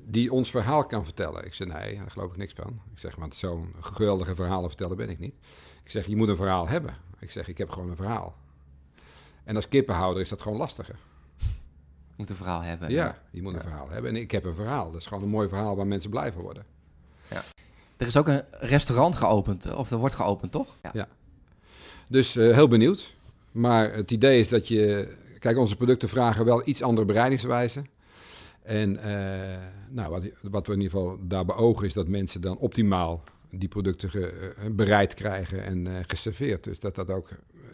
die 0.06 0.32
ons 0.32 0.50
verhaal 0.50 0.86
kan 0.86 1.04
vertellen. 1.04 1.44
Ik 1.44 1.54
zei, 1.54 1.72
nee, 1.72 1.96
daar 1.96 2.10
geloof 2.10 2.30
ik 2.30 2.36
niks 2.36 2.52
van. 2.56 2.80
Ik 2.92 2.98
zeg, 2.98 3.16
want 3.16 3.34
zo'n 3.34 3.74
geweldige 3.80 4.34
verhalen 4.34 4.68
vertellen 4.68 4.96
ben 4.96 5.08
ik 5.08 5.18
niet. 5.18 5.34
Ik 5.84 5.90
zeg, 5.90 6.06
je 6.06 6.16
moet 6.16 6.28
een 6.28 6.36
verhaal 6.36 6.68
hebben. 6.68 6.96
Ik 7.18 7.30
zeg, 7.30 7.48
ik 7.48 7.58
heb 7.58 7.70
gewoon 7.70 7.90
een 7.90 7.96
verhaal. 7.96 8.36
En 9.44 9.56
als 9.56 9.68
kippenhouder 9.68 10.22
is 10.22 10.28
dat 10.28 10.42
gewoon 10.42 10.58
lastiger. 10.58 10.96
Je 12.08 12.14
moet 12.16 12.30
een 12.30 12.36
verhaal 12.36 12.60
hebben. 12.60 12.90
Ja, 12.90 13.22
je 13.30 13.42
moet 13.42 13.54
een 13.54 13.60
verhaal 13.60 13.90
hebben. 13.90 14.10
En 14.10 14.16
ik 14.16 14.30
heb 14.30 14.44
een 14.44 14.54
verhaal. 14.54 14.90
Dat 14.90 15.00
is 15.00 15.06
gewoon 15.06 15.22
een 15.22 15.28
mooi 15.28 15.48
verhaal 15.48 15.76
waar 15.76 15.86
mensen 15.86 16.10
blij 16.10 16.32
van 16.32 16.42
worden. 16.42 16.64
Ja. 17.30 17.44
Er 17.96 18.06
is 18.06 18.16
ook 18.16 18.28
een 18.28 18.42
restaurant 18.50 19.16
geopend, 19.16 19.74
of 19.74 19.90
er 19.90 19.98
wordt 19.98 20.14
geopend, 20.14 20.52
toch? 20.52 20.76
Ja. 20.92 21.08
Dus 22.08 22.36
uh, 22.36 22.54
heel 22.54 22.68
benieuwd. 22.68 23.14
Maar 23.52 23.92
het 23.92 24.10
idee 24.10 24.40
is 24.40 24.48
dat 24.48 24.68
je... 24.68 25.16
Kijk, 25.38 25.58
onze 25.58 25.76
producten 25.76 26.08
vragen 26.08 26.44
wel 26.44 26.68
iets 26.68 26.82
andere 26.82 27.06
bereidingswijze. 27.06 27.82
En 28.62 28.90
uh, 28.90 29.02
nou, 29.88 30.10
wat, 30.10 30.22
wat, 30.42 30.66
we 30.66 30.72
in 30.72 30.80
ieder 30.80 30.98
geval 30.98 31.18
daar 31.20 31.44
beogen 31.44 31.86
is 31.86 31.92
dat 31.92 32.08
mensen 32.08 32.40
dan 32.40 32.56
optimaal 32.56 33.22
die 33.50 33.68
producten 33.68 34.10
bereid 34.72 35.14
krijgen 35.14 35.64
en 35.64 36.04
geserveerd. 36.06 36.64
Dus 36.64 36.80
dat 36.80 36.94
dat 36.94 37.10
ook 37.10 37.28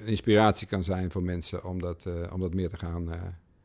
inspiratie 0.05 0.67
kan 0.67 0.85
zijn 0.85 1.11
voor 1.11 1.23
mensen 1.23 1.65
om 1.65 1.81
dat, 1.81 2.07
om 2.33 2.41
dat 2.41 2.55
meer, 2.55 2.69
te 2.69 2.79
gaan, 2.79 3.09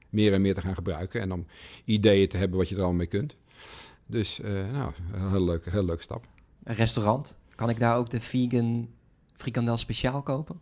meer 0.09 0.33
en 0.33 0.41
meer 0.41 0.53
te 0.53 0.61
gaan 0.61 0.75
gebruiken. 0.75 1.21
En 1.21 1.31
om 1.31 1.45
ideeën 1.85 2.27
te 2.27 2.37
hebben 2.37 2.57
wat 2.57 2.69
je 2.69 2.75
er 2.75 2.81
allemaal 2.81 2.99
mee 2.99 3.07
kunt. 3.07 3.35
Dus 4.05 4.39
nou, 4.71 4.91
een 5.13 5.29
heel 5.29 5.45
leuke, 5.45 5.69
heel 5.69 5.85
leuke 5.85 6.03
stap 6.03 6.25
een 6.65 6.75
restaurant. 6.75 7.37
Kan 7.55 7.69
ik 7.69 7.79
daar 7.79 7.97
ook 7.97 8.09
de 8.09 8.21
vegan 8.21 8.89
frikandel 9.33 9.77
speciaal 9.77 10.21
kopen? 10.21 10.59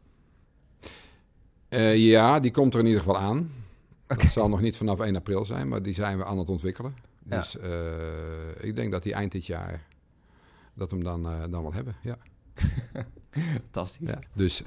Uh, 1.70 1.98
ja, 1.98 2.40
die 2.40 2.52
komt 2.52 2.74
er 2.74 2.80
in 2.80 2.86
ieder 2.86 3.02
geval 3.02 3.18
aan. 3.18 3.52
Okay. 4.04 4.18
Dat 4.18 4.32
zal 4.32 4.50
nog 4.50 4.62
niet 4.62 4.78
vanaf 4.78 5.00
1 5.00 5.16
april 5.16 5.46
zijn, 5.46 5.68
maar 5.68 5.84
die 5.84 5.94
zijn 5.94 6.18
we 6.18 6.26
aan 6.26 6.38
het 6.38 6.50
ontwikkelen. 6.50 6.96
Dus 7.24 7.56
uh, 7.56 7.64
ik 8.60 8.76
denk 8.76 8.92
dat 8.92 9.04
die 9.04 9.14
eind 9.14 9.32
dit 9.32 9.46
jaar 9.46 9.86
dat 10.74 10.90
we 10.90 10.96
hem 10.96 11.06
dan, 11.06 11.26
uh, 11.26 11.42
dan 11.50 11.62
wel 11.62 11.74
hebben, 11.74 11.96
ja. 12.02 12.18
Fantastisch. 13.62 14.10
Ja, 14.10 14.20
dus 14.34 14.64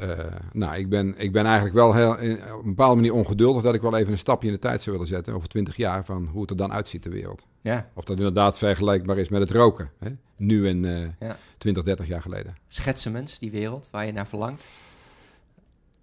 nou, 0.52 0.76
ik, 0.76 0.88
ben, 0.88 1.14
ik 1.18 1.32
ben 1.32 1.44
eigenlijk 1.44 1.74
wel 1.74 1.94
heel, 1.94 2.10
op 2.10 2.64
een 2.64 2.74
bepaalde 2.74 2.94
manier 2.94 3.12
ongeduldig 3.12 3.62
dat 3.62 3.74
ik 3.74 3.80
wel 3.80 3.96
even 3.96 4.12
een 4.12 4.18
stapje 4.18 4.48
in 4.48 4.54
de 4.54 4.60
tijd 4.60 4.82
zou 4.82 4.96
willen 4.96 5.10
zetten, 5.10 5.34
over 5.34 5.48
twintig 5.48 5.76
jaar, 5.76 6.04
van 6.04 6.26
hoe 6.26 6.40
het 6.40 6.50
er 6.50 6.56
dan 6.56 6.72
uitziet, 6.72 7.02
de 7.02 7.10
wereld. 7.10 7.46
Ja. 7.60 7.90
Of 7.94 8.04
dat 8.04 8.16
inderdaad 8.16 8.58
vergelijkbaar 8.58 9.18
is 9.18 9.28
met 9.28 9.40
het 9.40 9.50
roken, 9.50 9.90
hè? 9.98 10.10
Nu 10.36 10.68
en 10.68 10.82
uh, 10.82 11.08
ja. 11.20 11.38
20, 11.58 11.82
30 11.82 12.06
jaar 12.06 12.22
geleden. 12.22 12.56
Schetsen 12.68 13.12
mens 13.12 13.38
die 13.38 13.50
wereld 13.50 13.88
waar 13.90 14.06
je 14.06 14.12
naar 14.12 14.26
verlangt? 14.26 14.64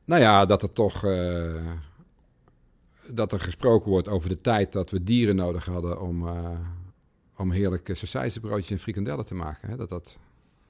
Nou 0.05 0.21
ja, 0.21 0.45
dat 0.45 0.61
er 0.61 0.73
toch 0.73 1.05
uh, 1.05 1.71
dat 3.07 3.31
er 3.31 3.39
gesproken 3.39 3.91
wordt 3.91 4.07
over 4.07 4.29
de 4.29 4.41
tijd 4.41 4.71
dat 4.71 4.89
we 4.89 5.03
dieren 5.03 5.35
nodig 5.35 5.65
hadden 5.65 6.01
om, 6.01 6.27
om 7.35 7.51
heerlijke 7.51 7.95
sausijzenbroodjes 7.95 8.71
en 8.71 8.79
frikandellen 8.79 9.25
te 9.25 9.35
maken. 9.35 9.69
Hè? 9.69 9.75
Dat 9.75 9.89
dat 9.89 10.17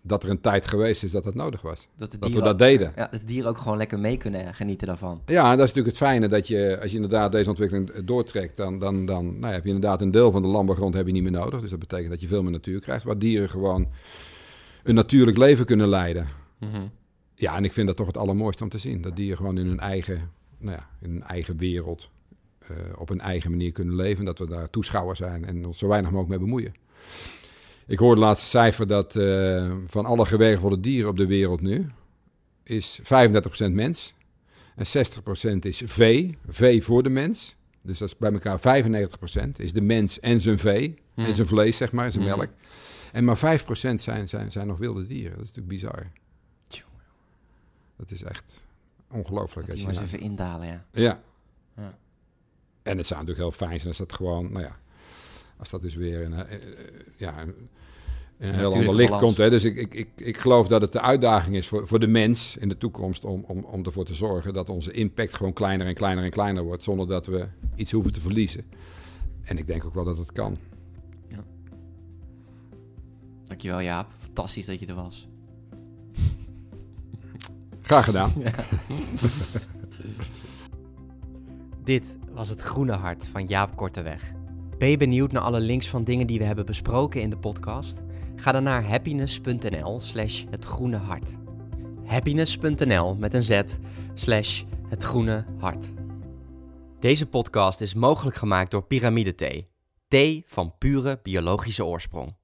dat 0.06 0.24
er 0.24 0.30
een 0.30 0.42
tijd 0.42 0.66
geweest 0.66 1.04
is 1.04 1.12
dat 1.12 1.24
dat 1.24 1.36
nodig 1.36 1.62
was. 1.62 1.88
Dat, 1.96 2.16
dat 2.20 2.32
we 2.32 2.42
dat 2.42 2.58
deden. 2.58 2.94
Ja, 2.96 3.08
dat 3.12 3.20
de 3.20 3.26
dieren 3.26 3.50
ook 3.50 3.58
gewoon 3.58 3.78
lekker 3.78 4.00
mee 4.00 4.18
kunnen 4.18 4.54
genieten 4.54 4.88
daarvan. 4.88 5.22
Ja, 5.26 5.52
en 5.52 5.58
dat 5.58 5.68
is 5.68 5.74
natuurlijk 5.74 5.88
het 5.88 6.08
fijne 6.08 6.28
dat 6.28 6.48
je, 6.48 6.78
als 6.82 6.90
je 6.90 6.96
inderdaad 6.96 7.32
deze 7.32 7.50
ontwikkeling 7.50 8.06
doortrekt, 8.06 8.58
dan, 8.58 8.80
dan, 8.80 9.06
dan 9.06 9.26
nou 9.26 9.48
ja, 9.48 9.52
heb 9.52 9.64
je 9.64 9.74
inderdaad 9.74 10.02
een 10.02 10.12
deel 10.12 10.32
van 10.32 10.42
de 10.42 10.48
landbouwgrond 10.48 10.94
heb 10.94 11.06
je 11.06 11.12
niet 11.12 11.24
meer 11.24 11.32
nodig. 11.32 11.62
Dus 11.62 11.70
dat 11.70 11.80
betekent 11.80 12.10
dat 12.10 12.22
je 12.22 12.28
veel 12.28 12.44
meer 12.44 12.52
natuur 12.52 12.80
krijgt, 12.80 13.04
waar 13.04 13.20
dieren 13.20 13.50
gewoon 13.50 13.88
een 14.84 14.96
natuurlijk 14.96 15.38
leven 15.38 15.66
kunnen 15.66 15.88
leiden. 15.88 16.28
Mm 16.60 16.92
Ja, 17.36 17.56
en 17.56 17.64
ik 17.64 17.74
vind 17.74 17.88
dat 17.88 17.96
toch 17.96 18.08
het 18.08 18.18
allermooiste 18.18 18.64
om 18.64 18.70
te 18.70 18.78
zien. 18.78 19.02
Dat 19.02 19.16
dieren 19.16 19.38
gewoon 19.38 19.58
in 19.58 19.66
hun 19.66 19.80
eigen, 19.80 20.32
nou 20.58 20.78
ja, 20.78 20.90
in 21.02 21.10
hun 21.10 21.24
eigen 21.24 21.58
wereld, 21.58 22.10
uh, 22.72 22.78
op 22.98 23.10
een 23.10 23.22
eigen 23.22 23.52
manier 23.52 23.72
kunnen 23.72 23.96
leven. 23.96 24.26
Dat 24.26 24.40
we 24.40 24.48
daar 24.48 24.70
toeschouwer 24.70 25.16
zijn 25.16 25.46
en 25.46 25.66
ons 25.66 25.78
zo 25.78 25.88
weinig 25.88 26.12
mogelijk 26.12 26.40
mee 26.40 26.48
bemoeien. 26.48 26.74
Ik 27.88 28.00
hoorde 28.00 28.20
het 28.20 28.30
laatste 28.30 28.50
cijfer 28.50 28.88
dat 28.88 29.16
uh, 29.16 29.74
van 29.88 30.06
alle 30.06 30.26
gewervelde 30.26 30.80
dieren 30.80 31.10
op 31.10 31.18
de 31.18 31.28
wereld 31.28 31.62
nu 31.62 31.92
is 32.64 33.00
35% 33.04 33.06
mens 33.72 34.14
en 34.76 34.86
60% 35.56 35.60
is 35.60 35.82
vee, 35.86 36.38
vee 36.48 36.84
voor 36.84 37.04
de 37.04 37.10
mens. 37.10 37.56
Dus 37.82 37.98
dat 37.98 38.08
is 38.08 38.18
bij 38.18 38.32
elkaar 38.32 38.60
95% 38.60 39.50
is 39.58 39.74
de 39.74 39.82
mens 39.82 40.20
en 40.20 40.42
zijn 40.42 40.60
vee 40.60 41.02
mm. 41.14 41.26
en 41.26 41.36
zijn 41.36 41.48
vlees, 41.48 41.78
zeg 41.78 41.92
maar, 41.92 42.06
en 42.06 42.12
zijn 42.12 42.24
mm. 42.24 42.30
melk. 42.30 42.50
En 43.12 43.24
maar 43.24 43.38
5% 43.38 43.42
zijn, 43.96 44.00
zijn, 44.30 44.52
zijn 44.52 44.68
nog 44.68 44.78
wilde 44.78 45.08
dieren. 45.08 45.38
Dat 45.38 45.44
is 45.44 45.54
natuurlijk 45.54 45.68
bizar. 45.68 46.12
Dat 47.96 48.12
is 48.12 48.24
echt 48.24 48.62
ongelooflijk. 49.12 49.68
Dat 49.68 49.78
maar 49.78 49.88
eens 49.88 50.00
even 50.00 50.20
indalen, 50.20 50.68
ja. 50.68 50.86
ja. 50.92 51.22
ja. 51.76 51.98
En 52.84 52.98
het 52.98 53.08
zou 53.08 53.20
natuurlijk 53.20 53.50
heel 53.50 53.68
fijn 53.68 53.80
zijn 53.80 53.88
als 53.88 53.98
dat 53.98 54.14
gewoon, 54.14 54.52
nou 54.52 54.64
ja, 54.64 54.78
als 55.64 55.72
dat 55.72 55.82
dus 55.82 55.96
weer 55.96 56.26
een, 56.26 56.34
ja, 57.18 57.42
een, 57.42 57.54
een 58.38 58.54
heel 58.54 58.74
ander 58.74 58.96
licht 58.96 59.18
komt. 59.18 59.38
Hè. 59.38 59.50
Dus 59.50 59.64
ik, 59.64 59.76
ik, 59.76 59.94
ik, 59.94 60.08
ik 60.16 60.38
geloof 60.38 60.68
dat 60.68 60.82
het 60.82 60.92
de 60.92 61.02
uitdaging 61.02 61.56
is 61.56 61.68
voor, 61.68 61.88
voor 61.88 62.00
de 62.00 62.08
mens 62.08 62.58
in 62.58 62.70
de 62.70 62.78
toekomst 62.78 63.24
om, 63.24 63.44
om, 63.48 63.64
om 63.64 63.86
ervoor 63.86 64.06
te 64.06 64.14
zorgen 64.14 64.54
dat 64.54 64.70
onze 64.70 64.92
impact 64.92 65.34
gewoon 65.34 65.54
kleiner 65.54 65.88
en 65.88 65.94
kleiner 65.94 66.24
en 66.24 66.30
kleiner 66.30 66.64
wordt, 66.64 66.84
zonder 66.84 67.08
dat 67.08 67.26
we 67.26 67.48
iets 67.76 67.92
hoeven 67.92 68.14
te 68.14 68.20
verliezen. 68.20 68.64
En 69.42 69.58
ik 69.58 69.68
denk 69.68 69.86
ook 69.86 69.94
wel 69.94 70.04
dat 70.04 70.18
het 70.18 70.32
kan. 70.32 70.58
Ja. 71.28 71.44
Dankjewel 73.44 73.82
Jaap, 73.82 74.08
fantastisch 74.18 74.66
dat 74.66 74.80
je 74.80 74.86
er 74.86 74.96
was. 74.96 75.28
Graag 77.82 78.06
gedaan. 78.06 78.34
Dit 81.84 82.18
was 82.32 82.50
het 82.50 82.62
Groene 82.62 82.94
Hart 82.94 83.26
van 83.28 83.46
Jaap 83.46 83.76
Korteweg. 83.76 84.34
Ben 84.78 84.90
je 84.90 84.98
benieuwd 84.98 85.32
naar 85.32 85.42
alle 85.42 85.60
links 85.60 85.90
van 85.90 86.04
dingen 86.04 86.28
die 86.28 86.40
we 86.40 86.46
hebben 86.46 86.66
besproken 86.66 87.22
in 87.22 87.30
de 87.30 87.38
podcast? 87.38 88.02
Ga 88.36 88.52
dan 88.52 88.64
naar 88.64 88.88
happiness.nl 88.88 90.00
slash 90.00 90.44
het 90.50 90.66
groene 90.66 90.98
hart. 90.98 91.36
Happiness.nl 92.06 93.16
met 93.16 93.34
een 93.34 93.44
z 93.44 93.62
het 94.90 95.04
groene 95.04 95.46
hart. 95.58 95.94
Deze 97.00 97.30
podcast 97.30 97.82
is 97.82 97.94
mogelijk 97.94 98.36
gemaakt 98.36 98.72
door 98.72 98.84
Pyramide 98.84 99.36
Thee. 99.36 99.70
Thee 100.08 100.44
van 100.48 100.78
pure 100.78 101.20
biologische 101.24 101.86
oorsprong. 101.86 102.36